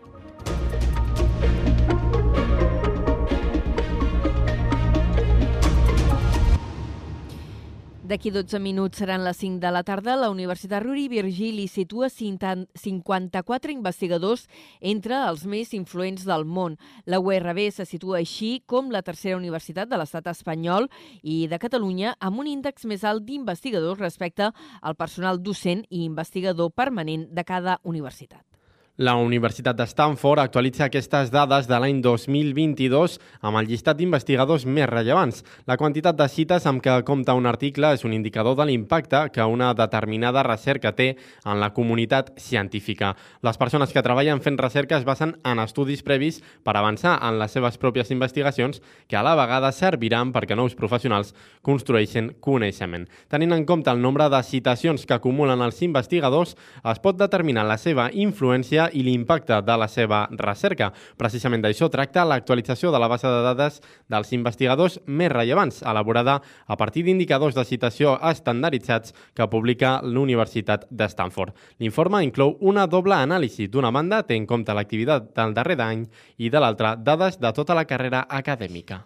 D'aquí 8.07 8.31
12 8.31 8.61
minuts 8.63 9.01
seran 9.01 9.25
les 9.25 9.35
5 9.35 9.59
de 9.59 9.69
la 9.69 9.81
tarda. 9.83 10.15
La 10.15 10.29
Universitat 10.31 10.79
Ruri 10.79 11.09
Virgili 11.11 11.65
situa 11.67 12.07
54 12.07 13.73
investigadors 13.73 14.45
entre 14.79 15.19
els 15.27 15.43
més 15.43 15.73
influents 15.75 16.23
del 16.23 16.47
món. 16.47 16.77
La 17.03 17.19
URB 17.19 17.65
se 17.75 17.83
situa 17.83 18.21
així 18.21 18.61
com 18.65 18.93
la 18.95 19.03
tercera 19.03 19.35
universitat 19.35 19.91
de 19.91 19.99
l'estat 19.99 20.31
espanyol 20.31 20.87
i 21.21 21.49
de 21.51 21.59
Catalunya 21.59 22.15
amb 22.23 22.39
un 22.39 22.47
índex 22.47 22.87
més 22.87 23.03
alt 23.03 23.27
d'investigadors 23.27 23.99
respecte 23.99 24.53
al 24.81 24.95
personal 24.95 25.43
docent 25.43 25.83
i 25.89 26.05
investigador 26.07 26.71
permanent 26.71 27.27
de 27.27 27.43
cada 27.43 27.81
universitat. 27.83 28.56
La 28.97 29.13
Universitat 29.13 29.77
de 29.77 29.85
Stanford 29.85 30.39
actualitza 30.41 30.87
aquestes 30.87 31.29
dades 31.29 31.67
de 31.69 31.77
l'any 31.77 31.99
2022 32.01 33.19
amb 33.45 33.59
el 33.59 33.67
llistat 33.69 33.99
d'investigadors 33.99 34.63
més 34.65 34.87
rellevants. 34.89 35.43
La 35.69 35.75
quantitat 35.77 36.17
de 36.17 36.25
cites 36.25 36.65
amb 36.65 36.81
què 36.81 36.95
compta 37.05 37.35
un 37.37 37.45
article 37.45 37.91
és 37.93 38.01
un 38.09 38.15
indicador 38.17 38.55
de 38.57 38.65
l'impacte 38.65 39.19
que 39.35 39.45
una 39.45 39.67
determinada 39.77 40.41
recerca 40.47 40.95
té 40.97 41.11
en 41.45 41.59
la 41.61 41.69
comunitat 41.75 42.31
científica. 42.41 43.11
Les 43.45 43.59
persones 43.61 43.93
que 43.93 44.01
treballen 44.01 44.41
fent 44.41 44.57
recerca 44.57 44.97
es 44.97 45.05
basen 45.05 45.35
en 45.45 45.61
estudis 45.61 46.01
previs 46.01 46.41
per 46.65 46.73
avançar 46.73 47.19
en 47.21 47.37
les 47.37 47.53
seves 47.53 47.77
pròpies 47.77 48.09
investigacions 48.09 48.81
que 49.05 49.21
a 49.21 49.21
la 49.21 49.35
vegada 49.37 49.71
serviran 49.77 50.33
perquè 50.33 50.57
nous 50.57 50.73
professionals 50.73 51.35
construeixen 51.61 52.31
coneixement. 52.41 53.05
Tenint 53.29 53.53
en 53.53 53.69
compte 53.69 53.93
el 53.93 54.01
nombre 54.01 54.25
de 54.25 54.41
citacions 54.41 55.05
que 55.05 55.19
acumulen 55.21 55.61
els 55.61 55.85
investigadors, 55.85 56.57
es 56.81 57.05
pot 57.05 57.21
determinar 57.21 57.69
la 57.69 57.77
seva 57.77 58.09
influència 58.09 58.86
i 58.93 59.03
l'impacte 59.03 59.59
de 59.61 59.77
la 59.77 59.87
seva 59.87 60.25
recerca. 60.31 60.91
Precisament 61.17 61.63
d'això 61.63 61.89
tracta 61.89 62.25
l'actualització 62.25 62.91
de 62.91 63.01
la 63.01 63.09
base 63.11 63.27
de 63.27 63.41
dades 63.45 63.81
dels 64.07 64.31
investigadors 64.37 64.99
més 65.07 65.31
rellevants, 65.33 65.81
elaborada 65.81 66.39
a 66.67 66.77
partir 66.77 67.03
d'indicadors 67.07 67.55
de 67.55 67.65
citació 67.65 68.17
estandarditzats 68.31 69.13
que 69.33 69.49
publica 69.51 69.97
l'Universitat 70.03 70.87
de 70.89 71.09
Stanford. 71.09 71.55
L'informe 71.79 72.23
inclou 72.23 72.57
una 72.61 72.87
doble 72.87 73.15
anàlisi. 73.17 73.67
D'una 73.67 73.91
banda, 73.91 74.23
té 74.23 74.35
en 74.35 74.47
compte 74.47 74.73
l'activitat 74.73 75.33
del 75.35 75.53
darrer 75.57 75.79
any 75.81 76.07
i 76.37 76.49
de 76.49 76.63
l'altra, 76.63 76.95
dades 76.95 77.39
de 77.39 77.53
tota 77.53 77.75
la 77.77 77.85
carrera 77.85 78.25
acadèmica. 78.29 79.05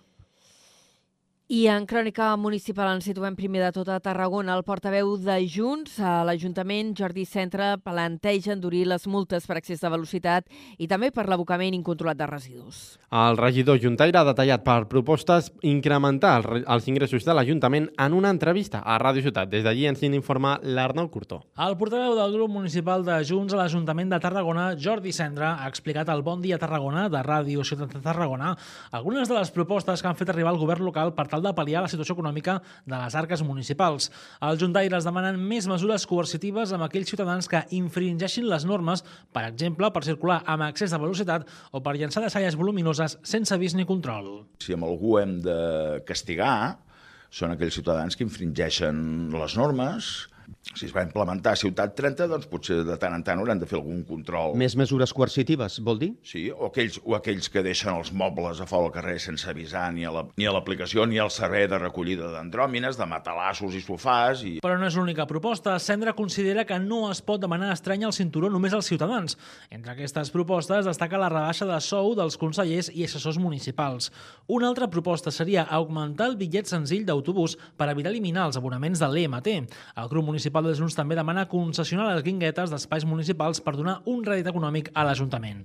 I 1.51 1.65
en 1.67 1.83
crònica 1.83 2.29
municipal 2.39 2.87
ens 2.93 3.03
situem 3.09 3.35
primer 3.35 3.59
de 3.59 3.73
tot 3.75 3.89
a 3.91 3.97
Tarragona. 3.99 4.53
El 4.55 4.61
portaveu 4.63 5.09
de 5.19 5.33
Junts 5.51 5.97
a 5.99 6.21
l'Ajuntament, 6.23 6.93
Jordi 6.95 7.25
Centre, 7.27 7.73
planteja 7.83 8.53
endurir 8.53 8.85
les 8.87 9.03
multes 9.03 9.43
per 9.49 9.57
excés 9.59 9.83
de 9.83 9.91
velocitat 9.91 10.47
i 10.79 10.87
també 10.87 11.09
per 11.11 11.25
l'abocament 11.27 11.75
incontrolat 11.75 12.21
de 12.21 12.29
residus. 12.31 12.77
El 13.11 13.35
regidor 13.35 13.81
Juntaire 13.83 14.21
ha 14.21 14.29
detallat 14.29 14.63
per 14.63 14.85
propostes 14.87 15.49
incrementar 15.67 16.37
els 16.61 16.87
ingressos 16.87 17.27
de 17.27 17.35
l'Ajuntament 17.35 17.89
en 17.99 18.15
una 18.15 18.31
entrevista 18.31 18.79
a 18.79 18.95
Ràdio 19.03 19.25
Ciutat. 19.27 19.51
Des 19.51 19.67
d'allí 19.67 19.89
ens 19.91 20.05
informa 20.07 20.53
l'Arnau 20.63 21.11
Curtó. 21.11 21.41
El 21.59 21.75
portaveu 21.75 22.15
del 22.15 22.37
grup 22.37 22.55
municipal 22.55 23.03
de 23.03 23.19
Junts 23.27 23.51
a 23.51 23.59
l'Ajuntament 23.59 24.15
de 24.15 24.21
Tarragona, 24.23 24.69
Jordi 24.79 25.11
Centre, 25.11 25.51
ha 25.51 25.67
explicat 25.67 26.07
al 26.07 26.23
Bon 26.23 26.39
Dia 26.39 26.61
Tarragona 26.63 27.09
de 27.11 27.27
Ràdio 27.27 27.67
Ciutat 27.67 27.91
de 27.91 28.05
Tarragona 28.07 28.55
algunes 28.95 29.27
de 29.27 29.35
les 29.35 29.51
propostes 29.51 29.99
que 29.99 30.07
han 30.07 30.15
fet 30.15 30.31
arribar 30.31 30.55
al 30.55 30.63
govern 30.63 30.87
local 30.87 31.11
per 31.11 31.27
tal 31.27 31.40
tal 31.41 31.49
de 31.49 31.57
pal·liar 31.57 31.81
la 31.83 31.89
situació 31.91 32.15
econòmica 32.15 32.59
de 32.85 32.95
les 32.95 33.15
arques 33.17 33.41
municipals. 33.45 34.09
Els 34.45 34.61
juntaires 34.61 35.07
demanen 35.07 35.39
més 35.41 35.67
mesures 35.69 36.05
coercitives 36.09 36.73
amb 36.75 36.85
aquells 36.85 37.09
ciutadans 37.09 37.49
que 37.49 37.63
infringeixin 37.77 38.47
les 38.49 38.65
normes, 38.69 39.03
per 39.33 39.47
exemple, 39.49 39.89
per 39.91 40.05
circular 40.05 40.41
amb 40.45 40.69
excés 40.69 40.93
de 40.93 41.01
velocitat 41.01 41.47
o 41.71 41.81
per 41.81 41.97
llançar 41.97 42.23
deixalles 42.23 42.57
voluminoses 42.59 43.17
sense 43.23 43.53
avís 43.55 43.75
ni 43.75 43.87
control. 43.89 44.45
Si 44.61 44.77
amb 44.77 44.85
algú 44.87 45.17
hem 45.19 45.39
de 45.41 45.59
castigar, 46.07 46.77
són 47.31 47.55
aquells 47.55 47.77
ciutadans 47.79 48.17
que 48.17 48.27
infringeixen 48.27 49.31
les 49.33 49.55
normes, 49.57 50.11
si 50.61 50.85
es 50.85 50.93
va 50.95 51.01
implementar 51.03 51.55
Ciutat 51.57 51.95
30, 51.97 52.27
doncs 52.31 52.47
potser 52.49 52.81
de 52.85 52.95
tant 53.01 53.15
en 53.15 53.23
tant 53.25 53.39
hauran 53.41 53.59
de 53.59 53.67
fer 53.67 53.79
algun 53.79 54.03
control. 54.07 54.53
Més 54.59 54.75
mesures 54.79 55.11
coercitives, 55.13 55.79
vol 55.83 55.99
dir? 55.99 56.11
Sí, 56.27 56.45
o 56.53 56.69
aquells, 56.69 56.99
o 57.03 57.15
aquells 57.17 57.49
que 57.51 57.63
deixen 57.65 57.91
els 57.95 58.11
mobles 58.15 58.61
a 58.61 58.67
fora 58.69 58.85
del 58.85 58.93
carrer 58.95 59.17
sense 59.19 59.49
avisar 59.49 59.87
ni 59.93 60.05
a 60.05 60.53
l'aplicació 60.53 61.03
la, 61.03 61.09
ni, 61.09 61.17
ni 61.17 61.23
al 61.23 61.31
servei 61.33 61.67
de 61.67 61.79
recollida 61.81 62.29
d'andròmines, 62.31 62.99
de 62.99 63.07
matalassos 63.09 63.75
i 63.75 63.81
sofàs... 63.83 64.45
I... 64.47 64.53
Però 64.63 64.77
no 64.79 64.87
és 64.87 64.97
l'única 64.99 65.25
proposta. 65.27 65.75
Sendra 65.81 66.13
considera 66.17 66.65
que 66.69 66.79
no 66.79 67.03
es 67.11 67.23
pot 67.25 67.41
demanar 67.41 67.73
estrany 67.73 68.05
al 68.07 68.15
cinturó 68.15 68.49
només 68.53 68.77
als 68.77 68.87
ciutadans. 68.91 69.37
Entre 69.73 69.95
aquestes 69.95 70.31
propostes 70.31 70.87
destaca 70.87 71.19
la 71.19 71.31
rebaixa 71.33 71.67
de 71.67 71.81
sou 71.83 72.13
dels 72.17 72.37
consellers 72.39 72.91
i 72.93 73.07
assessors 73.09 73.41
municipals. 73.41 74.11
Una 74.47 74.69
altra 74.69 74.87
proposta 74.93 75.33
seria 75.33 75.65
augmentar 75.67 76.29
el 76.31 76.37
bitllet 76.39 76.69
senzill 76.69 77.05
d'autobús 77.09 77.57
per 77.77 77.89
evitar 77.91 78.13
eliminar 78.13 78.47
els 78.49 78.61
abonaments 78.61 79.01
de 79.01 79.11
l'EMT. 79.11 79.51
El 79.97 80.09
grup 80.11 80.29
municipal 80.29 80.50
municipal 80.51 80.67
de 80.67 80.75
Junts 80.75 80.95
també 80.97 81.15
demana 81.15 81.47
concessionar 81.47 82.11
les 82.11 82.23
guinguetes 82.23 82.71
d'espais 82.71 83.05
municipals 83.05 83.61
per 83.61 83.77
donar 83.77 84.01
un 84.05 84.23
rèdit 84.23 84.47
econòmic 84.47 84.91
a 84.93 85.05
l'Ajuntament. 85.05 85.63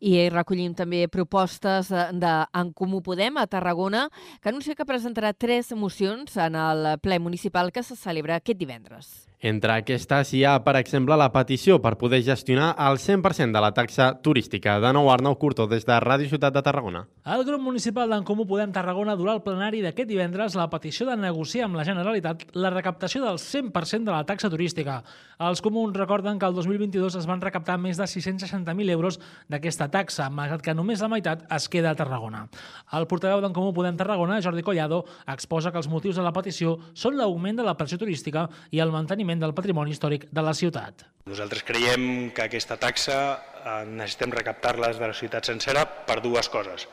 I 0.00 0.30
recollim 0.30 0.72
també 0.74 1.08
propostes 1.08 1.90
de 1.90 2.34
En 2.54 2.72
Comú 2.72 3.02
Podem 3.02 3.36
a 3.36 3.46
Tarragona, 3.46 4.08
que 4.40 4.48
anuncia 4.48 4.74
que 4.74 4.86
presentarà 4.86 5.34
tres 5.34 5.72
mocions 5.72 6.36
en 6.36 6.54
el 6.54 6.96
ple 7.02 7.18
municipal 7.18 7.72
que 7.72 7.82
se 7.82 7.96
celebra 7.96 8.38
aquest 8.38 8.58
divendres. 8.58 9.29
Entre 9.40 9.72
aquestes 9.72 10.34
hi 10.36 10.42
ha, 10.44 10.58
per 10.60 10.74
exemple, 10.76 11.16
la 11.16 11.30
petició 11.32 11.78
per 11.80 11.94
poder 11.96 12.18
gestionar 12.20 12.74
el 12.84 12.98
100% 13.00 13.56
de 13.56 13.60
la 13.64 13.70
taxa 13.72 14.10
turística. 14.20 14.74
De 14.84 14.90
nou, 14.92 15.08
Arnau 15.08 15.38
Curto, 15.40 15.64
des 15.66 15.86
de 15.88 15.96
Ràdio 16.04 16.28
Ciutat 16.28 16.52
de 16.52 16.60
Tarragona. 16.60 17.06
El 17.24 17.46
grup 17.48 17.62
municipal 17.64 18.12
d'en 18.12 18.26
Comú 18.28 18.44
Podem 18.44 18.74
Tarragona 18.74 19.14
durà 19.16 19.32
el 19.38 19.40
plenari 19.40 19.80
d'aquest 19.80 20.10
divendres 20.10 20.58
la 20.60 20.66
petició 20.68 21.06
de 21.08 21.16
negociar 21.16 21.70
amb 21.70 21.80
la 21.80 21.86
Generalitat 21.88 22.44
la 22.52 22.68
recaptació 22.74 23.22
del 23.24 23.40
100% 23.40 24.10
de 24.10 24.12
la 24.12 24.26
taxa 24.28 24.50
turística. 24.52 24.98
Els 25.40 25.64
comuns 25.64 25.96
recorden 25.96 26.36
que 26.36 26.44
el 26.44 26.58
2022 26.58 27.16
es 27.16 27.24
van 27.24 27.40
recaptar 27.40 27.78
més 27.80 27.96
de 27.96 28.04
660.000 28.04 28.92
euros 28.92 29.16
d'aquesta 29.48 29.88
taxa, 29.88 30.28
malgrat 30.28 30.60
que 30.60 30.76
només 30.76 31.00
la 31.00 31.08
meitat 31.08 31.46
es 31.48 31.70
queda 31.72 31.94
a 31.94 31.96
Tarragona. 31.96 32.44
El 32.92 33.08
portaveu 33.08 33.40
d'en 33.40 33.56
Comú 33.56 33.72
Podem 33.72 33.96
Tarragona, 33.96 34.42
Jordi 34.44 34.60
Collado, 34.60 35.06
exposa 35.24 35.72
que 35.72 35.80
els 35.80 35.88
motius 35.88 36.20
de 36.20 36.28
la 36.28 36.36
petició 36.36 36.76
són 36.92 37.16
l'augment 37.16 37.56
de 37.56 37.64
la 37.64 37.78
pressió 37.80 37.96
turística 37.96 38.50
i 38.68 38.84
el 38.84 38.92
manteniment 38.92 39.29
manteniment 39.30 39.40
del 39.40 39.54
patrimoni 39.54 39.94
històric 39.94 40.28
de 40.30 40.42
la 40.42 40.54
ciutat. 40.54 41.04
Nosaltres 41.26 41.62
creiem 41.62 42.30
que 42.34 42.42
aquesta 42.42 42.76
taxa 42.76 43.38
eh, 43.38 43.84
necessitem 43.86 44.32
recaptar-la 44.34 44.92
de 44.92 45.06
la 45.06 45.14
ciutat 45.14 45.46
sencera 45.46 45.84
per 46.06 46.20
dues 46.20 46.48
coses. 46.48 46.88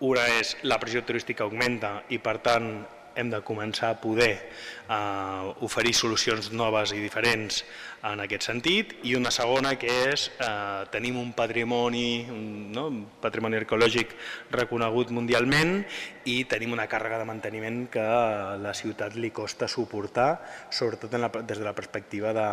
Una 0.00 0.26
és 0.38 0.56
la 0.62 0.78
pressió 0.78 1.02
turística 1.02 1.44
augmenta 1.44 2.02
i 2.10 2.18
per 2.18 2.38
tant 2.38 2.84
hem 3.18 3.30
de 3.32 3.42
començar 3.44 3.92
a 3.92 3.98
poder 4.00 4.32
eh, 4.38 5.64
oferir 5.66 5.94
solucions 5.96 6.52
noves 6.54 6.94
i 6.94 7.02
diferents 7.02 7.64
en 8.06 8.22
aquest 8.22 8.46
sentit 8.46 8.94
i 9.08 9.16
una 9.18 9.32
segona 9.34 9.74
que 9.80 9.90
és 10.12 10.28
eh, 10.38 10.84
tenim 10.92 11.18
un 11.18 11.32
patrimoni, 11.36 12.26
un, 12.30 12.44
no, 12.74 12.86
un 12.92 13.02
patrimoni 13.22 13.58
arqueològic 13.58 14.14
reconegut 14.54 15.10
mundialment 15.14 15.82
i 16.28 16.42
tenim 16.48 16.74
una 16.76 16.86
càrrega 16.90 17.18
de 17.18 17.26
manteniment 17.28 17.86
que 17.90 18.02
a 18.02 18.56
la 18.60 18.74
ciutat 18.76 19.16
li 19.16 19.30
costa 19.34 19.68
suportar, 19.68 20.30
sobretot 20.70 21.14
en 21.16 21.24
la, 21.24 21.30
des 21.40 21.58
de 21.58 21.64
la 21.64 21.74
perspectiva 21.74 22.34
de, 22.36 22.48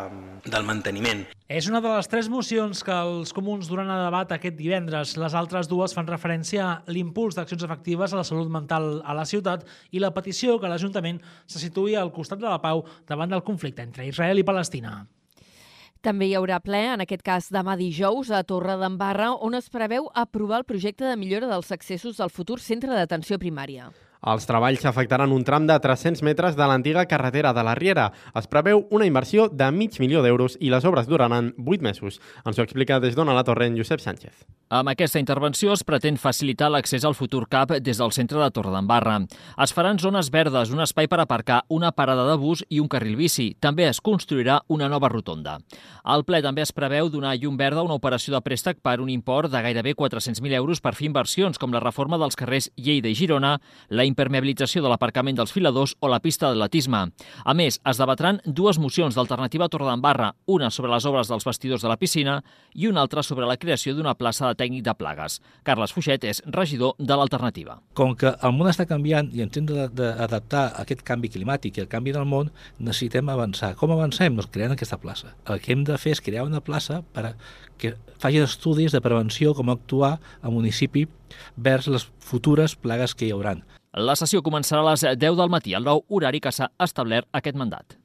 del 0.47 0.67
manteniment. 0.67 1.25
És 1.45 1.67
una 1.69 1.81
de 1.83 1.91
les 1.91 2.07
tres 2.09 2.29
mocions 2.31 2.81
que 2.81 2.95
els 2.95 3.33
comuns 3.35 3.67
duran 3.69 3.91
a 3.93 3.99
debat 4.07 4.31
aquest 4.33 4.55
divendres. 4.57 5.13
Les 5.21 5.35
altres 5.37 5.69
dues 5.69 5.93
fan 5.93 6.07
referència 6.09 6.65
a 6.65 6.71
l'impuls 6.89 7.37
d'accions 7.37 7.67
efectives 7.67 8.13
a 8.13 8.21
la 8.21 8.25
salut 8.25 8.49
mental 8.49 9.03
a 9.05 9.13
la 9.13 9.27
ciutat 9.29 9.67
i 9.91 10.01
la 10.01 10.13
petició 10.15 10.54
que 10.59 10.71
l'Ajuntament 10.71 11.19
se 11.45 11.61
situï 11.61 11.95
al 11.95 12.13
costat 12.15 12.41
de 12.41 12.49
la 12.49 12.61
pau 12.63 12.85
davant 13.07 13.31
del 13.31 13.43
conflicte 13.43 13.83
entre 13.83 14.07
Israel 14.07 14.39
i 14.41 14.47
Palestina. 14.47 15.03
També 16.05 16.27
hi 16.29 16.35
haurà 16.37 16.59
ple, 16.61 16.83
en 16.93 17.01
aquest 17.01 17.23
cas 17.25 17.47
demà 17.49 17.73
dijous, 17.79 18.29
a 18.29 18.43
Torre 18.45 18.75
d'Embarra, 18.77 19.31
on 19.41 19.57
es 19.57 19.71
preveu 19.73 20.11
aprovar 20.13 20.59
el 20.61 20.67
projecte 20.69 21.07
de 21.07 21.15
millora 21.17 21.49
dels 21.49 21.71
accessos 21.73 22.19
al 22.21 22.29
futur 22.29 22.59
centre 22.61 22.93
d'atenció 22.93 23.39
primària. 23.41 23.89
Els 24.25 24.47
treballs 24.49 24.81
afectaran 24.89 25.29
un 25.35 25.43
tram 25.45 25.67
de 25.69 25.75
300 25.77 26.23
metres 26.25 26.55
de 26.57 26.65
l'antiga 26.65 27.05
carretera 27.05 27.53
de 27.53 27.61
la 27.63 27.75
Riera. 27.77 28.07
Es 28.33 28.49
preveu 28.49 28.87
una 28.89 29.05
inversió 29.05 29.45
de 29.53 29.69
mig 29.71 29.99
milió 30.01 30.23
d'euros 30.25 30.57
i 30.59 30.71
les 30.73 30.85
obres 30.89 31.05
duraran 31.05 31.53
8 31.61 31.85
mesos. 31.85 32.17
Ens 32.41 32.57
ho 32.57 32.65
explica 32.65 32.99
des 32.99 33.13
d'Ona 33.13 33.37
la 33.37 33.43
Torre 33.45 33.67
en 33.69 33.77
Josep 33.77 34.01
Sánchez. 34.01 34.47
Amb 34.73 34.89
aquesta 34.89 35.19
intervenció 35.21 35.75
es 35.75 35.83
pretén 35.85 36.15
facilitar 36.17 36.71
l'accés 36.73 37.03
al 37.05 37.13
futur 37.13 37.43
CAP 37.45 37.75
des 37.85 37.99
del 38.01 38.11
centre 38.17 38.39
de 38.41 38.49
Torredembarra. 38.49 39.19
Es 39.61 39.73
faran 39.77 39.99
zones 40.01 40.31
verdes, 40.33 40.71
un 40.73 40.81
espai 40.81 41.05
per 41.07 41.19
aparcar, 41.21 41.61
una 41.69 41.91
parada 41.93 42.25
de 42.25 42.37
bus 42.41 42.63
i 42.67 42.79
un 42.81 42.89
carril 42.89 43.13
bici. 43.19 43.51
També 43.61 43.85
es 43.85 44.01
construirà 44.01 44.57
una 44.67 44.89
nova 44.89 45.11
rotonda. 45.13 45.59
Al 46.03 46.25
ple 46.25 46.41
també 46.41 46.65
es 46.65 46.73
preveu 46.73 47.11
donar 47.13 47.35
llum 47.37 47.61
verda 47.61 47.83
a 47.83 47.85
una 47.85 47.99
operació 47.99 48.33
de 48.33 48.41
préstec 48.41 48.81
per 48.81 48.97
un 49.01 49.09
import 49.13 49.53
de 49.53 49.61
gairebé 49.61 49.93
400.000 49.93 50.57
euros 50.57 50.81
per 50.81 50.95
fer 50.97 51.11
inversions 51.11 51.61
com 51.61 51.71
la 51.71 51.83
reforma 51.83 52.17
dels 52.17 52.35
carrers 52.35 52.71
Lleida 52.75 53.13
i 53.13 53.13
Girona, 53.13 53.59
la 53.89 54.09
impermeabilització 54.15 54.81
de 54.81 54.89
l'aparcament 54.89 55.35
dels 55.35 55.51
filadors 55.51 55.97
o 55.99 56.07
la 56.07 56.21
pista 56.23 56.47
d'atletisme. 56.47 57.01
A 57.43 57.53
més, 57.53 57.77
es 57.83 57.99
debatran 57.99 58.39
dues 58.45 58.79
mocions 58.79 59.17
d'alternativa 59.17 59.67
a 59.67 59.71
Torredembarra, 59.71 60.31
una 60.47 60.71
sobre 60.71 60.93
les 60.93 61.05
obres 61.05 61.27
dels 61.27 61.45
vestidors 61.45 61.83
de 61.83 61.91
la 61.91 61.99
piscina 61.99 62.39
i 62.73 62.87
una 62.87 63.03
altra 63.03 63.23
sobre 63.23 63.45
la 63.49 63.57
creació 63.59 63.93
d'una 63.95 64.15
plaça 64.15 64.47
de 64.47 64.55
tècnic 64.63 64.85
de 64.87 64.95
plagues. 64.95 65.41
Carles 65.67 65.91
Fuixet 65.93 66.23
és 66.23 66.41
regidor 66.47 66.95
de 66.97 67.19
l'Alternativa. 67.19 67.81
Com 67.99 68.15
que 68.15 68.31
el 68.31 68.55
món 68.55 68.71
està 68.71 68.87
canviant 68.87 69.29
i 69.35 69.43
ens 69.43 69.59
hem 69.59 69.67
d'adaptar 69.67 70.65
a 70.69 70.85
aquest 70.85 71.03
canvi 71.03 71.33
climàtic 71.33 71.77
i 71.77 71.83
el 71.83 71.91
canvi 71.91 72.15
del 72.15 72.27
món, 72.29 72.53
necessitem 72.79 73.29
avançar. 73.29 73.73
Com 73.75 73.91
avancem? 73.91 74.39
Doncs 74.39 74.51
creant 74.53 74.75
aquesta 74.77 75.01
plaça. 75.01 75.35
El 75.49 75.59
que 75.59 75.75
hem 75.75 75.83
de 75.87 75.99
fer 75.99 76.15
és 76.15 76.23
crear 76.23 76.47
una 76.47 76.63
plaça 76.63 77.03
per 77.13 77.27
a 77.31 77.35
que 77.77 77.95
facin 78.21 78.45
estudis 78.45 78.93
de 78.95 79.01
prevenció, 79.03 79.53
com 79.53 79.69
actuar 79.69 80.19
al 80.41 80.53
municipi 80.55 81.05
vers 81.57 81.89
les 81.91 82.07
futures 82.23 82.75
plagues 82.79 83.15
que 83.15 83.27
hi 83.27 83.33
hauran. 83.35 83.65
La 83.95 84.11
sessió 84.19 84.41
començarà 84.43 84.81
a 84.83 84.89
les 84.91 85.05
10 85.15 85.37
del 85.39 85.51
matí, 85.51 85.71
al 85.73 85.85
nou 85.87 86.01
horari 86.11 86.41
que 86.43 86.51
s'ha 86.51 86.67
establert 86.83 87.29
aquest 87.31 87.55
mandat. 87.55 87.95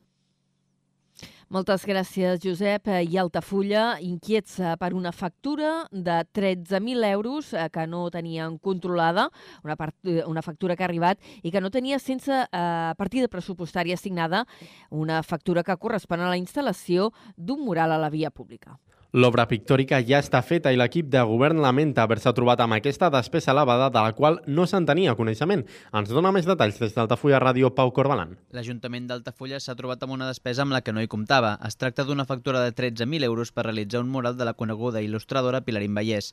Moltes 1.51 1.83
gràcies, 1.83 2.39
Josep. 2.45 2.87
I 3.11 3.17
Altafulla, 3.19 3.97
inquiets 4.07 4.61
eh, 4.61 4.77
per 4.79 4.93
una 4.95 5.11
factura 5.11 5.89
de 5.91 6.21
13.000 6.31 7.09
euros 7.09 7.49
eh, 7.53 7.65
que 7.75 7.89
no 7.91 8.05
tenien 8.15 8.55
controlada, 8.59 9.27
una, 9.65 9.75
part, 9.75 9.97
eh, 10.05 10.23
una 10.31 10.45
factura 10.47 10.77
que 10.77 10.87
ha 10.87 10.87
arribat 10.87 11.19
i 11.43 11.51
que 11.51 11.61
no 11.61 11.73
tenia 11.75 11.99
sense 11.99 12.39
eh, 12.39 12.95
partida 12.95 13.27
pressupostària 13.27 13.99
assignada, 13.99 14.45
una 14.91 15.25
factura 15.25 15.67
que 15.67 15.75
correspon 15.75 16.23
a 16.23 16.31
la 16.31 16.39
instal·lació 16.39 17.11
d'un 17.35 17.67
mural 17.67 17.91
a 17.91 17.99
la 17.99 18.15
via 18.15 18.31
pública. 18.31 18.79
L'obra 19.11 19.43
pictòrica 19.51 19.99
ja 20.07 20.21
està 20.23 20.39
feta 20.47 20.71
i 20.71 20.77
l'equip 20.79 21.09
de 21.11 21.23
govern 21.27 21.59
lamenta 21.59 22.05
haver-se 22.05 22.31
trobat 22.31 22.61
amb 22.63 22.77
aquesta 22.77 23.09
despesa 23.11 23.51
elevada 23.51 23.89
de 23.91 24.05
la 24.05 24.13
qual 24.15 24.39
no 24.47 24.69
se'n 24.71 24.87
tenia 24.87 25.17
coneixement. 25.19 25.65
Ens 25.99 26.13
dona 26.15 26.31
més 26.31 26.47
detalls 26.47 26.79
des 26.79 26.95
d'Altafulla 26.95 27.41
Ràdio 27.43 27.73
Pau 27.75 27.91
Corbalan. 27.91 28.37
L'Ajuntament 28.55 29.09
d'Altafulla 29.11 29.59
s'ha 29.59 29.75
trobat 29.75 30.07
amb 30.07 30.15
una 30.15 30.31
despesa 30.31 30.63
amb 30.63 30.77
la 30.77 30.83
que 30.87 30.95
no 30.95 31.03
hi 31.03 31.11
comptava. 31.11 31.57
Es 31.67 31.75
tracta 31.75 32.07
d'una 32.07 32.29
factura 32.29 32.63
de 32.63 32.71
13.000 32.71 33.27
euros 33.27 33.51
per 33.51 33.67
realitzar 33.67 34.05
un 34.05 34.15
mural 34.15 34.39
de 34.39 34.47
la 34.47 34.55
coneguda 34.55 35.03
il·lustradora 35.03 35.65
Pilarín 35.67 35.99
Vallès. 35.99 36.31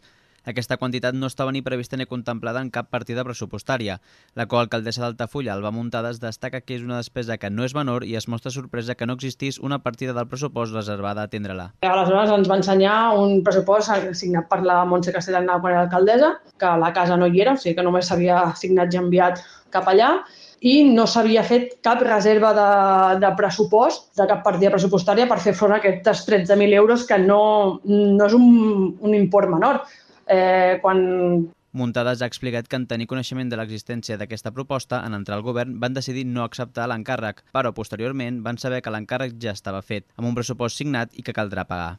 Aquesta 0.47 0.77
quantitat 0.79 1.11
no 1.11 1.27
estava 1.27 1.51
ni 1.51 1.59
prevista 1.59 1.97
ni 1.99 2.05
contemplada 2.07 2.61
en 2.63 2.69
cap 2.71 2.87
partida 2.87 3.25
pressupostària. 3.27 3.97
La 4.39 4.45
coalcaldessa 4.47 5.01
d'Altafulla, 5.03 5.51
Alba 5.51 5.73
Muntades, 5.75 6.21
destaca 6.23 6.61
que 6.63 6.77
és 6.77 6.85
una 6.85 7.01
despesa 7.01 7.35
que 7.41 7.49
no 7.51 7.65
és 7.67 7.75
menor 7.75 8.05
i 8.07 8.15
es 8.15 8.29
mostra 8.31 8.53
sorpresa 8.55 8.95
que 8.95 9.05
no 9.09 9.17
existís 9.19 9.59
una 9.59 9.81
partida 9.83 10.15
del 10.15 10.29
pressupost 10.31 10.71
reservada 10.77 11.25
a 11.25 11.27
atendre-la. 11.27 11.67
Aleshores 11.83 12.31
ens 12.37 12.47
va 12.47 12.61
ensenyar 12.61 12.95
un 13.19 13.43
pressupost 13.43 13.91
signat 14.15 14.47
per 14.47 14.61
la 14.63 14.85
Montse 14.87 15.11
Castellana 15.11 15.59
quan 15.59 15.75
era 15.75 15.83
alcaldessa, 15.83 16.31
que 16.55 16.71
la 16.79 16.93
casa 16.95 17.19
no 17.19 17.27
hi 17.27 17.43
era, 17.43 17.59
o 17.59 17.59
sigui 17.59 17.75
que 17.75 17.87
només 17.89 18.07
s'havia 18.07 18.39
signat 18.55 18.95
i 18.95 19.03
enviat 19.03 19.43
cap 19.75 19.91
allà, 19.91 20.13
i 20.63 20.79
no 20.87 21.03
s'havia 21.11 21.43
fet 21.43 21.75
cap 21.83 21.99
reserva 22.07 22.55
de, 22.55 22.71
de 23.19 23.35
pressupost, 23.35 24.13
de 24.15 24.31
cap 24.31 24.47
partida 24.47 24.71
pressupostària 24.71 25.27
per 25.27 25.43
fer 25.43 25.57
front 25.59 25.75
a 25.75 25.83
aquests 25.83 26.23
13.000 26.31 26.79
euros, 26.79 27.03
que 27.03 27.19
no, 27.19 27.43
no 27.83 28.25
és 28.31 28.39
un, 28.39 28.93
un 28.95 29.21
import 29.25 29.51
menor 29.51 29.83
eh, 30.27 30.79
quan 30.81 31.03
Muntades 31.77 32.23
ha 32.23 32.27
explicat 32.31 32.65
que 32.67 32.77
en 32.79 32.87
tenir 32.89 33.05
coneixement 33.11 33.51
de 33.51 33.57
l'existència 33.59 34.15
d'aquesta 34.17 34.53
proposta, 34.55 35.03
en 35.05 35.13
entrar 35.13 35.35
al 35.37 35.43
govern 35.45 35.75
van 35.83 35.93
decidir 35.93 36.23
no 36.25 36.41
acceptar 36.45 36.87
l'encàrrec, 36.89 37.43
però 37.53 37.73
posteriorment 37.75 38.39
van 38.45 38.57
saber 38.57 38.81
que 38.81 38.93
l'encàrrec 38.93 39.35
ja 39.43 39.53
estava 39.53 39.83
fet, 39.85 40.07
amb 40.17 40.31
un 40.31 40.37
pressupost 40.37 40.79
signat 40.79 41.13
i 41.13 41.25
que 41.27 41.35
caldrà 41.37 41.67
pagar. 41.69 41.97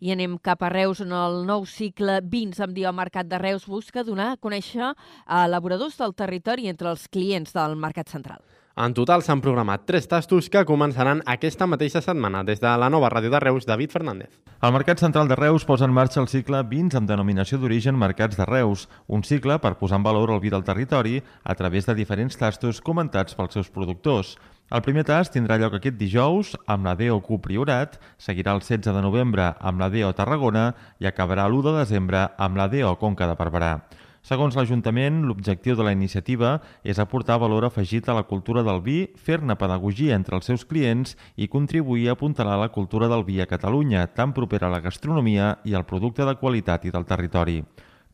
I 0.00 0.14
anem 0.14 0.38
cap 0.42 0.62
a 0.64 0.70
Reus, 0.72 1.02
on 1.04 1.12
el 1.12 1.42
nou 1.48 1.66
cicle 1.68 2.20
Vins 2.24 2.60
amb 2.64 2.74
dia 2.74 2.88
al 2.90 2.96
Mercat 2.96 3.28
de 3.28 3.38
Reus 3.38 3.68
busca 3.70 4.02
donar 4.06 4.32
a 4.32 4.40
conèixer 4.40 4.90
a 4.90 5.44
elaboradors 5.44 6.00
del 6.00 6.16
territori 6.16 6.68
entre 6.72 6.90
els 6.90 7.06
clients 7.08 7.52
del 7.52 7.76
Mercat 7.76 8.08
Central. 8.10 8.40
En 8.74 8.90
total 8.90 9.22
s'han 9.22 9.38
programat 9.38 9.84
tres 9.86 10.08
tastos 10.10 10.48
que 10.50 10.64
començaran 10.66 11.20
aquesta 11.30 11.66
mateixa 11.70 12.00
setmana. 12.02 12.40
Des 12.42 12.58
de 12.58 12.72
la 12.74 12.88
nova 12.90 13.06
ràdio 13.12 13.30
de 13.30 13.38
Reus, 13.38 13.68
David 13.68 13.92
Fernández. 13.94 14.32
El 14.66 14.72
Mercat 14.74 14.98
Central 14.98 15.28
de 15.30 15.36
Reus 15.38 15.62
posa 15.64 15.86
en 15.86 15.94
marxa 15.94 16.18
el 16.18 16.26
cicle 16.26 16.64
Vins 16.66 16.96
amb 16.98 17.06
denominació 17.06 17.60
d'origen 17.62 17.94
Mercats 17.94 18.34
de 18.34 18.48
Reus, 18.50 18.88
un 19.06 19.22
cicle 19.22 19.60
per 19.62 19.76
posar 19.78 20.00
en 20.00 20.08
valor 20.08 20.32
el 20.34 20.42
vi 20.42 20.50
del 20.50 20.66
territori 20.66 21.22
a 21.44 21.54
través 21.54 21.86
de 21.86 21.94
diferents 21.94 22.34
tastos 22.34 22.80
comentats 22.82 23.38
pels 23.38 23.54
seus 23.54 23.70
productors. 23.70 24.34
El 24.74 24.82
primer 24.82 25.04
tast 25.06 25.36
tindrà 25.36 25.54
lloc 25.60 25.76
aquest 25.78 25.94
dijous 26.00 26.56
amb 26.66 26.88
la 26.88 26.96
DEO 26.98 27.20
Q 27.22 27.38
Priorat, 27.46 28.00
seguirà 28.18 28.56
el 28.58 28.64
16 28.64 28.90
de 28.90 29.02
novembre 29.06 29.52
amb 29.60 29.78
la 29.78 29.90
DEO 29.92 30.10
Tarragona 30.18 30.72
i 30.98 31.06
acabarà 31.06 31.46
l'1 31.46 31.62
de 31.68 31.76
desembre 31.84 32.30
amb 32.38 32.58
la 32.58 32.66
DEO 32.72 32.96
Conca 32.98 33.30
de 33.30 33.38
Barberà. 33.38 33.76
Segons 34.24 34.54
l'Ajuntament, 34.56 35.18
l'objectiu 35.28 35.74
de 35.76 35.84
la 35.84 35.92
iniciativa 35.92 36.54
és 36.80 36.96
aportar 37.02 37.34
valor 37.42 37.66
afegit 37.66 38.06
a 38.08 38.14
la 38.16 38.22
cultura 38.24 38.62
del 38.64 38.80
vi, 38.80 39.02
fer-ne 39.20 39.52
pedagogia 39.60 40.16
entre 40.16 40.38
els 40.38 40.48
seus 40.48 40.64
clients 40.64 41.12
i 41.36 41.50
contribuir 41.52 42.06
a 42.08 42.14
apuntalar 42.16 42.54
la 42.56 42.70
cultura 42.72 43.10
del 43.12 43.26
vi 43.28 43.36
a 43.44 43.46
Catalunya, 43.50 44.06
tan 44.16 44.32
propera 44.32 44.70
a 44.70 44.72
la 44.72 44.80
gastronomia 44.80 45.58
i 45.68 45.76
al 45.76 45.84
producte 45.84 46.24
de 46.24 46.36
qualitat 46.40 46.88
i 46.88 46.94
del 46.96 47.04
territori. 47.04 47.58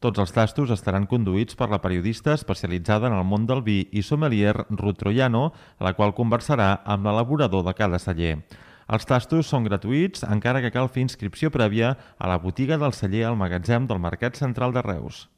Tots 0.02 0.18
els 0.18 0.34
tastos 0.34 0.74
estaran 0.74 1.06
conduïts 1.06 1.54
per 1.54 1.70
la 1.70 1.78
periodista 1.78 2.34
especialitzada 2.34 3.06
en 3.06 3.14
el 3.14 3.24
món 3.30 3.46
del 3.46 3.62
vi 3.62 3.78
i 3.92 4.02
sommelier 4.02 4.58
Ruth 4.66 4.98
Troiano, 5.06 5.52
la 5.78 5.94
qual 5.94 6.18
conversarà 6.18 6.80
amb 6.82 7.06
l'elaborador 7.06 7.62
de 7.62 7.78
cada 7.78 8.02
celler. 8.02 8.40
Els 8.90 9.06
tastos 9.06 9.46
són 9.46 9.62
gratuïts, 9.70 10.26
encara 10.26 10.58
que 10.58 10.74
cal 10.74 10.90
fer 10.90 11.06
inscripció 11.06 11.54
prèvia 11.54 11.94
a 12.18 12.26
la 12.26 12.42
botiga 12.42 12.82
del 12.82 12.98
celler 12.98 13.28
al 13.28 13.38
magatzem 13.38 13.86
del 13.86 14.02
Mercat 14.02 14.34
Central 14.34 14.74
de 14.74 14.82
Reus. 14.82 15.28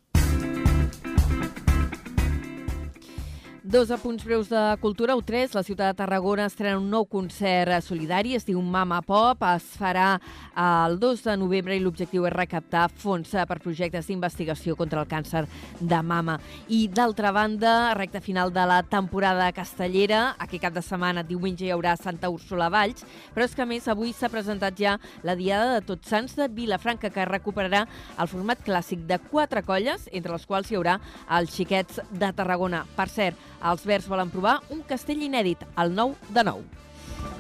Dos 3.73 3.91
apunts 3.91 4.23
breus 4.23 4.51
de 4.51 4.77
cultura. 4.83 5.15
U3, 5.17 5.55
la 5.57 5.63
ciutat 5.65 5.95
de 5.95 5.97
Tarragona 5.97 6.45
estrena 6.45 6.77
un 6.77 6.91
nou 6.93 7.07
concert 7.09 7.73
solidari, 7.81 8.35
es 8.37 8.45
diu 8.45 8.61
Mama 8.61 8.99
Pop, 9.01 9.41
es 9.49 9.65
farà 9.81 10.19
el 10.61 10.99
2 11.01 11.23
de 11.25 11.37
novembre 11.41 11.73
i 11.73 11.81
l'objectiu 11.81 12.27
és 12.29 12.35
recaptar 12.35 12.83
fons 12.93 13.31
per 13.33 13.57
projectes 13.65 14.11
d'investigació 14.11 14.77
contra 14.77 15.01
el 15.01 15.09
càncer 15.09 15.47
de 15.81 16.01
mama. 16.05 16.35
I 16.69 16.83
d'altra 16.93 17.31
banda, 17.33 17.95
recta 17.97 18.21
final 18.21 18.53
de 18.53 18.67
la 18.69 18.83
temporada 18.83 19.47
castellera, 19.57 20.35
aquest 20.37 20.67
cap 20.67 20.77
de 20.77 20.85
setmana, 20.85 21.25
diumenge, 21.25 21.65
hi 21.65 21.73
haurà 21.73 21.97
Santa 21.97 22.29
Úrsula 22.29 22.69
Valls, 22.69 23.07
però 23.33 23.49
és 23.49 23.57
que 23.57 23.65
més 23.65 23.89
avui 23.89 24.13
s'ha 24.13 24.29
presentat 24.29 24.77
ja 24.77 24.99
la 25.25 25.33
Diada 25.33 25.79
de 25.79 25.87
Tots 25.89 26.13
Sants 26.13 26.37
de 26.37 26.51
Vilafranca, 26.53 27.09
que 27.09 27.25
recuperarà 27.25 27.87
el 28.21 28.29
format 28.29 28.61
clàssic 28.69 29.09
de 29.09 29.17
quatre 29.33 29.65
colles, 29.65 30.11
entre 30.13 30.37
les 30.37 30.45
quals 30.45 30.69
hi 30.69 30.77
haurà 30.77 31.01
els 31.41 31.57
xiquets 31.57 32.05
de 32.13 32.33
Tarragona. 32.37 32.85
Per 33.01 33.09
cert, 33.09 33.49
els 33.71 33.87
Verds 33.87 34.09
volen 34.11 34.31
provar 34.33 34.59
un 34.75 34.83
castell 34.89 35.23
inèdit, 35.23 35.63
el 35.79 35.95
nou 35.95 36.17
de 36.35 36.45
nou. 36.47 36.63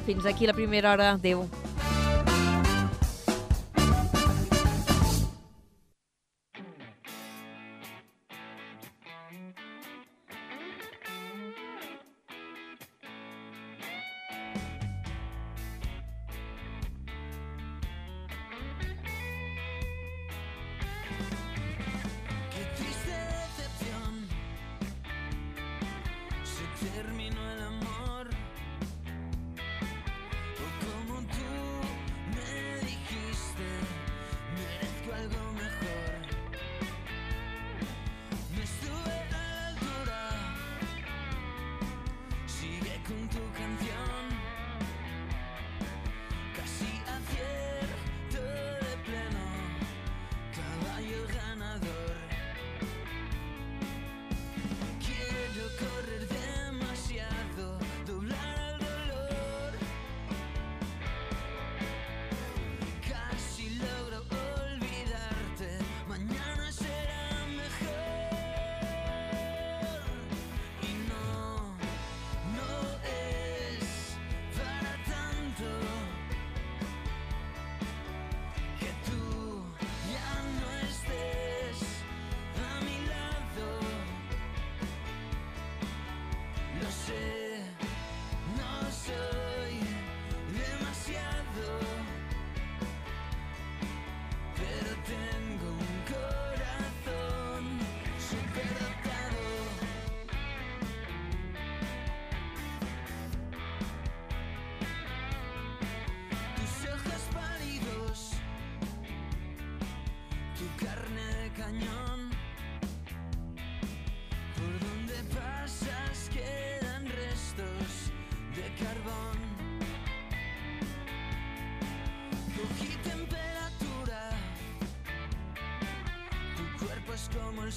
Fins 0.07 0.27
aquí 0.27 0.47
la 0.47 0.57
primera 0.57 0.93
hora. 0.93 1.13
Adéu. 1.19 1.47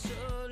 Es 0.04 0.45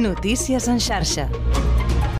Notícies 0.00 0.66
en 0.66 0.80
xarxa. 0.80 1.28